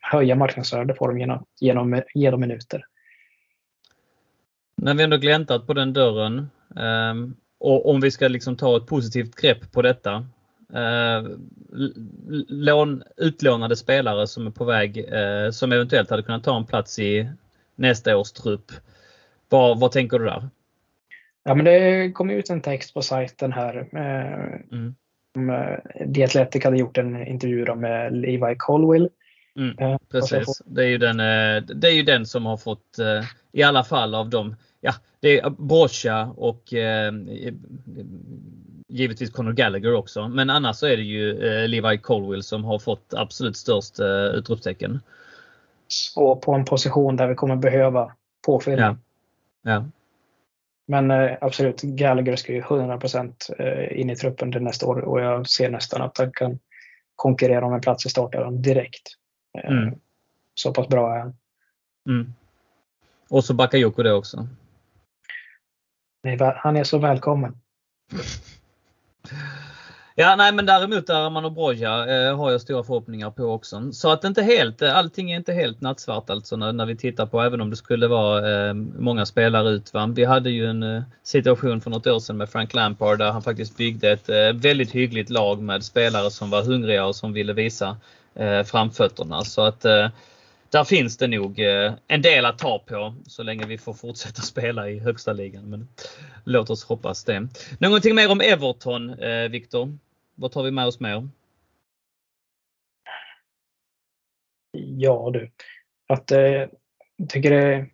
Höja 0.00 0.34
marknadsvärdet 0.34 0.96
på 0.96 1.06
dem 1.06 1.18
genom, 1.18 1.44
genom 1.60 2.02
ge 2.14 2.30
dem 2.30 2.40
minuter. 2.40 2.84
När 4.76 4.94
vi 4.94 5.02
ändå 5.02 5.16
gläntat 5.16 5.66
på 5.66 5.74
den 5.74 5.92
dörren. 5.92 6.50
Um, 6.76 7.36
och 7.58 7.90
om 7.90 8.00
vi 8.00 8.10
ska 8.10 8.28
liksom 8.28 8.56
ta 8.56 8.76
ett 8.76 8.86
positivt 8.86 9.34
grepp 9.40 9.72
på 9.72 9.82
detta. 9.82 10.26
Eh, 10.74 11.24
lån, 12.48 13.02
utlånade 13.16 13.76
spelare 13.76 14.26
som 14.26 14.46
är 14.46 14.50
på 14.50 14.64
väg 14.64 14.98
eh, 14.98 15.50
som 15.50 15.72
eventuellt 15.72 16.10
hade 16.10 16.22
kunnat 16.22 16.44
ta 16.44 16.56
en 16.56 16.66
plats 16.66 16.98
i 16.98 17.28
nästa 17.74 18.16
års 18.16 18.32
trupp. 18.32 18.72
Vad, 19.48 19.80
vad 19.80 19.92
tänker 19.92 20.18
du 20.18 20.24
där? 20.24 20.48
Ja, 21.44 21.54
men 21.54 21.64
det 21.64 22.12
kom 22.12 22.30
ut 22.30 22.50
en 22.50 22.60
text 22.60 22.94
på 22.94 23.02
sajten 23.02 23.52
här. 23.52 23.76
Eh, 23.92 24.76
mm. 24.78 24.94
The 26.14 26.22
eh, 26.22 26.24
Athletic 26.24 26.64
hade 26.64 26.76
gjort 26.76 26.98
en 26.98 27.26
intervju 27.26 27.74
med 27.74 28.16
Levi 28.16 28.54
Colwill. 28.58 29.08
Mm, 29.56 29.78
eh, 29.78 29.98
precis, 30.10 30.62
det 30.66 30.82
är, 30.82 30.88
ju 30.88 30.98
den, 30.98 31.20
eh, 31.20 31.62
det 31.62 31.88
är 31.88 31.94
ju 31.94 32.02
den 32.02 32.26
som 32.26 32.46
har 32.46 32.56
fått 32.56 32.98
i 33.52 33.62
alla 33.62 33.84
fall 33.84 34.14
av 34.14 34.30
de 34.30 34.56
ja, 34.82 34.94
det 35.20 35.40
är 35.40 35.50
Brocha 35.50 36.34
och 36.36 36.74
eh, 36.74 37.12
givetvis 38.88 39.30
Conor 39.30 39.52
Gallagher 39.52 39.94
också. 39.94 40.28
Men 40.28 40.50
annars 40.50 40.76
så 40.76 40.86
är 40.86 40.96
det 40.96 41.02
ju 41.02 41.46
eh, 41.46 41.68
Levi 41.68 41.98
Colwill 41.98 42.42
som 42.42 42.64
har 42.64 42.78
fått 42.78 43.14
absolut 43.16 43.56
störst 43.56 44.00
eh, 44.00 44.06
utropstecken. 44.06 45.00
Och 46.16 46.42
på 46.42 46.52
en 46.52 46.64
position 46.64 47.16
där 47.16 47.26
vi 47.26 47.34
kommer 47.34 47.56
behöva 47.56 48.12
påfyllning. 48.46 48.84
Ja. 48.84 48.96
ja. 49.62 49.84
Men 50.86 51.10
eh, 51.10 51.38
absolut, 51.40 51.82
Gallagher 51.82 52.36
ska 52.36 52.52
ju 52.52 52.58
100 52.58 53.00
eh, 53.58 54.00
in 54.00 54.10
i 54.10 54.16
truppen 54.16 54.52
till 54.52 54.62
nästa 54.62 54.86
år 54.86 54.98
och 55.00 55.20
jag 55.20 55.48
ser 55.48 55.70
nästan 55.70 56.02
att 56.02 56.18
han 56.18 56.32
kan 56.32 56.58
konkurrera 57.16 57.66
om 57.66 57.72
en 57.72 57.80
plats 57.80 58.06
i 58.06 58.08
starten 58.08 58.62
direkt. 58.62 59.08
Eh, 59.58 59.72
mm. 59.72 59.94
Så 60.54 60.74
pass 60.74 60.88
bra 60.88 61.14
är 61.14 61.18
han. 61.18 61.36
Mm. 62.08 62.34
Och 63.28 63.44
så 63.44 63.54
Bakayoko 63.54 64.02
det 64.02 64.12
också. 64.12 64.48
Han 66.56 66.76
är 66.76 66.84
så 66.84 66.98
välkommen. 66.98 67.60
Ja, 70.14 70.36
nej, 70.36 70.52
men 70.52 70.66
däremot 70.66 71.10
Arman 71.10 71.44
och 71.44 71.52
Broja 71.52 72.06
eh, 72.06 72.36
har 72.36 72.50
jag 72.50 72.60
stora 72.60 72.82
förhoppningar 72.82 73.30
på 73.30 73.44
också. 73.44 73.92
Så 73.92 74.10
att 74.10 74.24
inte 74.24 74.42
helt, 74.42 74.82
eh, 74.82 74.96
allting 74.96 75.30
är 75.30 75.36
inte 75.36 75.52
helt 75.52 75.80
nattsvart 75.80 76.30
alltså 76.30 76.56
när, 76.56 76.72
när 76.72 76.86
vi 76.86 76.96
tittar 76.96 77.26
på 77.26 77.40
även 77.40 77.60
om 77.60 77.70
det 77.70 77.76
skulle 77.76 78.08
vara 78.08 78.68
eh, 78.68 78.74
många 78.74 79.26
spelare 79.26 79.68
ut. 79.68 79.94
Va? 79.94 80.06
Vi 80.14 80.24
hade 80.24 80.50
ju 80.50 80.66
en 80.66 80.82
eh, 80.82 81.02
situation 81.22 81.80
för 81.80 81.90
något 81.90 82.06
år 82.06 82.18
sedan 82.18 82.36
med 82.36 82.48
Frank 82.48 82.74
Lampard 82.74 83.18
där 83.18 83.30
han 83.30 83.42
faktiskt 83.42 83.76
byggde 83.76 84.10
ett 84.10 84.28
eh, 84.28 84.52
väldigt 84.54 84.90
hyggligt 84.90 85.30
lag 85.30 85.62
med 85.62 85.84
spelare 85.84 86.30
som 86.30 86.50
var 86.50 86.62
hungriga 86.62 87.06
och 87.06 87.16
som 87.16 87.32
ville 87.32 87.52
visa 87.52 87.96
eh, 88.34 88.62
framfötterna. 88.62 89.44
Så 89.44 89.62
att 89.62 89.84
eh, 89.84 90.08
där 90.72 90.84
finns 90.84 91.16
det 91.16 91.26
nog 91.26 91.60
eh, 91.60 91.94
en 92.06 92.22
del 92.22 92.44
att 92.44 92.58
ta 92.58 92.78
på 92.78 93.14
så 93.26 93.42
länge 93.42 93.66
vi 93.66 93.78
får 93.78 93.92
fortsätta 93.92 94.42
spela 94.42 94.90
i 94.90 94.98
högsta 94.98 95.32
ligan. 95.32 95.70
Men 95.70 95.88
låt 96.44 96.70
oss 96.70 96.84
hoppas 96.84 97.24
det. 97.24 97.48
Någonting 97.78 98.14
mer 98.14 98.30
om 98.30 98.40
Everton, 98.40 99.10
eh, 99.10 99.48
Viktor? 99.48 99.98
Vad 100.34 100.52
tar 100.52 100.62
vi 100.62 100.70
med 100.70 100.86
oss 100.86 101.00
mer? 101.00 101.28
Ja 104.72 105.30
du, 105.32 105.50
att 106.08 106.30
eh, 106.30 106.66
jag 107.16 107.28
tycker 107.28 107.50
det 107.50 107.74
är 107.74 107.90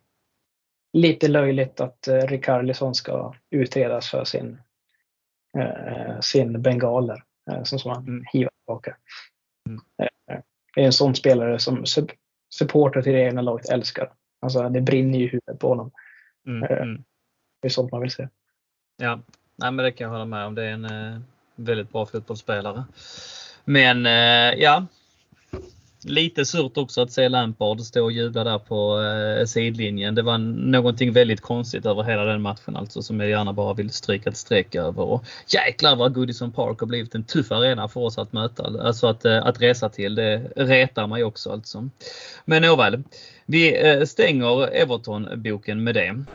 lite 0.93 1.27
löjligt 1.27 1.79
att 1.79 2.07
eh, 2.07 2.17
Rikarlison 2.17 2.95
ska 2.95 3.33
utredas 3.49 4.09
för 4.09 4.23
sin, 4.23 4.61
eh, 5.57 6.19
sin 6.19 6.61
bengaler 6.61 7.23
eh, 7.51 7.63
som, 7.63 7.79
som 7.79 7.91
han 7.91 8.07
mm. 8.07 8.25
hivar 8.33 8.51
tillbaka. 8.65 8.97
Mm. 9.69 9.81
Det 10.75 10.81
är 10.81 10.85
en 10.85 10.93
sån 10.93 11.15
spelare 11.15 11.59
som 11.59 11.85
supporter 12.49 13.01
till 13.01 13.13
det 13.13 13.19
egna 13.19 13.41
laget 13.41 13.69
älskar. 13.69 14.11
Alltså 14.41 14.69
det 14.69 14.81
brinner 14.81 15.19
ju 15.19 15.25
i 15.25 15.27
huvudet 15.27 15.59
på 15.59 15.67
honom. 15.67 15.91
Mm, 16.47 16.63
eh, 16.63 16.81
mm. 16.81 17.03
Det 17.61 17.67
är 17.67 17.69
sånt 17.69 17.91
man 17.91 18.01
vill 18.01 18.11
se. 18.11 18.27
Ja, 18.97 19.19
Nej, 19.61 19.71
men 19.71 19.85
det 19.85 19.91
kan 19.91 20.05
jag 20.05 20.11
hålla 20.11 20.25
med 20.25 20.45
om. 20.45 20.55
Det 20.55 20.63
är 20.63 20.71
en 20.71 20.85
eh, 20.85 21.19
väldigt 21.55 21.91
bra 21.91 22.05
fotbollsspelare. 22.05 22.83
Men 23.65 24.05
eh, 24.05 24.61
ja, 24.61 24.85
Lite 26.03 26.45
surt 26.45 26.77
också 26.77 27.01
att 27.01 27.11
se 27.11 27.29
Lampard 27.29 27.81
stå 27.81 28.03
och 28.03 28.11
jubla 28.11 28.43
där 28.43 28.59
på 28.59 29.01
eh, 29.01 29.45
sidlinjen. 29.45 30.15
Det 30.15 30.21
var 30.21 30.37
någonting 30.37 31.13
väldigt 31.13 31.41
konstigt 31.41 31.85
över 31.85 32.03
hela 32.03 32.23
den 32.23 32.41
matchen 32.41 32.75
alltså 32.75 33.01
som 33.01 33.19
jag 33.19 33.29
gärna 33.29 33.53
bara 33.53 33.73
vill 33.73 33.89
stryka 33.89 34.29
ett 34.29 34.37
streck 34.37 34.75
över. 34.75 35.03
Och 35.03 35.23
jäklar 35.47 35.95
vad 35.95 36.13
Goodison 36.13 36.51
Park 36.51 36.79
har 36.79 36.87
blivit 36.87 37.15
en 37.15 37.23
tuff 37.23 37.51
arena 37.51 37.87
för 37.87 37.99
oss 37.99 38.17
att 38.17 38.33
möta. 38.33 38.63
Alltså 38.81 39.07
att, 39.07 39.25
eh, 39.25 39.45
att 39.45 39.61
resa 39.61 39.89
till. 39.89 40.15
Det 40.15 40.37
retar 40.55 41.07
mig 41.07 41.23
också 41.23 41.51
alltså. 41.51 41.89
Men 42.45 42.61
nåväl. 42.61 43.03
Vi 43.45 43.89
eh, 43.89 44.03
stänger 44.05 44.67
Everton-boken 44.73 45.83
med 45.83 45.95
det. 45.95 46.25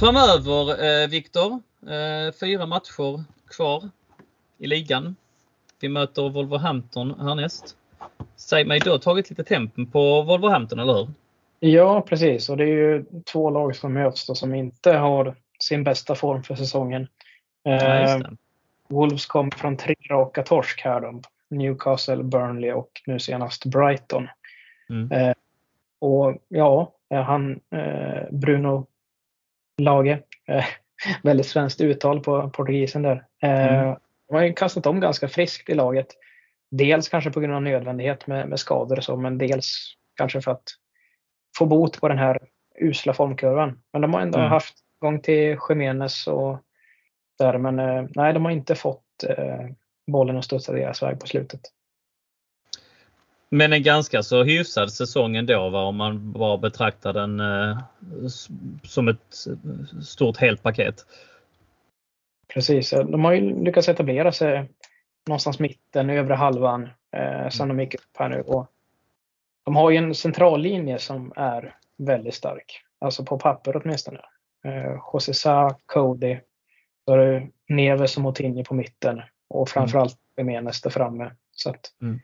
Framöver, 0.00 0.84
eh, 0.84 1.08
Viktor, 1.08 1.52
eh, 1.82 2.34
fyra 2.40 2.66
matcher 2.66 3.24
kvar 3.50 3.90
i 4.58 4.66
ligan. 4.66 5.16
Vi 5.80 5.88
möter 5.88 6.28
Wolverhampton 6.28 7.20
härnäst. 7.20 7.76
Säg 8.36 8.64
mig, 8.64 8.80
du 8.80 8.90
har 8.90 8.98
tagit 8.98 9.30
lite 9.30 9.44
tempen 9.44 9.86
på 9.86 10.22
Wolverhampton, 10.22 10.78
eller 10.78 10.92
hur? 10.92 11.08
Ja, 11.60 12.00
precis. 12.00 12.48
Och 12.48 12.56
det 12.56 12.64
är 12.64 12.66
ju 12.66 13.04
två 13.32 13.50
lag 13.50 13.76
som 13.76 13.92
möts 13.92 14.26
då, 14.26 14.34
som 14.34 14.54
inte 14.54 14.92
har 14.92 15.34
sin 15.58 15.84
bästa 15.84 16.14
form 16.14 16.42
för 16.42 16.54
säsongen. 16.54 17.08
Ja, 17.62 17.72
eh, 17.72 18.20
Wolves 18.88 19.26
kom 19.26 19.50
från 19.50 19.76
tre 19.76 19.94
raka 20.10 20.42
torsk 20.42 20.80
här. 20.84 21.00
Då. 21.00 21.20
Newcastle, 21.48 22.22
Burnley 22.22 22.72
och 22.72 23.02
nu 23.06 23.18
senast 23.18 23.64
Brighton. 23.64 24.28
Mm. 24.90 25.12
Eh, 25.12 25.34
och 25.98 26.36
ja, 26.48 26.92
han 27.10 27.60
eh, 27.70 28.30
Bruno 28.30 28.86
Lage, 29.82 30.22
eh, 30.48 30.64
väldigt 31.22 31.46
svenskt 31.46 31.80
uttal 31.80 32.20
på 32.20 32.50
portugisen 32.50 33.02
där. 33.02 33.24
Eh, 33.42 33.74
mm. 33.74 33.96
De 34.28 34.36
har 34.36 34.56
kastat 34.56 34.86
om 34.86 35.00
ganska 35.00 35.28
friskt 35.28 35.70
i 35.70 35.74
laget. 35.74 36.06
Dels 36.70 37.08
kanske 37.08 37.30
på 37.30 37.40
grund 37.40 37.54
av 37.54 37.62
nödvändighet 37.62 38.26
med, 38.26 38.48
med 38.48 38.60
skador 38.60 38.96
och 38.98 39.04
så, 39.04 39.16
men 39.16 39.38
dels 39.38 39.94
kanske 40.16 40.40
för 40.40 40.50
att 40.50 40.64
få 41.58 41.66
bot 41.66 42.00
på 42.00 42.08
den 42.08 42.18
här 42.18 42.38
usla 42.80 43.14
formkurvan. 43.14 43.82
Men 43.92 44.02
de 44.02 44.14
har 44.14 44.20
ändå 44.20 44.38
mm. 44.38 44.50
haft 44.50 44.74
gång 45.00 45.20
till 45.20 45.58
Jiménez 45.68 46.26
och 46.26 46.58
där, 47.38 47.58
men 47.58 47.78
eh, 47.78 48.04
nej, 48.14 48.32
de 48.32 48.44
har 48.44 48.52
inte 48.52 48.74
fått 48.74 49.24
eh, 49.28 49.66
bollen 50.06 50.36
att 50.36 50.44
studsa 50.44 50.72
deras 50.72 51.02
väg 51.02 51.20
på 51.20 51.26
slutet. 51.26 51.60
Men 53.56 53.72
en 53.72 53.82
ganska 53.82 54.22
så 54.22 54.44
hyfsad 54.44 54.92
säsong 54.92 55.36
ändå 55.36 55.68
va? 55.68 55.82
om 55.82 55.96
man 55.96 56.32
bara 56.32 56.56
betraktar 56.56 57.12
den 57.12 57.40
eh, 57.40 57.78
som 58.82 59.08
ett 59.08 59.46
stort 60.02 60.36
helt 60.36 60.62
paket. 60.62 61.06
Precis, 62.54 62.90
de 62.90 63.24
har 63.24 63.32
ju 63.32 63.64
lyckats 63.64 63.88
etablera 63.88 64.32
sig 64.32 64.68
någonstans 65.26 65.58
mitten, 65.58 66.10
övre 66.10 66.34
halvan 66.34 66.88
eh, 67.16 67.48
sen 67.48 67.68
de 67.68 67.80
gick 67.80 67.94
upp 67.94 68.16
här 68.18 68.28
nu. 68.28 68.40
Och 68.40 68.66
de 69.64 69.76
har 69.76 69.90
ju 69.90 69.96
en 69.96 70.14
centrallinje 70.14 70.98
som 70.98 71.32
är 71.36 71.74
väldigt 71.98 72.34
stark. 72.34 72.82
Alltså 72.98 73.24
på 73.24 73.38
papper 73.38 73.82
åtminstone. 73.84 74.20
Eh, 74.64 74.92
José 75.12 75.34
Sa, 75.34 75.78
Cody, 75.86 76.38
så 77.04 77.12
har 77.12 77.18
du 77.18 77.50
Neves 77.68 78.16
och 78.16 78.22
Moutinho 78.22 78.64
på 78.64 78.74
mitten 78.74 79.22
och 79.48 79.68
framförallt 79.68 80.18
Jiménez 80.36 80.82
där 80.82 80.90
framme. 80.90 81.30
Så 81.52 81.70
att 81.70 81.92
mm. 82.02 82.20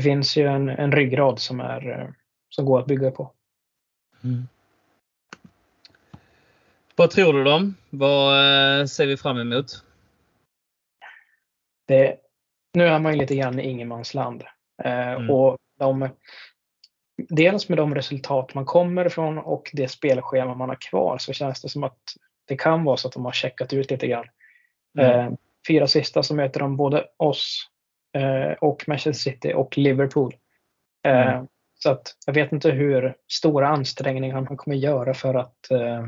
Det 0.00 0.04
finns 0.04 0.36
ju 0.36 0.46
en, 0.46 0.68
en 0.68 0.92
ryggrad 0.92 1.38
som, 1.38 1.60
är, 1.60 1.90
eh, 1.90 2.08
som 2.48 2.64
går 2.64 2.80
att 2.80 2.86
bygga 2.86 3.10
på. 3.10 3.32
Mm. 4.24 4.48
Vad 6.96 7.10
tror 7.10 7.32
du 7.32 7.44
då? 7.44 7.72
Vad 7.90 8.34
eh, 8.80 8.86
ser 8.86 9.06
vi 9.06 9.16
fram 9.16 9.38
emot? 9.38 9.66
Det, 11.88 12.16
nu 12.74 12.86
är 12.86 12.98
man 12.98 13.12
ju 13.12 13.18
lite 13.18 13.36
grann 13.36 13.60
i 13.60 13.62
ingenmansland. 13.62 14.42
Eh, 14.84 15.08
mm. 15.08 15.30
och 15.30 15.58
de, 15.78 16.08
dels 17.28 17.68
med 17.68 17.78
de 17.78 17.94
resultat 17.94 18.54
man 18.54 18.64
kommer 18.64 19.04
ifrån 19.06 19.38
och 19.38 19.70
det 19.72 19.88
spelschema 19.88 20.54
man 20.54 20.68
har 20.68 20.78
kvar 20.90 21.18
så 21.18 21.32
känns 21.32 21.62
det 21.62 21.68
som 21.68 21.84
att 21.84 21.98
det 22.48 22.56
kan 22.56 22.84
vara 22.84 22.96
så 22.96 23.08
att 23.08 23.14
de 23.14 23.24
har 23.24 23.32
checkat 23.32 23.72
ut 23.72 23.90
lite 23.90 24.06
grann. 24.06 24.26
Mm. 24.98 25.36
fyra 25.68 25.86
sista 25.86 26.22
så 26.22 26.34
möter 26.34 26.60
de 26.60 26.76
både 26.76 27.06
oss 27.16 27.70
eh, 27.70 27.79
och 28.60 28.84
Manchester 28.88 29.30
City 29.30 29.52
och 29.54 29.78
Liverpool. 29.78 30.34
Eh, 31.02 31.32
mm. 31.32 31.46
Så 31.78 31.90
att 31.90 32.16
jag 32.26 32.34
vet 32.34 32.52
inte 32.52 32.70
hur 32.70 33.14
stora 33.28 33.68
ansträngningar 33.68 34.40
man 34.40 34.56
kommer 34.56 34.76
göra 34.76 35.14
för 35.14 35.34
att 35.34 35.70
eh, 35.70 36.06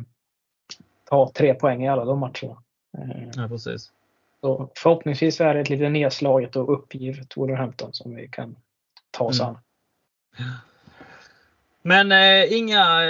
ta 1.05 1.31
tre 1.35 1.55
poäng 1.55 1.85
i 1.85 1.89
alla 1.89 2.05
de 2.05 2.19
matcherna. 2.19 2.63
Eh, 2.99 3.29
ja, 3.37 3.49
precis. 3.49 3.93
Så 4.41 4.71
förhoppningsvis 4.75 5.41
är 5.41 5.55
det 5.55 5.61
ett 5.61 5.71
lite 5.71 5.89
nedslaget 5.89 6.57
och 6.57 6.73
uppgivet 6.73 7.37
Wolverhampton 7.37 7.93
som 7.93 8.15
vi 8.15 8.29
kan 8.29 8.57
ta 9.11 9.25
oss 9.25 9.41
mm. 9.41 9.55
an. 9.55 9.59
Men 11.83 12.13
eh, 12.13 12.53
inga 12.59 13.03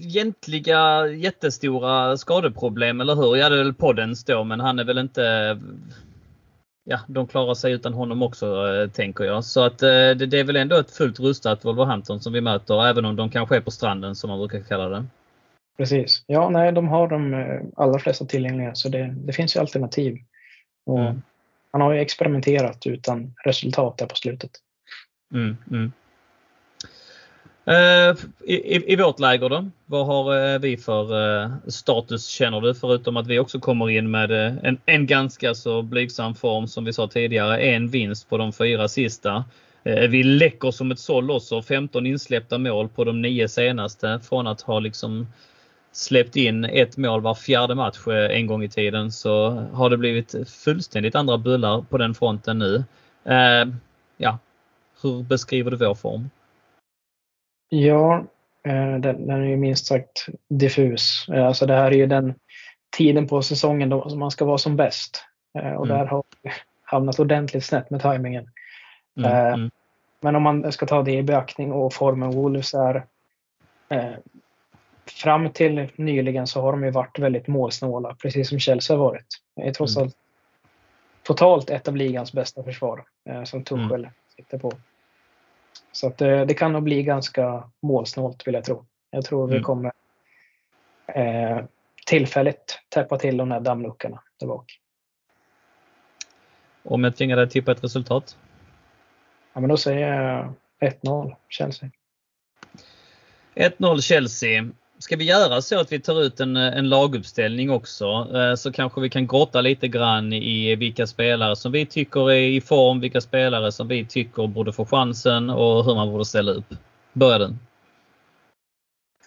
egentliga 0.00 1.06
jättestora 1.06 2.16
skadeproblem, 2.16 3.00
eller 3.00 3.14
hur? 3.14 3.36
Ja, 3.36 3.48
det 3.48 3.54
är 3.54 3.64
väl 3.64 3.74
Poddens 3.74 4.24
då, 4.24 4.44
men 4.44 4.60
han 4.60 4.78
är 4.78 4.84
väl 4.84 4.98
inte 4.98 5.58
ja, 6.84 7.00
de 7.06 7.26
klarar 7.26 7.54
sig 7.54 7.72
utan 7.72 7.94
honom 7.94 8.22
också 8.22 8.46
eh, 8.46 8.90
tänker 8.90 9.24
jag. 9.24 9.44
Så 9.44 9.64
att 9.64 9.82
eh, 9.82 9.88
det, 9.88 10.26
det, 10.26 10.40
är 10.40 10.44
väl 10.44 10.56
ändå 10.56 10.76
ett 10.76 10.90
fullt 10.90 11.20
rustat 11.20 11.64
Wolverhampton 11.64 12.20
som 12.20 12.32
vi 12.32 12.40
möter 12.40 12.86
även 12.86 13.04
om 13.04 13.16
de 13.16 13.30
kanske 13.30 13.56
är 13.56 13.60
på 13.60 13.70
stranden 13.70 14.14
som 14.14 14.30
man 14.30 14.38
brukar 14.38 14.60
kalla 14.60 14.88
det. 14.88 15.04
Precis. 15.76 16.24
Ja, 16.26 16.48
nej, 16.48 16.72
de 16.72 16.88
har 16.88 17.08
de 17.08 17.34
eh, 17.34 17.60
allra 17.76 17.98
flesta 17.98 18.24
tillgängliga 18.24 18.74
så 18.74 18.88
det, 18.88 19.14
det 19.16 19.32
finns 19.32 19.56
ju 19.56 19.60
alternativ. 19.60 20.18
Och 20.86 21.00
mm. 21.00 21.22
Han 21.72 21.80
har 21.82 21.92
ju 21.92 22.00
experimenterat 22.00 22.86
utan 22.86 23.34
resultat 23.44 23.98
där 23.98 24.06
på 24.06 24.14
slutet. 24.14 24.50
Mm, 25.34 25.56
mm. 25.70 25.92
Eh, 27.70 28.16
I, 28.44 28.92
I, 28.92 28.96
vårt 28.96 29.20
läger 29.20 29.48
då? 29.48 29.70
Vad 29.86 30.06
har 30.06 30.54
eh, 30.54 30.58
vi 30.58 30.76
för 30.76 31.42
eh, 31.42 31.50
status 31.66 32.26
känner 32.26 32.60
du? 32.60 32.74
Förutom 32.74 33.16
att 33.16 33.26
vi 33.26 33.38
också 33.38 33.60
kommer 33.60 33.90
in 33.90 34.10
med 34.10 34.30
en, 34.62 34.78
en 34.86 35.06
ganska 35.06 35.54
så 35.54 35.82
blygsam 35.82 36.34
form 36.34 36.66
som 36.66 36.84
vi 36.84 36.92
sa 36.92 37.08
tidigare. 37.08 37.58
En 37.58 37.88
vinst 37.88 38.28
på 38.28 38.38
de 38.38 38.52
fyra 38.52 38.88
sista. 38.88 39.44
Vi 39.82 40.22
läcker 40.22 40.70
som 40.70 40.90
ett 40.90 40.98
såll 40.98 41.30
också. 41.30 41.62
15 41.62 42.06
insläppta 42.06 42.58
mål 42.58 42.88
på 42.88 43.04
de 43.04 43.22
nio 43.22 43.48
senaste. 43.48 44.20
Från 44.28 44.46
att 44.46 44.60
ha 44.60 44.80
liksom 44.80 45.26
släppt 45.92 46.36
in 46.36 46.64
ett 46.64 46.96
mål 46.96 47.20
var 47.20 47.34
fjärde 47.34 47.74
match 47.74 48.06
en 48.06 48.46
gång 48.46 48.62
i 48.62 48.68
tiden 48.68 49.12
så 49.12 49.50
har 49.72 49.90
det 49.90 49.96
blivit 49.96 50.34
fullständigt 50.64 51.14
andra 51.14 51.38
bullar 51.38 51.82
på 51.82 51.98
den 51.98 52.14
fronten 52.14 52.58
nu. 52.58 52.84
Ja, 54.16 54.38
hur 55.02 55.22
beskriver 55.22 55.70
du 55.70 55.76
vår 55.76 55.94
form? 55.94 56.30
Ja, 57.72 58.24
eh, 58.62 58.96
den, 58.96 59.30
är 59.30 59.42
ju 59.42 59.56
minst 59.56 59.86
sagt 59.86 60.26
diffus. 60.48 61.28
Eh, 61.28 61.46
alltså 61.46 61.66
det 61.66 61.74
här 61.74 61.90
är 61.90 61.96
ju 61.96 62.06
den 62.06 62.34
tiden 62.96 63.28
på 63.28 63.42
säsongen 63.42 63.88
då 63.88 64.16
man 64.16 64.30
ska 64.30 64.44
vara 64.44 64.58
som 64.58 64.76
bäst. 64.76 65.24
Eh, 65.58 65.72
och 65.72 65.86
mm. 65.86 65.98
där 65.98 66.06
har 66.06 66.22
vi 66.42 66.50
hamnat 66.82 67.18
ordentligt 67.18 67.64
snett 67.64 67.90
med 67.90 68.00
tajmingen. 68.00 68.50
Mm, 69.16 69.32
mm. 69.32 69.70
Men 70.20 70.36
om 70.36 70.42
man 70.42 70.72
ska 70.72 70.86
ta 70.86 71.02
det 71.02 71.12
i 71.12 71.22
beaktning 71.22 71.72
och 71.72 71.94
formen 71.94 72.30
Wolves 72.30 72.74
är 72.74 73.06
fram 75.06 75.50
till 75.52 75.88
nyligen 75.96 76.46
så 76.46 76.60
har 76.60 76.72
de 76.72 76.84
ju 76.84 76.90
varit 76.90 77.18
väldigt 77.18 77.46
målsnåla, 77.46 78.16
precis 78.22 78.48
som 78.48 78.58
Chelsea 78.58 78.96
har 78.96 79.04
varit. 79.04 79.26
Det 79.56 79.62
är 79.62 79.72
trots 79.72 79.96
mm. 79.96 80.06
allt 80.06 80.16
totalt 81.22 81.70
ett 81.70 81.88
av 81.88 81.96
ligans 81.96 82.32
bästa 82.32 82.62
försvar 82.62 83.04
som 83.44 83.64
Tuchel 83.64 84.00
mm. 84.00 84.10
sitter 84.36 84.58
på. 84.58 84.72
Så 85.92 86.06
att 86.06 86.18
det, 86.18 86.44
det 86.44 86.54
kan 86.54 86.72
nog 86.72 86.82
bli 86.82 87.02
ganska 87.02 87.70
målsnålt 87.82 88.46
vill 88.46 88.54
jag 88.54 88.64
tro. 88.64 88.86
Jag 89.10 89.24
tror 89.24 89.44
mm. 89.44 89.56
vi 89.56 89.62
kommer 89.62 89.92
eh, 91.14 91.64
tillfälligt 92.06 92.78
täppa 92.88 93.18
till 93.18 93.36
de 93.36 93.50
här 93.50 93.60
dammluckorna 93.60 94.22
där 94.40 94.46
bak. 94.46 94.80
Om 96.82 97.04
jag 97.04 97.16
tvingar 97.16 97.36
dig 97.36 97.48
tippa 97.48 97.72
ett 97.72 97.84
resultat? 97.84 98.36
Ja, 99.52 99.60
men 99.60 99.70
då 99.70 99.76
säger 99.76 100.16
jag 100.16 100.54
1-0 100.80 101.36
Chelsea. 101.48 101.90
1-0 103.54 104.00
Chelsea. 104.00 104.70
Ska 105.00 105.16
vi 105.16 105.24
göra 105.24 105.62
så 105.62 105.80
att 105.80 105.92
vi 105.92 106.00
tar 106.00 106.22
ut 106.22 106.40
en, 106.40 106.56
en 106.56 106.88
laguppställning 106.88 107.70
också 107.70 108.28
eh, 108.34 108.54
så 108.54 108.72
kanske 108.72 109.00
vi 109.00 109.10
kan 109.10 109.26
grotta 109.26 109.60
lite 109.60 109.88
grann 109.88 110.32
i 110.32 110.76
vilka 110.76 111.06
spelare 111.06 111.56
som 111.56 111.72
vi 111.72 111.86
tycker 111.86 112.30
är 112.30 112.48
i 112.48 112.60
form, 112.60 113.00
vilka 113.00 113.20
spelare 113.20 113.72
som 113.72 113.88
vi 113.88 114.06
tycker 114.06 114.46
borde 114.46 114.72
få 114.72 114.86
chansen 114.86 115.50
och 115.50 115.84
hur 115.84 115.94
man 115.94 116.10
borde 116.10 116.24
ställa 116.24 116.52
upp. 116.52 116.74
Börjar 117.12 117.38
du? 117.38 117.54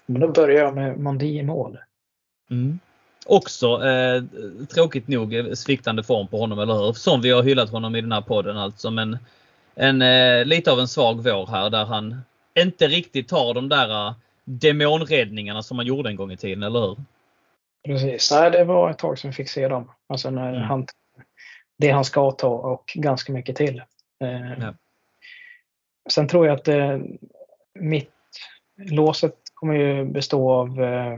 Men 0.06 0.22
då 0.22 0.28
börjar 0.28 0.64
jag 0.64 0.76
med 0.76 1.00
Mondi 1.00 1.38
i 1.38 1.44
mål. 1.44 1.78
Mm. 2.50 2.80
Också 3.26 3.86
eh, 3.86 4.24
tråkigt 4.74 5.08
nog 5.08 5.52
sviktande 5.54 6.04
form 6.04 6.28
på 6.28 6.38
honom, 6.40 6.60
eller 6.60 6.74
hur? 6.74 6.94
Som 6.94 7.22
vi 7.22 7.32
har 7.32 7.44
hyllat 7.44 7.70
honom 7.70 7.96
i 7.96 8.02
den 8.02 8.12
här 8.12 8.22
podden 8.22 8.58
alltså. 8.58 8.92
Men 8.92 9.18
en, 9.76 10.02
eh, 10.02 10.46
lite 10.46 10.72
av 10.72 10.80
en 10.80 10.88
svag 10.88 11.24
vår 11.24 11.48
här 11.48 11.70
där 11.70 11.86
han 11.86 12.22
inte 12.60 12.88
riktigt 12.88 13.28
tar 13.28 13.54
de 13.54 13.70
där 13.70 14.14
demonräddningarna 14.44 15.64
som 15.64 15.78
man 15.78 15.86
gjorde 15.86 16.10
en 16.10 16.16
gång 16.16 16.32
i 16.32 16.38
tiden, 16.38 16.64
eller 16.64 16.80
hur? 16.80 16.98
Precis. 17.86 18.32
Nej, 18.32 18.52
det 18.52 18.64
var 18.64 18.90
ett 18.90 18.98
tag 18.98 19.20
som 19.20 19.30
vi 19.30 19.34
fick 19.34 19.50
se 19.50 19.68
dem. 19.68 19.92
Alltså 20.08 20.30
när 20.30 20.50
mm. 20.50 20.62
han, 20.62 20.88
det 21.78 21.90
han 21.90 22.06
ska 22.06 22.32
ta 22.32 22.48
och 22.48 22.92
ganska 22.96 23.34
mycket 23.34 23.56
till. 23.56 23.84
Eh, 24.24 24.60
ja. 24.60 24.74
Sen 26.10 26.28
tror 26.28 26.48
jag 26.48 26.56
att 26.56 26.68
eh, 26.68 27.00
mitt 27.74 28.12
låset 28.78 29.36
kommer 29.54 29.74
ju 29.74 30.06
bestå 30.06 30.52
av 30.52 30.84
eh, 30.84 31.18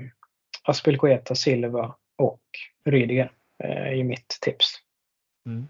Aspelkueta, 0.63 1.35
Silva 1.35 1.95
och 2.17 2.41
Rydiger 2.85 3.31
eh, 3.63 3.93
i 3.93 4.03
mitt 4.03 4.37
tips. 4.41 4.65
Mm. 5.45 5.67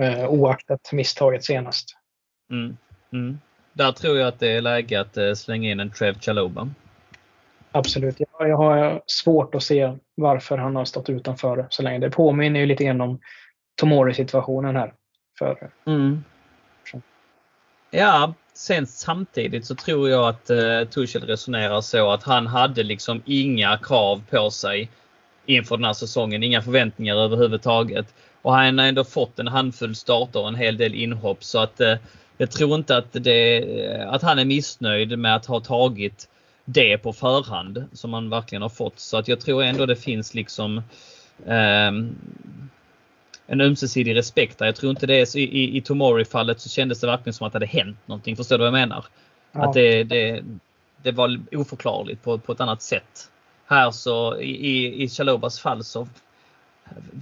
Eh, 0.00 0.28
oaktat 0.28 0.92
misstaget 0.92 1.44
senast. 1.44 1.96
Mm. 2.50 2.76
Mm. 3.12 3.38
Där 3.76 3.92
tror 3.92 4.18
jag 4.18 4.28
att 4.28 4.40
det 4.40 4.52
är 4.52 4.60
läge 4.60 5.00
att 5.00 5.16
eh, 5.16 5.32
slänga 5.32 5.70
in 5.70 5.80
en 5.80 5.90
Trev 5.90 6.20
Chaloba. 6.20 6.68
Absolut. 7.72 8.20
Jag, 8.20 8.48
jag 8.48 8.56
har 8.56 9.02
svårt 9.06 9.54
att 9.54 9.62
se 9.62 9.92
varför 10.14 10.58
han 10.58 10.76
har 10.76 10.84
stått 10.84 11.10
utanför 11.10 11.66
så 11.70 11.82
länge. 11.82 11.98
Det 11.98 12.10
påminner 12.10 12.60
ju 12.60 12.66
lite 12.66 12.84
grann 12.84 13.00
om 13.00 13.20
Tomori-situationen 13.80 14.76
här. 14.76 14.92
För, 15.38 15.70
mm. 15.86 16.24
Ja, 17.90 18.34
sen 18.54 18.86
samtidigt 18.86 19.66
så 19.66 19.74
tror 19.74 20.10
jag 20.10 20.28
att 20.28 20.50
eh, 20.50 20.84
Tuchel 20.90 21.22
resonerar 21.22 21.80
så 21.80 22.10
att 22.10 22.22
han 22.22 22.46
hade 22.46 22.82
liksom 22.82 23.22
inga 23.24 23.78
krav 23.78 24.22
på 24.30 24.50
sig 24.50 24.90
inför 25.46 25.76
den 25.76 25.84
här 25.84 25.92
säsongen. 25.92 26.42
Inga 26.42 26.62
förväntningar 26.62 27.16
överhuvudtaget. 27.16 28.14
Och 28.42 28.54
han 28.54 28.78
har 28.78 28.86
ändå 28.86 29.04
fått 29.04 29.38
en 29.38 29.48
handfull 29.48 29.94
starter 29.94 30.40
och 30.40 30.48
en 30.48 30.54
hel 30.54 30.76
del 30.76 30.94
inhopp 30.94 31.44
så 31.44 31.58
att 31.58 31.80
eh, 31.80 31.96
jag 32.36 32.50
tror 32.50 32.74
inte 32.74 32.96
att, 32.96 33.12
det, 33.12 34.06
att 34.08 34.22
han 34.22 34.38
är 34.38 34.44
missnöjd 34.44 35.18
med 35.18 35.36
att 35.36 35.46
ha 35.46 35.60
tagit 35.60 36.28
det 36.64 36.98
på 36.98 37.12
förhand 37.12 37.84
som 37.92 38.10
man 38.10 38.30
verkligen 38.30 38.62
har 38.62 38.68
fått. 38.68 38.98
Så 38.98 39.16
att 39.16 39.28
jag 39.28 39.40
tror 39.40 39.62
ändå 39.62 39.86
det 39.86 39.96
finns 39.96 40.34
liksom 40.34 40.78
eh, 41.46 41.92
en 43.46 43.60
ömsesidig 43.60 44.16
respekt 44.16 44.58
där. 44.58 44.66
Jag 44.66 44.76
tror 44.76 44.90
inte 44.90 45.06
det 45.06 45.14
är 45.14 45.36
i, 45.36 45.76
i 45.76 45.80
Tomori-fallet 45.80 46.60
så 46.60 46.68
kändes 46.68 47.00
det 47.00 47.06
verkligen 47.06 47.34
som 47.34 47.46
att 47.46 47.52
det 47.52 47.56
hade 47.56 47.66
hänt 47.66 47.98
någonting. 48.06 48.36
Förstår 48.36 48.58
du 48.58 48.58
vad 48.58 48.66
jag 48.66 48.88
menar? 48.88 49.04
Ja. 49.52 49.68
Att 49.68 49.74
det, 49.74 50.04
det, 50.04 50.44
det 51.02 51.12
var 51.12 51.40
oförklarligt 51.52 52.22
på, 52.22 52.38
på 52.38 52.52
ett 52.52 52.60
annat 52.60 52.82
sätt. 52.82 53.30
Här 53.66 53.90
så 53.90 54.40
i, 54.40 55.02
i 55.02 55.08
Chalobas 55.08 55.60
fall 55.60 55.84
så 55.84 56.08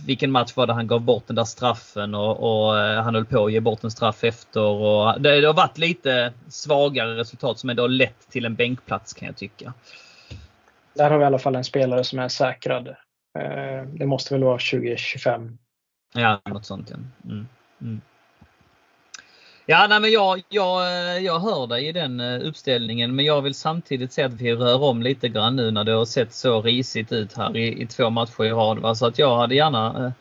vilken 0.06 0.30
match 0.30 0.56
var 0.56 0.66
det 0.66 0.72
han 0.72 0.86
gav 0.86 1.00
bort 1.00 1.26
den 1.26 1.36
där 1.36 1.44
straffen 1.44 2.14
och, 2.14 2.66
och 2.66 2.80
eh, 2.80 3.02
han 3.02 3.14
höll 3.14 3.24
på 3.24 3.44
att 3.44 3.52
ge 3.52 3.60
bort 3.60 3.84
en 3.84 3.90
straff 3.90 4.24
efter. 4.24 4.60
Och 4.60 5.20
det, 5.20 5.40
det 5.40 5.46
har 5.46 5.54
varit 5.54 5.78
lite 5.78 6.32
svagare 6.48 7.16
resultat 7.16 7.58
som 7.58 7.70
ändå 7.70 7.82
har 7.82 7.88
lett 7.88 8.30
till 8.30 8.44
en 8.44 8.54
bänkplats 8.54 9.12
kan 9.12 9.26
jag 9.26 9.36
tycka. 9.36 9.72
Där 10.94 11.10
har 11.10 11.18
vi 11.18 11.22
i 11.22 11.26
alla 11.26 11.38
fall 11.38 11.56
en 11.56 11.64
spelare 11.64 12.04
som 12.04 12.18
är 12.18 12.28
säkrad. 12.28 12.88
Eh, 13.38 13.84
det 13.86 14.06
måste 14.06 14.34
väl 14.34 14.44
vara 14.44 14.58
2025. 14.58 15.58
Ja, 16.14 16.40
något 16.44 16.66
sånt 16.66 16.90
ja. 16.90 16.96
Mm. 17.30 17.48
Mm. 17.80 18.00
Ja, 19.66 19.86
nej, 19.88 20.00
men 20.00 20.12
jag, 20.12 20.42
jag, 20.48 20.82
jag 21.22 21.40
hör 21.40 21.66
dig 21.66 21.86
i 21.88 21.92
den 21.92 22.20
eh, 22.20 22.48
uppställningen 22.48 23.14
men 23.14 23.24
jag 23.24 23.42
vill 23.42 23.54
samtidigt 23.54 24.12
säga 24.12 24.26
att 24.26 24.32
vi 24.32 24.54
rör 24.54 24.82
om 24.82 25.02
lite 25.02 25.28
grann 25.28 25.56
nu 25.56 25.70
när 25.70 25.84
det 25.84 25.92
har 25.92 26.04
sett 26.04 26.32
så 26.34 26.62
risigt 26.62 27.12
ut 27.12 27.36
här 27.36 27.56
i, 27.56 27.82
i 27.82 27.86
två 27.86 28.10
matcher 28.10 28.44
i 28.44 28.50
rad. 28.50 28.98
Så 28.98 29.06
att 29.06 29.18
jag 29.18 29.36
hade 29.36 29.54
gärna, 29.54 30.14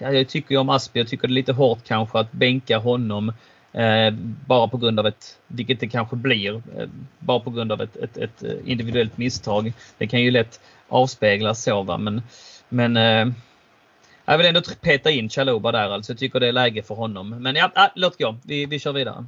eh, 0.00 0.12
jag 0.12 0.28
tycker 0.28 0.54
ju 0.54 0.58
om 0.58 0.68
Aspi, 0.68 0.98
jag 0.98 1.08
tycker 1.08 1.28
det 1.28 1.32
är 1.32 1.34
lite 1.34 1.52
hårt 1.52 1.84
kanske 1.84 2.18
att 2.18 2.32
bänka 2.32 2.78
honom 2.78 3.32
eh, 3.72 4.10
bara 4.46 4.68
på 4.68 4.76
grund 4.76 5.00
av 5.00 5.06
ett, 5.06 5.38
vilket 5.46 5.80
det 5.80 5.88
kanske 5.88 6.16
blir, 6.16 6.54
eh, 6.54 6.88
bara 7.18 7.40
på 7.40 7.50
grund 7.50 7.72
av 7.72 7.82
ett, 7.82 7.96
ett, 7.96 8.16
ett, 8.16 8.42
eh, 8.42 8.52
individuellt 8.64 9.18
misstag. 9.18 9.72
Det 9.98 10.06
kan 10.06 10.20
ju 10.20 10.30
lätt 10.30 10.60
avspeglas 10.88 11.62
så 11.62 11.82
va 11.82 11.98
men, 11.98 12.22
men 12.68 12.96
eh, 12.96 13.34
jag 14.30 14.38
vill 14.38 14.46
ändå 14.46 14.60
peta 14.80 15.10
in 15.10 15.28
Chaloba 15.28 15.72
där 15.72 15.90
alltså. 15.90 16.12
Jag 16.12 16.18
tycker 16.18 16.40
det 16.40 16.48
är 16.48 16.52
läge 16.52 16.82
för 16.82 16.94
honom. 16.94 17.30
Men 17.30 17.56
ja, 17.56 17.90
låt 17.94 18.18
gå. 18.18 18.36
Vi, 18.44 18.66
vi 18.66 18.78
kör 18.78 18.92
vidare. 18.92 19.24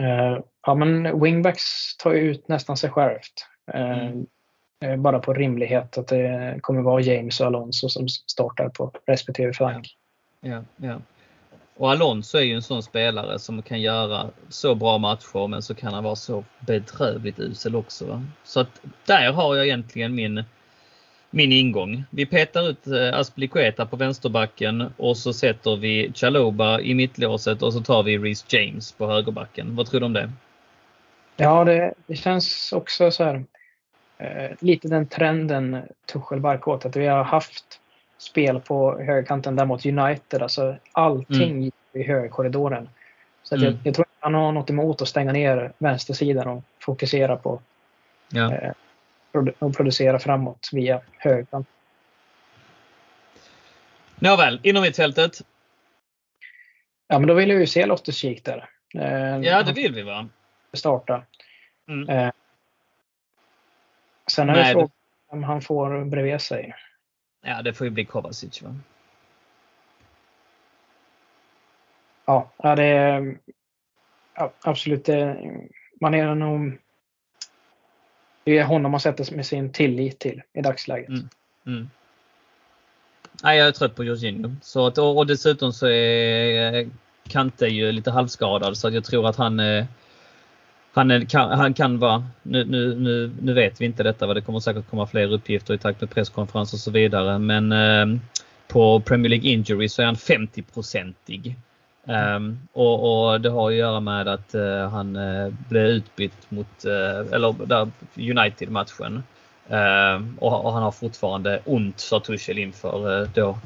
Uh, 0.00 0.40
ja 0.66 0.74
men 0.74 1.20
wingbacks 1.20 1.96
tar 1.96 2.12
ju 2.12 2.20
ut 2.20 2.48
nästan 2.48 2.76
sig 2.76 2.90
självt. 2.90 3.46
Uh, 3.74 4.08
mm. 4.80 5.02
Bara 5.02 5.18
på 5.18 5.34
rimlighet 5.34 5.98
att 5.98 6.08
det 6.08 6.58
kommer 6.60 6.82
vara 6.82 7.00
James 7.00 7.40
och 7.40 7.46
Alonso 7.46 7.88
som 7.88 8.08
startar 8.08 8.68
på 8.68 8.92
respektive 9.06 9.52
flank. 9.52 9.96
Ja, 10.40 10.64
ja. 10.76 11.00
Och 11.76 11.90
Alonso 11.90 12.38
är 12.38 12.42
ju 12.42 12.54
en 12.54 12.62
sån 12.62 12.82
spelare 12.82 13.38
som 13.38 13.62
kan 13.62 13.80
göra 13.80 14.30
så 14.48 14.74
bra 14.74 14.98
matcher 14.98 15.46
men 15.46 15.62
så 15.62 15.74
kan 15.74 15.94
han 15.94 16.04
vara 16.04 16.16
så 16.16 16.44
bedrövligt 16.60 17.38
usel 17.38 17.76
också. 17.76 18.06
Va? 18.06 18.22
Så 18.44 18.60
att 18.60 18.80
där 19.04 19.32
har 19.32 19.56
jag 19.56 19.66
egentligen 19.66 20.14
min 20.14 20.44
min 21.30 21.52
ingång. 21.52 22.04
Vi 22.10 22.26
petar 22.26 22.68
ut 22.68 22.86
eh, 22.86 23.18
Aspilicueta 23.18 23.86
på 23.86 23.96
vänsterbacken 23.96 24.92
och 24.96 25.16
så 25.16 25.32
sätter 25.32 25.76
vi 25.76 26.12
Chaloba 26.14 26.80
i 26.80 26.94
mittlåset 26.94 27.62
och 27.62 27.72
så 27.72 27.80
tar 27.80 28.02
vi 28.02 28.18
Reece 28.18 28.44
James 28.48 28.92
på 28.92 29.06
högerbacken. 29.06 29.76
Vad 29.76 29.86
tror 29.86 30.00
du 30.00 30.06
om 30.06 30.12
det? 30.12 30.30
Ja, 31.36 31.64
det, 31.64 31.94
det 32.06 32.16
känns 32.16 32.72
också 32.72 33.10
så 33.10 33.24
här 33.24 33.44
eh, 34.18 34.56
lite 34.60 34.88
den 34.88 35.06
trenden 35.06 35.82
Tuchel 36.12 36.40
barkar 36.40 36.72
åt 36.72 36.84
att 36.84 36.96
vi 36.96 37.06
har 37.06 37.24
haft 37.24 37.80
spel 38.18 38.60
på 38.60 38.98
högerkanten 38.98 39.56
där 39.56 39.64
mot 39.64 39.86
United. 39.86 40.42
Alltså 40.42 40.76
allting 40.92 41.50
mm. 41.50 41.70
i 41.92 42.02
högerkorridoren. 42.02 42.88
Så 43.42 43.54
mm. 43.54 43.64
jag, 43.64 43.74
jag, 43.84 43.94
tror 43.94 44.06
inte 44.06 44.16
han 44.20 44.34
har 44.34 44.52
något 44.52 44.70
emot 44.70 45.02
att 45.02 45.08
stänga 45.08 45.32
ner 45.32 45.72
vänstersidan 45.78 46.48
och 46.48 46.64
fokusera 46.80 47.36
på 47.36 47.60
ja. 48.28 48.54
eh, 48.54 48.72
och 49.58 49.76
producera 49.76 50.18
framåt 50.18 50.70
via 50.72 51.00
högern. 51.18 51.64
Nåväl, 54.18 54.60
inom 54.62 54.82
mittfältet. 54.82 55.38
Ja, 57.08 57.18
men 57.18 57.28
då 57.28 57.34
vill 57.34 57.50
jag 57.50 57.60
ju 57.60 57.66
se 57.66 57.86
Loftus 57.86 58.16
Cheek 58.16 58.44
där. 58.44 58.70
Eh, 58.94 59.38
ja, 59.38 59.62
det 59.62 59.72
vill 59.72 59.94
vi 59.94 60.02
va? 60.02 60.28
Starta. 60.72 61.22
Mm. 61.88 62.08
Eh, 62.08 62.32
sen 64.30 64.48
är 64.48 64.54
det 64.54 64.72
frågan 64.72 64.90
om 65.28 65.42
han 65.42 65.62
får 65.62 66.04
bredvid 66.04 66.40
sig. 66.40 66.74
Ja, 67.42 67.62
det 67.62 67.74
får 67.74 67.84
ju 67.86 67.90
bli 67.90 68.04
Kovacic 68.04 68.62
va? 68.62 68.76
Ja, 72.26 72.74
det 72.76 72.84
är 72.84 73.38
absolut. 74.60 75.04
Det, 75.04 75.36
man 76.00 76.14
är 76.14 76.34
nog 76.34 76.78
det 78.48 78.58
är 78.58 78.64
honom 78.64 78.90
man 78.90 79.00
sätter 79.00 79.34
med 79.34 79.46
sin 79.46 79.72
tillit 79.72 80.18
till 80.18 80.42
i 80.54 80.60
dagsläget. 80.60 81.08
Mm. 81.08 81.28
Mm. 81.66 81.90
Nej, 83.42 83.58
jag 83.58 83.68
är 83.68 83.72
trött 83.72 83.96
på 83.96 84.04
Jorginho. 84.04 84.50
Så 84.62 84.86
att, 84.86 84.98
och 84.98 85.26
dessutom 85.26 85.72
så 85.72 85.86
är 85.88 86.88
Kante 87.28 87.66
ju 87.66 87.92
lite 87.92 88.10
halvskadad 88.10 88.76
så 88.76 88.88
att 88.88 88.94
jag 88.94 89.04
tror 89.04 89.28
att 89.28 89.36
han 89.36 89.60
eh, 89.60 89.84
han, 90.92 91.10
är, 91.10 91.24
kan, 91.24 91.50
han 91.58 91.74
kan 91.74 91.98
vara, 91.98 92.26
nu, 92.42 92.64
nu, 92.64 92.94
nu, 92.94 93.32
nu 93.40 93.52
vet 93.52 93.80
vi 93.80 93.84
inte 93.84 94.02
detta, 94.02 94.34
det 94.34 94.40
kommer 94.40 94.60
säkert 94.60 94.90
komma 94.90 95.06
fler 95.06 95.32
uppgifter 95.32 95.74
i 95.74 95.78
takt 95.78 96.00
med 96.00 96.10
presskonferens 96.10 96.72
och 96.72 96.78
så 96.78 96.90
vidare. 96.90 97.38
Men 97.38 97.72
eh, 97.72 98.20
på 98.68 99.00
Premier 99.00 99.30
League 99.30 99.50
Injury 99.50 99.88
så 99.88 100.02
är 100.02 100.06
han 100.06 100.14
50-procentig. 100.14 101.54
Um, 102.08 102.58
och, 102.72 103.30
och, 103.30 103.40
det 103.40 103.50
har 103.50 103.70
att 103.70 103.76
göra 103.76 104.00
med 104.00 104.28
att 104.28 104.54
uh, 104.54 104.88
han 104.88 105.16
uh, 105.16 105.54
blev 105.68 105.84
utbytt 105.86 106.50
mot 106.50 106.84
uh, 106.86 107.34
eller 107.34 107.90
United-matchen. 108.16 109.22
Ehm, 109.70 110.38
och, 110.40 110.64
och, 110.64 110.72
han 110.72 110.82
har 110.82 110.90
fortfarande 110.90 111.60
ont 111.64 112.00
sa 112.00 112.20
Tuchel 112.20 112.58
inför 112.58 113.28
då 113.34 113.58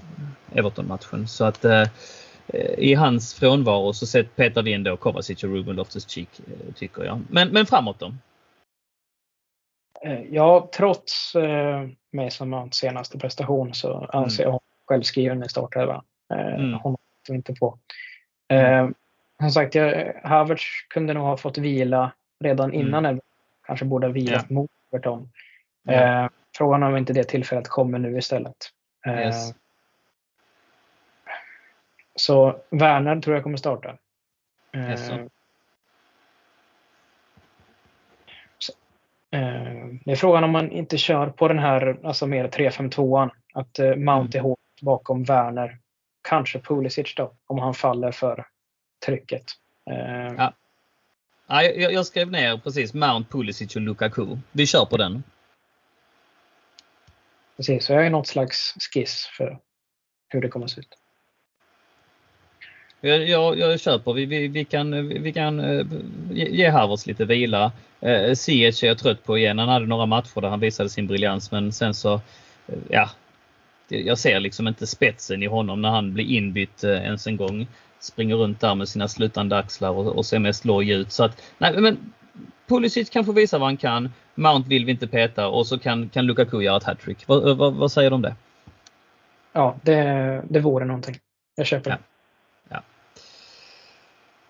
Everton-matchen. 0.55 1.29
Så 1.29 1.45
att 1.45 1.65
i 2.79 2.95
hans 2.95 3.35
frånvaro 3.35 3.93
så 3.93 4.07
sett 4.07 4.37
petar 4.37 4.63
vi 4.63 4.73
in 4.73 4.85
då 4.85 4.97
Kovacic 4.97 5.45
och 5.45 5.51
Ruben 5.51 5.77
Loftus-Cheek 5.77 6.29
tycker 6.75 7.05
jag. 7.05 7.21
Men, 7.29 7.49
men 7.49 7.67
framåt 7.67 8.01
då? 8.01 8.13
Ja, 10.31 10.71
trots 10.77 11.35
eh, 11.35 11.89
Mason 12.13 12.73
senaste 12.73 13.19
prestation 13.19 13.75
så 13.75 14.09
anser 14.13 14.45
mm. 14.45 14.53
jag 14.53 14.61
självskriven 14.87 15.45
i 15.45 15.49
startelvan. 15.49 16.05
Eh, 16.35 16.55
mm. 16.55 16.75
Honom 16.75 16.99
inte 17.29 17.55
på. 17.55 17.79
Eh, 18.53 18.89
som 19.39 19.51
sagt, 19.51 19.75
jag, 19.75 20.15
Havertz 20.25 20.65
kunde 20.89 21.15
nog 21.15 21.25
ha 21.25 21.37
fått 21.37 21.59
vila 21.59 22.13
redan 22.41 22.71
mm. 22.71 22.87
innan. 22.87 23.07
Mm. 23.07 23.21
Kanske 23.67 23.85
borde 23.85 24.07
ha 24.07 24.13
vilat 24.13 24.47
ja. 24.49 24.55
mot 24.55 24.71
Everton. 24.93 25.29
Eh, 25.89 26.29
frågan 26.57 26.83
om 26.83 26.97
inte 26.97 27.13
det 27.13 27.25
tillfället 27.25 27.69
kommer 27.69 27.99
nu 27.99 28.19
istället. 28.19 28.57
Eh, 29.07 29.19
yes. 29.19 29.55
Så 32.15 32.57
Werner 32.71 33.21
tror 33.21 33.37
jag 33.37 33.43
kommer 33.43 33.57
starta. 33.57 33.97
Eh, 34.73 34.91
yes. 34.91 35.11
Eh, 35.11 35.21
det 40.05 40.13
är 40.13 40.17
frågan 40.17 40.45
om 40.45 40.51
man 40.51 40.71
inte 40.71 40.99
kör 40.99 41.31
på 41.31 41.49
den 41.49 41.59
här 41.59 41.99
alltså 42.03 42.27
mer 42.27 42.49
3-5-2an. 42.49 43.31
Att 43.55 43.79
Mount 43.79 44.07
mm. 44.09 44.31
är 44.35 44.41
hårt 44.41 44.59
bakom 44.81 45.25
Werner 45.25 45.79
kanske 46.23 46.59
Pulisic 46.59 47.15
då, 47.15 47.33
om 47.47 47.59
han 47.59 47.75
faller 47.75 48.13
för 48.13 48.47
trycket. 49.07 49.45
Eh, 49.91 50.35
ja. 50.37 50.55
Ja, 51.47 51.63
jag, 51.63 51.93
jag 51.93 52.07
skrev 52.07 52.31
ner 52.31 52.57
precis 52.57 52.95
Mount, 52.95 53.31
Pulisic 53.31 53.77
och 53.77 53.83
Lukaku. 53.83 54.27
Vi 54.53 54.67
kör 54.67 54.85
på 54.85 54.97
den. 54.97 55.23
Precis, 57.57 57.85
så 57.85 57.93
jag 57.93 58.03
har 58.03 58.11
något 58.11 58.27
slags 58.27 58.75
skiss 58.93 59.27
för 59.37 59.59
hur 60.29 60.41
det 60.41 60.49
kommer 60.49 60.65
att 60.65 60.71
se 60.71 60.81
ut. 60.81 60.99
Jag, 63.01 63.29
jag, 63.29 63.59
jag 63.59 63.81
köper. 63.81 64.13
Vi, 64.13 64.27
vi, 64.27 64.49
vi 64.49 64.65
kan, 64.65 65.09
vi 65.09 65.33
kan 65.33 65.61
uh, 65.61 65.87
ge 66.31 66.69
Havertz 66.69 67.07
lite 67.07 67.25
vila. 67.25 67.73
Ziyech 68.35 68.85
är 68.85 68.89
jag 68.89 68.99
trött 68.99 69.25
på 69.25 69.39
igen. 69.39 69.59
Han 69.59 69.69
hade 69.69 69.87
några 69.87 70.07
matcher 70.07 70.41
där 70.41 70.49
han 70.49 70.61
visade 70.61 70.89
sin 70.89 71.07
briljans 71.07 71.51
men 71.51 71.73
sen 71.73 71.95
så 71.95 72.21
ja, 72.89 73.11
jag 73.89 74.19
ser 74.19 74.41
liksom 74.41 74.69
inte 74.69 74.87
spetsen 74.87 75.43
i 75.43 75.47
honom 75.47 75.83
när 75.83 75.91
han 75.91 76.15
blir 76.15 76.25
inbytt 76.25 76.85
ens 76.85 77.27
en 77.27 77.37
gång. 77.37 77.67
Springer 78.01 78.37
runt 78.37 78.61
där 78.61 78.75
med 78.75 78.89
sina 78.89 79.09
slutande 79.09 79.59
axlar 79.59 79.91
och, 79.91 80.07
och 80.07 80.27
ser 80.27 80.39
mest 80.39 80.65
loj 80.65 80.91
ut. 80.91 81.13
Så 81.13 81.25
att, 81.25 81.43
nej 81.59 81.81
men 81.81 82.13
Pulisic 82.67 83.11
kanske 83.11 83.33
visar 83.33 83.59
vad 83.59 83.69
han 83.69 83.77
kan. 83.77 84.13
Mount 84.35 84.69
vill 84.69 84.85
vi 84.85 84.93
inte 84.93 85.07
peta 85.07 85.49
och 85.49 85.67
så 85.67 85.79
kan, 85.79 86.09
kan 86.09 86.27
Lukaku 86.27 86.63
göra 86.63 86.77
ett 86.77 86.85
hattrick. 86.85 87.29
Vad, 87.29 87.57
vad, 87.57 87.75
vad 87.75 87.93
säger 87.93 88.11
du 88.11 88.15
om 88.15 88.23
det? 88.23 88.35
Ja, 89.53 89.77
det, 89.83 90.43
det 90.49 90.61
vore 90.61 90.85
någonting. 90.85 91.15
Jag 91.57 91.67
köper 91.67 91.91
det. 91.91 91.99
Ja. 92.01 92.12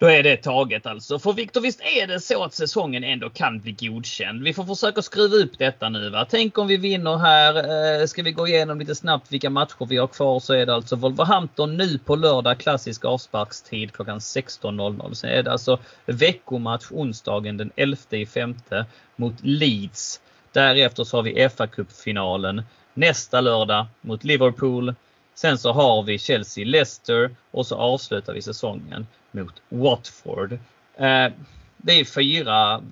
Då 0.03 0.09
är 0.09 0.23
det 0.23 0.37
taget 0.37 0.87
alltså. 0.87 1.19
För 1.19 1.33
Viktor, 1.33 1.61
visst 1.61 1.81
är 1.81 2.07
det 2.07 2.21
så 2.21 2.45
att 2.45 2.55
säsongen 2.55 3.05
ändå 3.05 3.31
kan 3.31 3.61
bli 3.61 3.73
godkänd? 3.73 4.43
Vi 4.43 4.53
får 4.53 4.65
försöka 4.65 5.03
skruva 5.03 5.37
upp 5.37 5.59
detta 5.59 5.89
nu. 5.89 6.11
Va? 6.11 6.27
Tänk 6.31 6.59
om 6.59 6.67
vi 6.67 6.77
vinner 6.77 7.17
här. 7.17 7.55
Eh, 8.01 8.07
ska 8.07 8.23
vi 8.23 8.33
gå 8.33 8.49
igenom 8.49 8.79
lite 8.79 8.95
snabbt 8.95 9.33
vilka 9.33 9.51
matcher 9.51 9.87
vi 9.89 9.97
har 9.97 10.07
kvar 10.07 10.41
så 10.41 10.55
är 10.55 10.67
det 10.67 10.75
alltså 10.75 10.97
Wolverhampton 10.97 11.77
nu 11.77 11.99
på 11.99 12.17
lördag 12.17 12.59
klassisk 12.59 13.05
avsparkstid 13.05 13.93
klockan 13.93 14.19
16.00. 14.19 15.15
Sen 15.15 15.31
är 15.31 15.43
det 15.43 15.53
alltså 15.53 15.79
veckomatch 16.07 16.87
onsdagen 16.91 17.57
den 17.57 17.71
11 17.77 17.97
femte 18.35 18.87
mot 19.17 19.35
Leeds. 19.41 20.21
Därefter 20.53 21.05
så 21.05 21.17
har 21.17 21.23
vi 21.23 21.49
FA-cupfinalen 21.49 22.63
nästa 22.95 23.41
lördag 23.41 23.87
mot 24.01 24.25
Liverpool. 24.25 24.95
Sen 25.35 25.59
så 25.59 25.73
har 25.73 26.03
vi 26.03 26.17
Chelsea-Leicester 26.17 27.31
och 27.51 27.67
så 27.67 27.77
avslutar 27.77 28.33
vi 28.33 28.43
säsongen 28.43 29.07
mot 29.31 29.63
Watford. 29.69 30.53
Eh, 30.97 31.33
det 31.77 32.01
är 32.01 32.05
fyra 32.05 32.83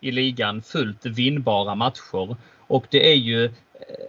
i 0.00 0.10
ligan 0.10 0.62
fullt 0.62 1.06
vinnbara 1.06 1.74
matcher 1.74 2.36
och 2.56 2.86
det 2.90 3.12
är 3.12 3.16
ju 3.16 3.44
eh, 3.44 3.50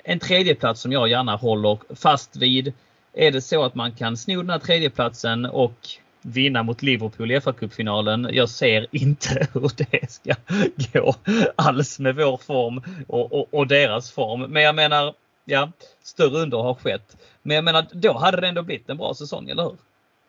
en 0.03 0.19
tredjeplats 0.19 0.81
som 0.81 0.91
jag 0.91 1.09
gärna 1.09 1.35
håller 1.35 1.77
fast 1.95 2.35
vid. 2.35 2.73
Är 3.13 3.31
det 3.31 3.41
så 3.41 3.63
att 3.63 3.75
man 3.75 3.91
kan 3.91 4.17
sno 4.17 4.41
den 4.41 4.49
här 4.49 4.59
tredjeplatsen 4.59 5.45
och 5.45 5.87
vinna 6.21 6.63
mot 6.63 6.81
Liverpool 6.81 7.31
i 7.31 7.39
FA-cupfinalen. 7.39 8.29
Jag 8.31 8.49
ser 8.49 8.87
inte 8.91 9.47
hur 9.53 9.71
det 9.77 10.11
ska 10.11 10.35
gå 10.93 11.15
alls 11.55 11.99
med 11.99 12.15
vår 12.15 12.37
form 12.37 12.81
och, 13.07 13.33
och, 13.33 13.53
och 13.53 13.67
deras 13.67 14.11
form. 14.11 14.41
Men 14.41 14.63
jag 14.63 14.75
menar, 14.75 15.13
ja, 15.49 15.71
större 16.03 16.37
under 16.37 16.57
har 16.57 16.73
skett. 16.73 17.17
Men 17.41 17.55
jag 17.55 17.63
menar, 17.63 17.87
då 17.93 18.17
hade 18.17 18.41
det 18.41 18.47
ändå 18.47 18.63
blivit 18.63 18.89
en 18.89 18.97
bra 18.97 19.13
säsong, 19.13 19.49
eller 19.49 19.63
hur? 19.63 19.77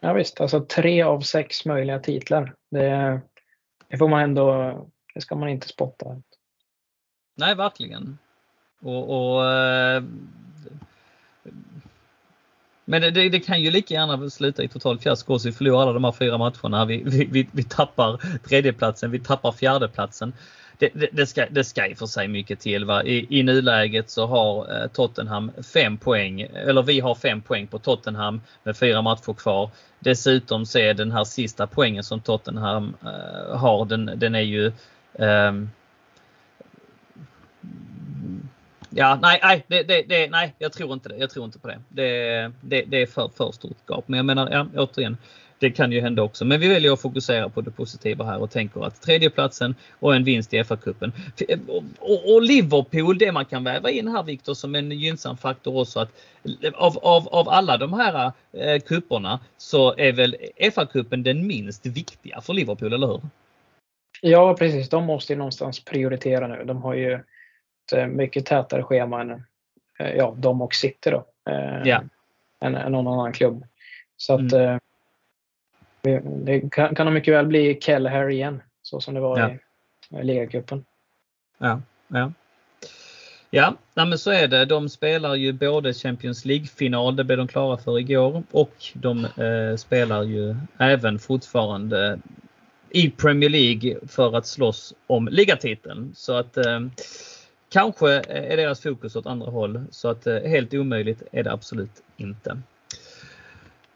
Ja 0.00 0.12
visst, 0.12 0.40
alltså 0.40 0.60
tre 0.60 1.02
av 1.02 1.20
sex 1.20 1.64
möjliga 1.64 1.98
titlar. 1.98 2.54
Det, 2.70 3.20
det 3.88 3.98
får 3.98 4.08
man 4.08 4.22
ändå, 4.22 4.74
det 5.14 5.20
ska 5.20 5.34
man 5.34 5.48
inte 5.48 5.68
spotta. 5.68 6.22
Nej, 7.36 7.54
verkligen. 7.54 8.18
Och, 8.80 9.34
och 9.34 9.52
eh, 9.52 10.02
men 12.84 13.02
det, 13.02 13.10
det, 13.10 13.28
det, 13.28 13.40
kan 13.40 13.62
ju 13.62 13.70
lika 13.70 13.94
gärna 13.94 14.30
sluta 14.30 14.62
i 14.62 14.68
totalt 14.68 15.02
fiasko 15.02 15.38
så 15.38 15.48
vi 15.48 15.52
förlorar 15.52 15.82
alla 15.82 15.92
de 15.92 16.04
här 16.04 16.12
fyra 16.12 16.38
matcherna. 16.38 16.84
Vi, 16.84 17.02
vi, 17.06 17.24
vi, 17.24 17.48
vi 17.52 17.64
tappar 17.64 18.38
tredjeplatsen, 18.48 19.10
vi 19.10 19.20
tappar 19.20 19.52
fjärdeplatsen 19.52 20.32
det, 20.80 21.08
det, 21.12 21.26
ska, 21.26 21.46
det 21.50 21.64
ska 21.64 21.86
i 21.86 21.94
för 21.94 22.06
sig 22.06 22.28
mycket 22.28 22.60
till. 22.60 22.84
Va? 22.84 23.04
I, 23.04 23.38
I 23.38 23.42
nuläget 23.42 24.10
så 24.10 24.26
har 24.26 24.82
eh, 24.82 24.86
Tottenham 24.86 25.52
fem 25.74 25.96
poäng, 25.96 26.40
eller 26.40 26.82
vi 26.82 27.00
har 27.00 27.14
fem 27.14 27.42
poäng 27.42 27.66
på 27.66 27.78
Tottenham 27.78 28.40
med 28.62 28.76
fyra 28.76 29.02
matcher 29.02 29.32
kvar. 29.32 29.70
Dessutom 29.98 30.66
så 30.66 30.78
är 30.78 30.94
den 30.94 31.12
här 31.12 31.24
sista 31.24 31.66
poängen 31.66 32.04
som 32.04 32.20
Tottenham 32.20 32.96
uh, 33.04 33.56
har, 33.56 33.84
den, 33.84 34.10
den 34.16 34.34
är 34.34 34.40
ju 34.40 34.72
um, 35.12 35.70
Ja, 38.90 39.18
nej, 39.22 39.40
nej, 39.42 39.64
det, 39.68 39.82
det, 39.82 40.02
det, 40.08 40.30
nej, 40.30 40.54
jag 40.58 40.72
tror 40.72 40.92
inte 40.92 41.08
det. 41.08 41.16
Jag 41.16 41.30
tror 41.30 41.44
inte 41.44 41.58
på 41.58 41.68
det. 41.68 41.78
Det, 41.88 42.52
det, 42.60 42.82
det 42.82 43.02
är 43.02 43.06
för, 43.06 43.30
för 43.36 43.52
stort 43.52 43.86
gap. 43.86 44.08
Men 44.08 44.16
jag 44.16 44.26
menar, 44.26 44.50
ja, 44.50 44.66
återigen, 44.76 45.16
det 45.60 45.70
kan 45.70 45.92
ju 45.92 46.00
hända 46.00 46.22
också. 46.22 46.44
Men 46.44 46.60
vi 46.60 46.68
väljer 46.68 46.92
att 46.92 47.00
fokusera 47.00 47.48
på 47.48 47.60
det 47.60 47.70
positiva 47.70 48.24
här 48.24 48.42
och 48.42 48.50
tänker 48.50 48.86
att 48.86 49.02
tredjeplatsen 49.02 49.74
och 49.98 50.14
en 50.14 50.24
vinst 50.24 50.54
i 50.54 50.62
FA-cupen. 50.62 51.12
Och, 51.98 52.34
och, 52.34 52.42
Liverpool, 52.42 53.18
det 53.18 53.32
man 53.32 53.44
kan 53.44 53.64
väva 53.64 53.90
in 53.90 54.08
här 54.08 54.22
Viktor 54.22 54.54
som 54.54 54.74
en 54.74 54.90
gynnsam 54.90 55.36
faktor 55.36 55.80
också 55.80 56.00
att 56.00 56.08
av, 56.74 56.98
av, 56.98 57.28
av 57.28 57.48
alla 57.48 57.76
de 57.76 57.92
här 57.92 58.32
eh, 58.52 58.80
kupperna 58.80 59.40
så 59.56 59.94
är 59.96 60.12
väl 60.12 60.36
FA-cupen 60.56 61.22
den 61.22 61.46
minst 61.46 61.86
viktiga 61.86 62.40
för 62.40 62.52
Liverpool, 62.52 62.92
eller 62.92 63.06
hur? 63.06 63.20
Ja 64.22 64.56
precis, 64.58 64.88
de 64.88 65.04
måste 65.04 65.32
ju 65.32 65.36
någonstans 65.36 65.84
prioritera 65.84 66.46
nu. 66.46 66.64
De 66.64 66.82
har 66.82 66.94
ju 66.94 67.12
ett 67.12 67.92
eh, 67.96 68.06
mycket 68.06 68.46
tätare 68.46 68.82
schema 68.82 69.20
än 69.20 69.30
eh, 69.98 70.10
ja, 70.16 70.34
de 70.38 70.62
och 70.62 70.74
City 70.74 71.10
då. 71.10 71.24
Eh, 71.50 71.82
ja. 71.84 72.02
än, 72.60 72.74
än 72.74 72.92
någon 72.92 73.06
annan 73.06 73.32
klubb. 73.32 73.64
Så 74.16 74.34
att 74.34 74.52
mm. 74.52 74.80
Eh, 76.02 76.22
det 76.22 76.70
kan, 76.70 76.94
kan 76.94 77.14
mycket 77.14 77.34
väl 77.34 77.46
bli 77.46 77.78
Kelleher 77.80 78.28
igen, 78.30 78.62
så 78.82 79.00
som 79.00 79.14
det 79.14 79.20
var 79.20 79.38
ja. 79.38 80.20
i 80.20 80.24
ligacupen. 80.24 80.84
Ja, 81.58 81.80
ja. 82.08 82.32
Ja, 83.52 83.74
men 83.94 84.18
så 84.18 84.30
är 84.30 84.48
det. 84.48 84.64
De 84.64 84.88
spelar 84.88 85.34
ju 85.34 85.52
både 85.52 85.94
Champions 85.94 86.44
League-final, 86.44 87.16
det 87.16 87.24
blev 87.24 87.38
de 87.38 87.48
klara 87.48 87.76
för 87.76 87.98
igår, 87.98 88.42
och 88.50 88.74
de 88.94 89.24
eh, 89.24 89.76
spelar 89.76 90.22
ju 90.22 90.56
även 90.78 91.18
fortfarande 91.18 92.18
i 92.90 93.10
Premier 93.10 93.50
League 93.50 93.96
för 94.08 94.36
att 94.36 94.46
slåss 94.46 94.94
om 95.06 95.28
ligatiteln. 95.28 96.12
Så 96.14 96.32
att 96.32 96.56
eh, 96.56 96.80
kanske 97.68 98.10
är 98.28 98.56
deras 98.56 98.80
fokus 98.80 99.16
åt 99.16 99.26
andra 99.26 99.50
håll. 99.50 99.84
Så 99.90 100.08
att 100.08 100.26
eh, 100.26 100.36
helt 100.36 100.74
omöjligt 100.74 101.22
är 101.32 101.42
det 101.42 101.52
absolut 101.52 102.02
inte. 102.16 102.58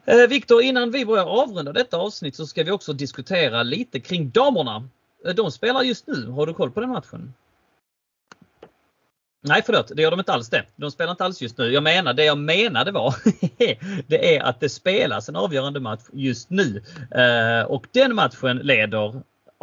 Eh, 0.04 0.28
Viktor, 0.28 0.62
innan 0.62 0.90
vi 0.90 1.06
börjar 1.06 1.24
avrunda 1.24 1.72
detta 1.72 1.96
avsnitt 1.96 2.36
så 2.36 2.46
ska 2.46 2.62
vi 2.62 2.70
också 2.70 2.92
diskutera 2.92 3.62
lite 3.62 4.00
kring 4.00 4.30
damerna. 4.30 4.88
Eh, 5.26 5.34
de 5.34 5.50
spelar 5.50 5.82
just 5.82 6.06
nu. 6.06 6.30
Har 6.30 6.46
du 6.46 6.54
koll 6.54 6.70
på 6.70 6.80
den 6.80 6.90
matchen? 6.90 7.34
Nej 9.46 9.62
förlåt, 9.66 9.92
det 9.96 10.02
gör 10.02 10.10
de 10.10 10.20
inte 10.20 10.32
alls 10.32 10.50
det. 10.50 10.64
De 10.76 10.90
spelar 10.90 11.10
inte 11.10 11.24
alls 11.24 11.42
just 11.42 11.58
nu. 11.58 11.72
Jag 11.72 11.82
menar, 11.82 12.14
det 12.14 12.24
jag 12.24 12.38
menade 12.38 12.92
var 12.92 13.14
det 14.06 14.36
är 14.36 14.42
att 14.42 14.60
det 14.60 14.68
spelas 14.68 15.28
en 15.28 15.36
avgörande 15.36 15.80
match 15.80 16.02
just 16.12 16.50
nu. 16.50 16.82
Eh, 17.10 17.66
och 17.66 17.86
den 17.92 18.14
matchen 18.14 18.56
leder 18.56 19.22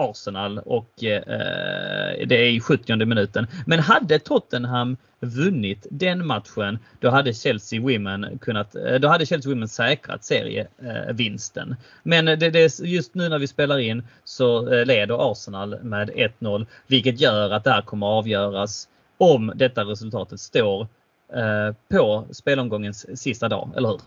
Arsenal 0.09 0.59
och 0.59 1.03
eh, 1.03 2.27
det 2.27 2.35
är 2.35 2.49
i 2.49 2.59
70 2.59 3.05
minuten. 3.05 3.47
Men 3.65 3.79
hade 3.79 4.19
Tottenham 4.19 4.97
vunnit 5.21 5.87
den 5.89 6.27
matchen, 6.27 6.79
då 6.99 7.09
hade 7.09 7.33
Chelsea 7.33 7.81
Women 7.81 8.39
kunnat, 8.41 8.75
eh, 8.75 8.95
då 8.95 9.07
hade 9.07 9.25
Chelsea 9.25 9.49
Women 9.49 9.67
säkrat 9.67 10.23
serievinsten. 10.23 11.71
Eh, 11.71 11.77
Men 12.03 12.25
det, 12.25 12.35
det, 12.35 12.79
just 12.79 13.15
nu 13.15 13.29
när 13.29 13.39
vi 13.39 13.47
spelar 13.47 13.79
in 13.79 14.03
så 14.23 14.73
eh, 14.73 14.85
leder 14.85 15.31
Arsenal 15.31 15.83
med 15.83 16.09
1-0, 16.09 16.65
vilket 16.87 17.19
gör 17.19 17.49
att 17.51 17.63
det 17.63 17.71
här 17.71 17.81
kommer 17.81 18.07
avgöras 18.07 18.87
om 19.17 19.51
detta 19.55 19.83
resultatet 19.83 20.39
står 20.39 20.87
eh, 21.33 21.75
på 21.89 22.25
spelomgångens 22.31 23.21
sista 23.21 23.49
dag, 23.49 23.69
eller 23.75 23.89
hur? 23.89 24.01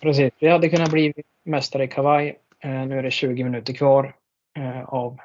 Precis, 0.00 0.32
vi 0.38 0.48
hade 0.48 0.68
kunnat 0.68 0.90
bli 0.90 1.12
mästare 1.44 1.84
i 1.84 1.88
kavaj. 1.88 2.38
Nu 2.64 2.98
är 2.98 3.02
det 3.02 3.10
20 3.10 3.44
minuter 3.44 3.72
kvar. 3.72 4.14
Eh, 4.54 4.84
av 4.84 5.18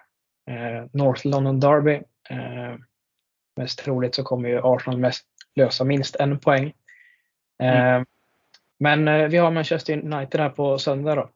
eh, 0.45 0.85
North 0.91 1.27
London 1.27 1.59
Derby. 1.59 2.01
Eh, 2.29 2.75
mest 3.55 3.79
troligt 3.79 4.15
så 4.15 4.23
kommer 4.23 4.49
ju 4.49 4.61
Arsenal 4.63 4.99
mest 4.99 5.25
lösa 5.55 5.83
minst 5.83 6.15
en 6.15 6.39
poäng. 6.39 6.73
Mm. 7.59 8.05
Men 8.79 9.29
vi 9.29 9.37
har 9.37 9.51
Manchester 9.51 9.93
United 9.93 10.41
här 10.41 10.49
på 10.49 10.79
söndag 10.79 11.15
då. 11.15 11.29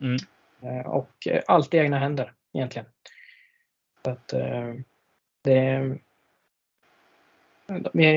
Mm. 0.00 0.86
Och 0.86 1.28
allt 1.46 1.74
i 1.74 1.78
egna 1.78 1.98
händer 1.98 2.32
egentligen. 2.52 2.88
Så 4.04 4.10
att, 4.10 4.34
det, 5.42 5.98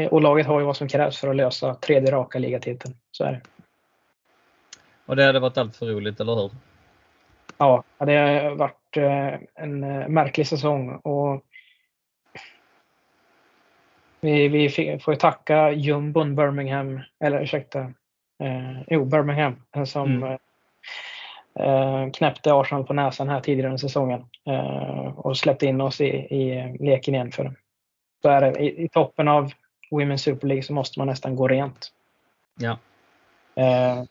och 0.09 0.21
laget 0.21 0.47
har 0.47 0.59
ju 0.59 0.65
vad 0.65 0.77
som 0.77 0.87
krävs 0.87 1.17
för 1.17 1.27
att 1.27 1.35
lösa 1.35 1.75
tredje 1.75 2.11
raka 2.11 2.39
ligatiteln. 2.39 2.95
Så 3.11 3.23
är 3.23 3.31
det. 3.31 3.41
Och 5.05 5.15
det 5.15 5.23
hade 5.23 5.39
varit 5.39 5.57
allt 5.57 5.75
för 5.75 5.85
roligt, 5.85 6.19
eller 6.19 6.35
hur? 6.35 6.51
Ja, 7.61 7.83
det 7.97 8.15
har 8.15 8.55
varit 8.55 8.97
eh, 8.97 9.39
en 9.55 9.83
eh, 9.83 10.07
märklig 10.07 10.47
säsong 10.47 10.95
och 10.95 11.45
vi, 14.21 14.47
vi 14.47 14.99
får 14.99 15.15
tacka 15.15 15.71
jumbon 15.71 16.35
Birmingham, 16.35 16.99
eller 17.19 17.41
ursäkta, 17.41 17.79
eh, 18.39 18.81
jo 18.87 19.05
Birmingham 19.05 19.55
som 19.85 20.23
mm. 20.23 20.37
eh, 21.59 22.11
knäppte 22.11 22.53
Arsenal 22.53 22.83
på 22.83 22.93
näsan 22.93 23.29
här 23.29 23.41
tidigare 23.41 23.67
under 23.67 23.77
säsongen 23.77 24.25
eh, 24.47 25.19
och 25.19 25.37
släppte 25.37 25.65
in 25.65 25.81
oss 25.81 26.01
i, 26.01 26.09
i 26.09 26.77
leken 26.79 27.15
igen. 27.15 27.31
För 27.31 27.55
så 28.21 28.29
är 28.29 28.41
det. 28.41 28.59
I, 28.59 28.83
I, 28.83 28.89
toppen 28.89 29.27
av 29.27 29.51
Women's 29.91 30.17
Super 30.17 30.47
League 30.47 30.63
så 30.63 30.73
måste 30.73 30.99
man 30.99 31.07
nästan 31.07 31.35
gå 31.35 31.47
rent. 31.47 31.91
Ja. 32.59 32.77
Eh, 33.55 34.03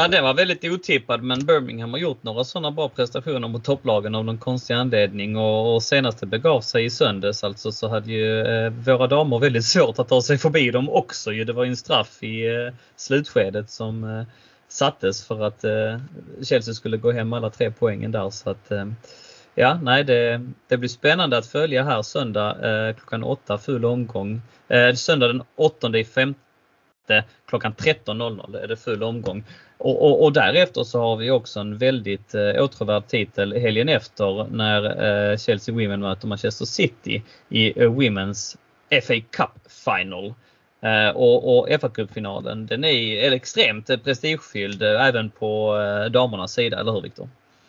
Ja, 0.00 0.08
det 0.08 0.20
var 0.20 0.34
väldigt 0.34 0.64
otippad 0.64 1.22
men 1.22 1.46
Birmingham 1.46 1.90
har 1.90 1.98
gjort 1.98 2.22
några 2.22 2.44
sådana 2.44 2.70
bra 2.70 2.88
prestationer 2.88 3.48
mot 3.48 3.64
topplagen 3.64 4.14
av 4.14 4.24
någon 4.24 4.38
konstig 4.38 4.74
anledning 4.74 5.36
och, 5.36 5.74
och 5.74 5.82
senast 5.82 6.20
det 6.20 6.26
begav 6.26 6.60
sig 6.60 6.84
i 6.84 6.90
söndags 6.90 7.44
alltså 7.44 7.72
så 7.72 7.88
hade 7.88 8.12
ju 8.12 8.40
eh, 8.40 8.70
våra 8.70 9.06
damer 9.06 9.38
väldigt 9.38 9.64
svårt 9.64 9.98
att 9.98 10.08
ta 10.08 10.22
sig 10.22 10.38
förbi 10.38 10.70
dem 10.70 10.88
också 10.88 11.32
ju. 11.32 11.44
Det 11.44 11.52
var 11.52 11.64
ju 11.64 11.70
en 11.70 11.76
straff 11.76 12.22
i 12.22 12.46
eh, 12.46 12.74
slutskedet 12.96 13.70
som 13.70 14.04
eh, 14.04 14.22
sattes 14.68 15.26
för 15.26 15.46
att 15.46 15.64
eh, 15.64 16.00
Chelsea 16.42 16.74
skulle 16.74 16.96
gå 16.96 17.12
hem 17.12 17.32
alla 17.32 17.50
tre 17.50 17.70
poängen 17.70 18.12
där 18.12 18.30
så 18.30 18.50
att 18.50 18.70
eh, 18.70 18.86
Ja, 19.54 19.78
nej 19.82 20.04
det, 20.04 20.40
det 20.68 20.76
blir 20.76 20.88
spännande 20.88 21.38
att 21.38 21.46
följa 21.46 21.84
här 21.84 22.02
söndag 22.02 22.56
eh, 22.70 22.94
klockan 22.94 23.24
8 23.24 23.58
full 23.58 23.84
omgång. 23.84 24.40
Eh, 24.68 24.94
söndag 24.94 25.28
den 25.28 25.42
8 25.56 25.98
i 25.98 26.04
femte 26.04 26.40
klockan 27.46 27.74
13.00 27.74 28.62
är 28.62 28.68
det 28.68 28.76
full 28.76 29.02
omgång. 29.02 29.44
Och, 29.78 30.02
och, 30.04 30.24
och, 30.24 30.32
därefter 30.32 30.84
så 30.84 31.00
har 31.00 31.16
vi 31.16 31.30
också 31.30 31.60
en 31.60 31.78
väldigt 31.78 32.34
eh, 32.34 32.62
åtråvärd 32.62 33.06
titel 33.06 33.52
helgen 33.52 33.88
efter 33.88 34.46
när 34.50 34.82
eh, 35.30 35.36
Chelsea 35.36 35.74
Women 35.74 36.00
möter 36.00 36.28
Manchester 36.28 36.64
City 36.64 37.22
i 37.48 37.82
eh, 37.82 37.90
Women's 37.90 38.56
FA 39.02 39.14
Cup 39.30 39.72
Final. 39.84 40.34
Eh, 40.80 41.16
och, 41.16 41.58
och 41.58 41.80
fa 41.80 41.88
Cup-finalen 41.88 42.66
den 42.66 42.84
är, 42.84 43.24
är 43.24 43.32
extremt 43.32 44.04
prestigefylld 44.04 44.82
eh, 44.82 45.06
även 45.06 45.30
på 45.30 45.78
eh, 45.78 46.10
damernas 46.10 46.52
sida, 46.52 46.80
eller 46.80 46.92
hur 46.92 47.00
Viktor? 47.00 47.28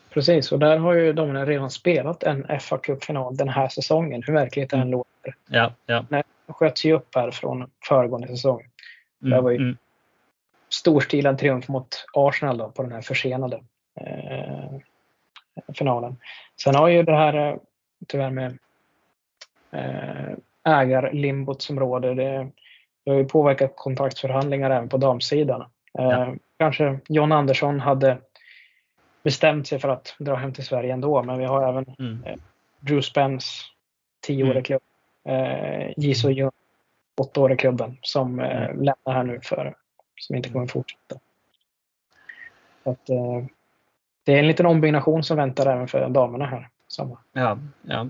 Precis, 0.09 0.51
och 0.51 0.59
där 0.59 0.77
har 0.77 0.93
ju 0.93 1.13
damerna 1.13 1.45
redan 1.45 1.71
spelat 1.71 2.23
en 2.23 2.59
fa 2.59 2.77
Cup-final 2.77 3.37
den 3.37 3.49
här 3.49 3.67
säsongen, 3.67 4.23
hur 4.25 4.33
märkligt 4.33 4.69
det 4.69 4.77
än 4.77 4.89
låter. 4.89 5.35
Ja, 5.49 5.73
ja. 5.85 6.05
Den 6.09 6.23
sköts 6.47 6.85
ju 6.85 6.93
upp 6.93 7.15
här 7.15 7.31
från 7.31 7.69
föregående 7.87 8.27
säsong. 8.27 8.61
Mm, 9.23 9.37
det 9.37 9.41
var 9.41 9.51
ju 9.51 9.57
mm. 9.57 9.77
storstilad 10.69 11.37
triumf 11.37 11.67
mot 11.67 12.05
Arsenal 12.13 12.57
då, 12.57 12.69
på 12.69 12.83
den 12.83 12.91
här 12.91 13.01
försenade 13.01 13.63
eh, 13.95 14.79
finalen. 15.73 16.17
Sen 16.63 16.75
har 16.75 16.87
ju 16.87 17.03
det 17.03 17.15
här 17.15 17.33
eh, 17.33 17.57
tyvärr 18.07 18.29
med 18.29 18.57
eh, 19.71 20.37
ägarlimbot 20.63 21.61
som 21.61 21.79
råder, 21.79 22.15
det, 22.15 22.51
det 23.03 23.11
har 23.11 23.17
ju 23.17 23.25
påverkat 23.25 23.73
kontraktsförhandlingar 23.75 24.71
även 24.71 24.89
på 24.89 24.97
damsidan. 24.97 25.61
Eh, 25.99 26.05
ja. 26.05 26.35
Kanske 26.57 26.99
John 27.07 27.31
Andersson 27.31 27.79
hade 27.79 28.17
bestämt 29.23 29.67
sig 29.67 29.79
för 29.79 29.89
att 29.89 30.15
dra 30.19 30.35
hem 30.35 30.53
till 30.53 30.65
Sverige 30.65 30.93
ändå, 30.93 31.23
men 31.23 31.39
vi 31.39 31.45
har 31.45 31.69
även 31.69 31.95
mm. 31.99 32.23
eh, 32.23 32.35
Drew 32.79 33.01
Spence, 33.01 33.47
10 34.21 34.49
år 34.49 34.57
i 34.57 34.61
klubben, 34.61 34.87
eh, 35.27 35.93
Jisoo 35.97 36.31
Jung, 36.31 36.51
8 37.19 37.41
år 37.41 37.51
i 37.51 37.57
klubben, 37.57 37.97
som 38.01 38.39
eh, 38.39 38.63
mm. 38.63 38.77
lämnar 38.77 39.13
här 39.13 39.23
nu 39.23 39.39
för 39.43 39.75
som 40.15 40.35
inte 40.35 40.49
kommer 40.49 40.67
fortsätta. 40.67 41.19
Så 42.83 42.91
att, 42.91 43.09
eh, 43.09 43.45
det 44.23 44.33
är 44.33 44.39
en 44.39 44.47
liten 44.47 44.65
ombyggnation 44.65 45.23
som 45.23 45.37
väntar 45.37 45.65
även 45.65 45.87
för 45.87 46.09
damerna 46.09 46.45
här. 46.45 46.69
Samma. 46.87 47.17
Ja, 47.33 47.59
ja. 47.81 48.07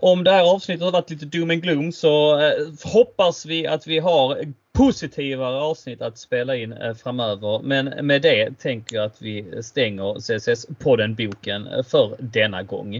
Om 0.00 0.24
det 0.24 0.30
här 0.30 0.54
avsnittet 0.54 0.84
har 0.84 0.92
varit 0.92 1.10
lite 1.10 1.26
doom 1.26 1.50
and 1.50 1.62
gloom 1.62 1.92
så 1.92 2.40
eh, 2.40 2.52
hoppas 2.84 3.46
vi 3.46 3.66
att 3.66 3.86
vi 3.86 3.98
har 3.98 4.52
positivare 4.72 5.60
avsnitt 5.60 6.02
att 6.02 6.18
spela 6.18 6.56
in 6.56 6.72
eh, 6.72 6.94
framöver. 6.94 7.60
Men 7.62 8.06
med 8.06 8.22
det 8.22 8.58
tänker 8.58 8.96
jag 8.96 9.04
att 9.04 9.22
vi 9.22 9.62
stänger 9.62 10.14
CSS-podden-boken 10.14 11.84
för 11.84 12.16
denna 12.18 12.62
gång. 12.62 12.96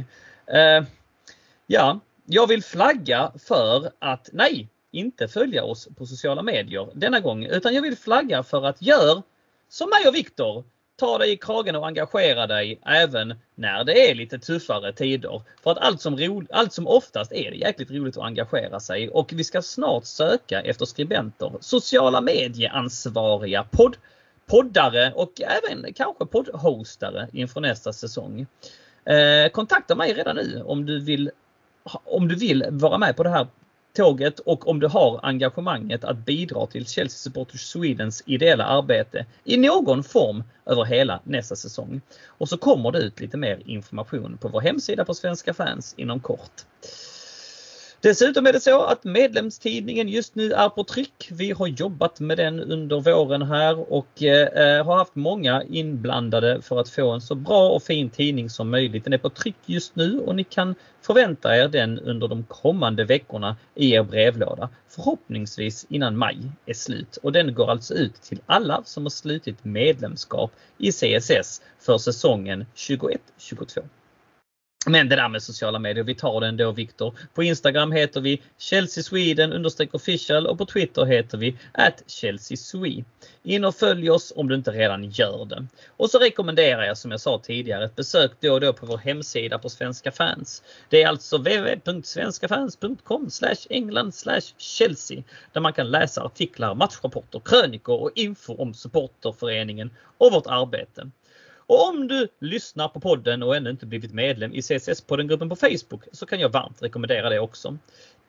Eh, 0.47 0.85
ja, 1.67 2.01
jag 2.33 2.47
vill 2.47 2.63
flagga 2.63 3.33
för 3.39 3.91
att 3.99 4.29
nej, 4.33 4.69
inte 4.91 5.29
följa 5.29 5.65
oss 5.65 5.89
på 5.97 6.07
sociala 6.07 6.43
medier 6.43 6.89
denna 6.95 7.21
gång, 7.21 7.45
utan 7.45 7.75
jag 7.75 7.83
vill 7.83 7.97
flagga 7.97 8.43
för 8.43 8.67
att 8.67 8.83
gör 8.83 9.23
som 9.69 9.91
mig 9.91 10.09
och 10.09 10.15
Viktor. 10.15 10.65
Ta 10.97 11.19
dig 11.19 11.33
i 11.33 11.37
kragen 11.37 11.77
och 11.77 11.87
engagera 11.87 12.47
dig 12.47 12.81
även 12.87 13.35
när 13.55 13.85
det 13.85 14.11
är 14.11 14.15
lite 14.15 14.39
tuffare 14.39 14.93
tider. 14.93 15.43
För 15.63 15.71
att 15.71 15.79
allt 15.79 16.01
som, 16.01 16.17
ro, 16.17 16.43
allt 16.51 16.73
som 16.73 16.87
oftast 16.87 17.33
är 17.33 17.51
det 17.51 17.57
jäkligt 17.57 17.91
roligt 17.91 18.17
att 18.17 18.25
engagera 18.25 18.81
sig 18.81 19.09
och 19.09 19.33
vi 19.33 19.45
ska 19.45 19.63
snart 19.63 20.05
söka 20.05 20.61
efter 20.61 20.85
skribenter, 20.85 21.53
sociala 21.61 22.21
medieansvariga, 22.21 23.65
podd, 23.71 23.97
poddare 24.47 25.13
och 25.15 25.33
även 25.41 25.93
kanske 25.93 26.27
poddhostare 26.27 27.29
inför 27.33 27.61
nästa 27.61 27.93
säsong. 27.93 28.47
Eh, 29.05 29.51
kontakta 29.53 29.95
mig 29.95 30.15
redan 30.15 30.37
nu 30.37 30.63
om 30.67 30.87
du 30.87 31.01
vill 31.01 31.31
om 32.05 32.29
du 32.29 32.35
vill 32.35 32.65
vara 32.71 32.99
med 32.99 33.17
på 33.17 33.23
det 33.23 33.31
här 33.31 33.47
tåget 33.97 34.39
och 34.39 34.69
om 34.69 34.81
du 34.81 34.87
har 34.87 35.21
engagemanget 35.23 36.05
att 36.05 36.17
bidra 36.17 36.67
till 36.67 36.87
Chelsea 36.87 37.19
Supporters 37.19 37.61
Swedens 37.61 38.23
ideella 38.27 38.65
arbete 38.65 39.27
i 39.45 39.57
någon 39.57 40.03
form 40.03 40.45
över 40.67 40.85
hela 40.85 41.21
nästa 41.25 41.57
säsong. 41.57 42.01
Och 42.27 42.49
så 42.49 42.59
kommer 42.59 42.93
det 42.93 42.99
ut 42.99 43.21
lite 43.21 43.37
mer 43.37 43.63
information 43.65 44.39
på 44.41 44.49
vår 44.49 44.61
hemsida 44.61 45.05
på 45.05 45.15
Svenska 45.15 45.55
fans 45.55 45.95
inom 45.97 46.21
kort. 46.21 46.65
Dessutom 48.03 48.47
är 48.47 48.53
det 48.53 48.61
så 48.61 48.83
att 48.83 49.05
medlemstidningen 49.05 50.09
just 50.09 50.35
nu 50.35 50.53
är 50.53 50.69
på 50.69 50.85
tryck. 50.85 51.29
Vi 51.31 51.51
har 51.51 51.67
jobbat 51.67 52.21
med 52.21 52.39
den 52.39 52.61
under 52.61 53.01
våren 53.01 53.43
här 53.43 53.93
och 53.93 54.23
eh, 54.23 54.87
har 54.87 54.97
haft 54.97 55.15
många 55.15 55.63
inblandade 55.63 56.63
för 56.63 56.81
att 56.81 56.89
få 56.89 57.11
en 57.11 57.21
så 57.21 57.35
bra 57.35 57.69
och 57.71 57.83
fin 57.83 58.11
tidning 58.11 58.51
som 58.51 58.71
möjligt. 58.71 59.05
Den 59.05 59.13
är 59.13 59.19
på 59.19 59.31
tryck 59.31 59.57
just 59.67 59.97
nu 59.97 60.21
och 60.21 60.37
ni 60.37 60.45
kan 60.45 60.75
förvänta 61.03 61.57
er 61.57 61.69
den 61.69 61.99
under 61.99 62.29
de 62.29 62.45
kommande 62.45 63.05
veckorna 63.05 63.57
i 63.75 63.93
er 63.93 64.03
brevlåda. 64.03 64.69
Förhoppningsvis 64.89 65.87
innan 65.89 66.17
maj 66.17 66.39
är 66.67 66.75
slut 66.75 67.17
och 67.17 67.33
den 67.33 67.55
går 67.55 67.71
alltså 67.71 67.95
ut 67.95 68.23
till 68.23 68.41
alla 68.47 68.83
som 68.85 69.03
har 69.03 69.11
slutit 69.11 69.65
medlemskap 69.65 70.53
i 70.79 70.93
CSS 70.93 71.63
för 71.79 71.99
säsongen 71.99 72.67
21-22. 72.77 73.83
Men 74.87 75.09
det 75.09 75.17
där 75.17 75.29
med 75.29 75.43
sociala 75.43 75.79
medier, 75.79 76.05
vi 76.05 76.15
tar 76.15 76.41
den 76.41 76.57
då 76.57 76.73
Viktor. 76.73 77.15
På 77.35 77.43
Instagram 77.43 77.93
heter 77.93 78.21
vi 78.21 78.43
Chelsea 78.59 79.05
Sweden 79.05 79.53
understreck 79.53 79.95
official 79.95 80.47
och 80.47 80.59
på 80.59 80.67
Twitter 80.67 81.05
heter 81.05 81.39
vi 81.39 81.57
at 81.73 82.03
Chelsea 82.07 82.57
Swe. 82.57 83.05
In 83.43 83.65
och 83.65 83.75
följ 83.75 84.11
oss 84.11 84.33
om 84.37 84.49
du 84.49 84.55
inte 84.55 84.71
redan 84.71 85.11
gör 85.11 85.45
det. 85.45 85.67
Och 85.97 86.11
så 86.11 86.19
rekommenderar 86.19 86.85
jag 86.85 86.99
som 86.99 87.11
jag 87.11 87.21
sa 87.21 87.39
tidigare 87.39 87.85
ett 87.85 87.97
besök 87.97 88.31
då 88.41 88.53
och 88.53 88.61
då 88.61 88.73
på 88.73 88.87
vår 88.87 88.99
hemsida 88.99 89.59
på 89.59 89.69
Svenska 89.69 90.13
fans. 90.13 90.63
Det 90.89 91.03
är 91.03 91.09
alltså 91.09 91.39
www.svenskafans.com 91.39 93.29
England 93.71 94.15
Chelsea 94.59 95.23
där 95.53 95.61
man 95.61 95.73
kan 95.73 95.91
läsa 95.91 96.23
artiklar, 96.23 96.75
matchrapporter, 96.75 97.41
krönikor 97.45 98.01
och 98.01 98.11
info 98.15 98.55
om 98.55 98.75
supporterföreningen 98.75 99.91
och 100.19 100.33
vårt 100.33 100.47
arbete. 100.47 101.11
Och 101.71 101.89
om 101.89 102.09
du 102.09 102.29
lyssnar 102.39 102.89
på 102.89 103.01
podden 103.01 103.43
och 103.43 103.57
ännu 103.57 103.71
inte 103.71 103.87
blivit 103.87 104.13
medlem 104.13 104.55
i 104.55 104.61
CSS-poddengruppen 104.61 105.49
på 105.49 105.57
Facebook 105.57 106.05
så 106.13 106.27
kan 106.27 106.41
jag 106.41 106.49
varmt 106.49 106.83
rekommendera 106.83 107.29
det 107.29 107.41
också. 107.41 107.79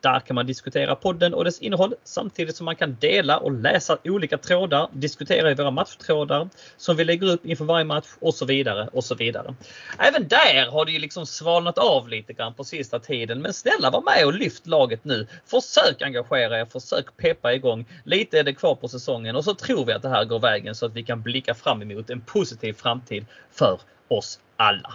Där 0.02 0.20
kan 0.20 0.36
man 0.36 0.46
diskutera 0.46 0.96
podden 0.96 1.34
och 1.34 1.44
dess 1.44 1.60
innehåll 1.60 1.94
samtidigt 2.04 2.56
som 2.56 2.66
man 2.66 2.76
kan 2.76 2.98
dela 3.00 3.38
och 3.38 3.52
läsa 3.52 3.98
olika 4.04 4.38
trådar, 4.38 4.90
diskutera 4.94 5.52
i 5.52 5.54
våra 5.54 5.72
matchtrådar 5.72 6.50
som 6.78 6.96
vi 6.96 7.04
lägger 7.04 7.28
upp 7.28 7.46
inför 7.46 7.66
varje 7.66 7.86
match 7.86 8.08
och 8.20 8.34
så 8.34 8.46
vidare 8.46 8.90
och 8.94 9.04
så 9.04 9.16
vidare. 9.16 9.56
Även 9.98 10.28
där 10.28 10.72
har 10.72 10.86
det 10.86 10.92
ju 10.92 11.00
liksom 11.00 11.26
svalnat 11.26 11.78
av 11.78 12.10
lite 12.10 12.34
grann 12.34 12.54
på 12.54 12.64
sista 12.64 13.00
tiden. 13.00 13.42
Men 13.42 13.54
snälla 13.54 13.90
var 13.90 14.02
med 14.02 14.26
och 14.26 14.34
lyft 14.34 14.68
laget 14.68 15.06
nu. 15.06 15.28
Försök 15.46 16.02
engagera 16.02 16.60
er, 16.60 16.66
försök 16.66 17.18
peppa 17.18 17.54
igång. 17.54 17.86
Lite 18.04 18.40
är 18.40 18.44
det 18.44 18.54
kvar 18.54 18.76
på 18.76 18.88
säsongen 18.88 19.36
och 19.36 19.44
så 19.44 19.54
tror 19.54 19.86
vi 19.86 19.94
att 19.94 20.02
det 20.02 20.10
här 20.10 20.26
går 20.26 20.40
vägen 20.40 20.76
så 20.76 20.86
att 20.86 20.94
vi 20.94 21.04
kan 21.04 21.22
blicka 21.22 21.54
fram 21.54 21.82
emot 21.82 22.10
en 22.10 22.22
positiv 22.22 22.74
framtid 22.74 23.26
för 23.52 23.80
oss 24.08 24.40
alla. 24.56 24.94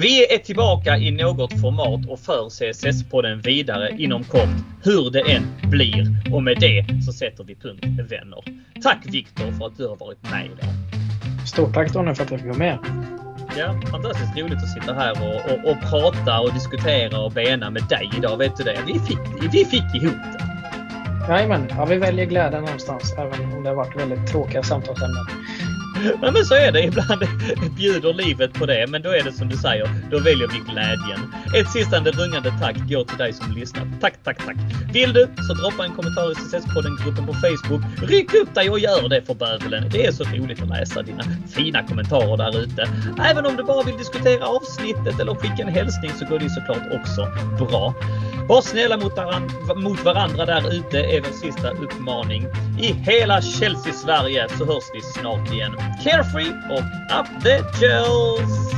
Vi 0.00 0.34
är 0.34 0.38
tillbaka 0.38 0.96
i 0.96 1.10
något 1.10 1.60
format 1.60 2.08
och 2.08 2.20
för 2.20 2.48
CSS-podden 2.48 3.42
vidare 3.42 3.90
inom 3.98 4.24
kort, 4.24 4.48
hur 4.82 5.10
det 5.10 5.20
än 5.20 5.42
blir. 5.70 6.34
Och 6.34 6.42
med 6.42 6.56
det 6.60 6.84
så 7.06 7.12
sätter 7.12 7.44
vi 7.44 7.54
punkt 7.54 7.84
vänner. 8.10 8.44
Tack 8.82 8.98
Viktor 9.06 9.52
för 9.52 9.66
att 9.66 9.76
du 9.76 9.88
har 9.88 9.96
varit 9.96 10.22
med 10.30 10.46
idag. 10.46 10.70
Stort 11.46 11.74
tack 11.74 11.92
Donny 11.92 12.14
för 12.14 12.22
att 12.22 12.30
jag 12.30 12.40
fick 12.40 12.48
vara 12.48 12.58
med. 12.58 12.78
Ja, 13.58 13.80
fantastiskt 13.90 14.38
roligt 14.38 14.58
att 14.58 14.72
sitta 14.72 14.94
här 14.94 15.12
och, 15.12 15.52
och, 15.52 15.70
och, 15.70 15.80
prata 15.80 16.40
och 16.40 16.54
diskutera 16.54 17.20
och 17.20 17.32
bena 17.32 17.70
med 17.70 17.82
dig 17.88 18.10
idag. 18.18 18.36
Vet 18.36 18.56
du 18.56 18.64
det? 18.64 18.78
Vi 18.86 18.98
fick, 18.98 19.18
vi 19.52 19.64
fick 19.64 20.02
ihop 20.02 20.22
det. 20.32 20.50
Jajamän, 21.28 21.66
ja, 21.70 21.84
vi 21.84 21.96
väljer 21.96 22.26
glädjen 22.26 22.64
någonstans 22.64 23.14
även 23.18 23.52
om 23.52 23.62
det 23.62 23.68
har 23.68 23.76
varit 23.76 23.96
väldigt 23.96 24.26
tråkiga 24.26 24.62
samtalsämnen. 24.62 25.24
Nej, 26.22 26.32
men 26.32 26.44
så 26.44 26.54
är 26.54 26.72
det. 26.72 26.82
Ibland 26.82 27.24
bjuder 27.76 28.12
livet 28.12 28.52
på 28.52 28.66
det. 28.66 28.86
Men 28.88 29.02
då 29.02 29.10
är 29.10 29.24
det 29.24 29.32
som 29.32 29.48
du 29.48 29.56
säger, 29.56 29.88
då 30.10 30.18
väljer 30.18 30.48
vi 30.48 30.72
glädjen. 30.72 31.34
Ett 31.56 31.70
sista 31.70 32.00
rungande 32.00 32.52
tack 32.60 32.76
går 32.88 33.04
till 33.04 33.18
dig 33.18 33.32
som 33.32 33.52
lyssnat. 33.52 33.88
Tack, 34.00 34.14
tack, 34.24 34.38
tack. 34.46 34.56
Vill 34.92 35.12
du 35.12 35.28
så 35.48 35.54
droppa 35.54 35.84
en 35.84 35.92
kommentar 35.92 36.32
i 36.32 36.34
CSS-podden-gruppen 36.34 37.26
på 37.26 37.34
Facebook. 37.34 37.82
Ryck 38.10 38.34
upp 38.34 38.54
dig 38.54 38.70
och 38.70 38.78
gör 38.78 39.08
det 39.08 39.22
för 39.22 39.34
bövelen. 39.34 39.88
Det 39.92 40.06
är 40.06 40.12
så 40.12 40.24
roligt 40.24 40.62
att 40.62 40.68
läsa 40.68 41.02
dina 41.02 41.24
fina 41.56 41.82
kommentarer 41.82 42.36
där 42.36 42.58
ute. 42.58 42.88
Även 43.30 43.46
om 43.46 43.56
du 43.56 43.62
bara 43.62 43.82
vill 43.82 43.96
diskutera 43.96 44.46
avsnittet 44.46 45.20
eller 45.20 45.34
skicka 45.34 45.62
en 45.62 45.68
hälsning 45.68 46.10
så 46.18 46.24
går 46.24 46.38
det 46.38 46.50
såklart 46.50 46.86
också 46.92 47.28
bra. 47.58 47.94
Var 48.50 48.62
snälla 48.62 48.96
mot, 48.96 49.16
varandra, 49.16 49.74
mot 49.74 50.04
varandra 50.04 50.46
där 50.46 50.74
ute 50.74 50.98
är 50.98 51.20
vår 51.20 51.32
sista 51.32 51.70
uppmaning. 51.70 52.46
I 52.80 52.86
hela 52.86 53.42
Chelsea-Sverige 53.42 54.48
så 54.48 54.64
hörs 54.64 54.84
vi 54.94 55.00
snart 55.02 55.52
igen. 55.52 55.76
Carefree 56.04 56.52
och 56.70 56.80
up 57.20 57.42
the 57.42 57.86
gels! 57.86 58.74